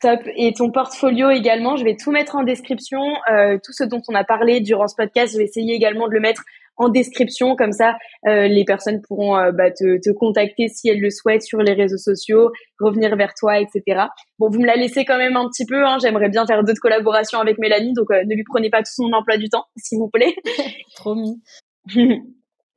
Top. 0.00 0.20
Et 0.36 0.52
ton 0.52 0.70
portfolio 0.70 1.30
également. 1.30 1.76
Je 1.76 1.84
vais 1.84 1.96
tout 1.96 2.10
mettre 2.10 2.36
en 2.36 2.42
description. 2.42 3.02
Euh, 3.30 3.58
tout 3.64 3.72
ce 3.72 3.84
dont 3.84 4.02
on 4.08 4.14
a 4.14 4.24
parlé 4.24 4.60
durant 4.60 4.88
ce 4.88 4.96
podcast, 4.96 5.32
je 5.32 5.38
vais 5.38 5.44
essayer 5.44 5.74
également 5.74 6.08
de 6.08 6.14
le 6.14 6.20
mettre 6.20 6.42
en 6.76 6.88
description. 6.88 7.54
Comme 7.54 7.72
ça, 7.72 7.96
les 8.24 8.64
personnes 8.64 9.00
pourront 9.02 9.36
bah, 9.52 9.70
te, 9.70 10.00
te, 10.00 10.10
contacter 10.10 10.68
si 10.68 10.88
elles 10.88 11.00
le 11.00 11.10
souhaitent 11.10 11.42
sur 11.42 11.58
les 11.58 11.74
réseaux 11.74 11.98
sociaux, 11.98 12.50
revenir 12.80 13.14
vers 13.14 13.34
toi, 13.34 13.60
etc. 13.60 14.06
Bon, 14.38 14.48
vous 14.48 14.58
me 14.58 14.66
la 14.66 14.74
laissez 14.74 15.04
quand 15.04 15.18
même 15.18 15.36
un 15.36 15.46
petit 15.48 15.66
peu. 15.66 15.84
Hein. 15.86 15.98
J'aimerais 16.00 16.30
bien 16.30 16.46
faire 16.46 16.64
d'autres 16.64 16.80
collaborations 16.80 17.38
avec 17.38 17.58
Mélanie. 17.58 17.92
Donc, 17.92 18.08
ne 18.10 18.34
lui 18.34 18.44
prenez 18.44 18.70
pas 18.70 18.78
tout 18.78 18.92
son 18.92 19.12
emploi 19.12 19.36
du 19.36 19.50
temps, 19.50 19.66
s'il 19.76 19.98
vous 19.98 20.10
plaît. 20.10 20.34
Promis. 20.96 21.40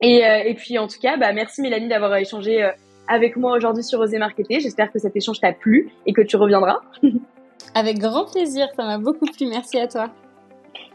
Et, 0.00 0.24
euh, 0.24 0.42
et 0.44 0.54
puis 0.54 0.78
en 0.78 0.86
tout 0.86 0.98
cas, 1.00 1.16
bah, 1.16 1.32
merci 1.32 1.62
Mélanie 1.62 1.88
d'avoir 1.88 2.14
échangé 2.16 2.62
euh, 2.62 2.70
avec 3.08 3.36
moi 3.36 3.56
aujourd'hui 3.56 3.82
sur 3.82 4.00
Oser 4.00 4.18
Marketer. 4.18 4.60
J'espère 4.60 4.92
que 4.92 4.98
cet 4.98 5.16
échange 5.16 5.40
t'a 5.40 5.52
plu 5.52 5.90
et 6.06 6.12
que 6.12 6.22
tu 6.22 6.36
reviendras. 6.36 6.80
avec 7.74 7.98
grand 7.98 8.30
plaisir, 8.30 8.68
ça 8.76 8.84
m'a 8.84 8.98
beaucoup 8.98 9.26
plu. 9.26 9.46
Merci 9.46 9.78
à 9.78 9.88
toi. 9.88 10.10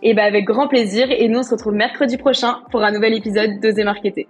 Et 0.04 0.14
bah 0.14 0.24
avec 0.24 0.45
grand 0.45 0.68
plaisir. 0.68 1.08
Et 1.10 1.28
nous 1.28 1.39
on 1.39 1.43
se 1.43 1.52
retrouve 1.52 1.74
mercredi 1.74 2.18
prochain 2.18 2.60
pour 2.72 2.84
un 2.84 2.91
nouvel 2.91 3.16
épisode 3.16 3.60
d'Oser 3.60 3.84
Marketer. 3.84 4.28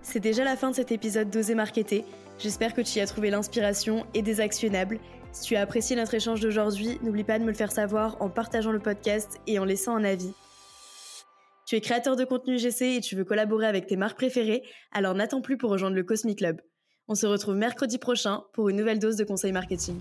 C'est 0.00 0.20
déjà 0.20 0.44
la 0.44 0.56
fin 0.56 0.70
de 0.70 0.74
cet 0.74 0.92
épisode 0.92 1.28
d'Oser 1.28 1.54
Marketer. 1.54 2.04
J'espère 2.38 2.74
que 2.74 2.80
tu 2.80 2.98
y 2.98 3.00
as 3.00 3.06
trouvé 3.06 3.30
l'inspiration 3.30 4.06
et 4.14 4.22
des 4.22 4.40
actionnables. 4.40 4.98
Si 5.32 5.48
tu 5.48 5.56
as 5.56 5.60
apprécié 5.60 5.96
notre 5.96 6.14
échange 6.14 6.40
d'aujourd'hui, 6.40 6.98
n'oublie 7.02 7.24
pas 7.24 7.38
de 7.38 7.44
me 7.44 7.48
le 7.48 7.56
faire 7.56 7.72
savoir 7.72 8.16
en 8.20 8.30
partageant 8.30 8.72
le 8.72 8.78
podcast 8.78 9.40
et 9.46 9.58
en 9.58 9.64
laissant 9.64 9.96
un 9.96 10.04
avis. 10.04 10.32
Tu 11.66 11.74
es 11.74 11.80
créateur 11.80 12.14
de 12.14 12.24
contenu 12.24 12.58
GC 12.58 12.94
et 12.96 13.00
tu 13.00 13.16
veux 13.16 13.24
collaborer 13.24 13.66
avec 13.66 13.86
tes 13.86 13.96
marques 13.96 14.16
préférées, 14.16 14.62
alors 14.92 15.14
n'attends 15.14 15.40
plus 15.40 15.58
pour 15.58 15.70
rejoindre 15.70 15.96
le 15.96 16.04
Cosmic 16.04 16.38
Club. 16.38 16.60
On 17.08 17.16
se 17.16 17.26
retrouve 17.26 17.56
mercredi 17.56 17.98
prochain 17.98 18.44
pour 18.52 18.68
une 18.68 18.76
nouvelle 18.76 19.00
dose 19.00 19.16
de 19.16 19.24
conseils 19.24 19.50
marketing. 19.50 20.00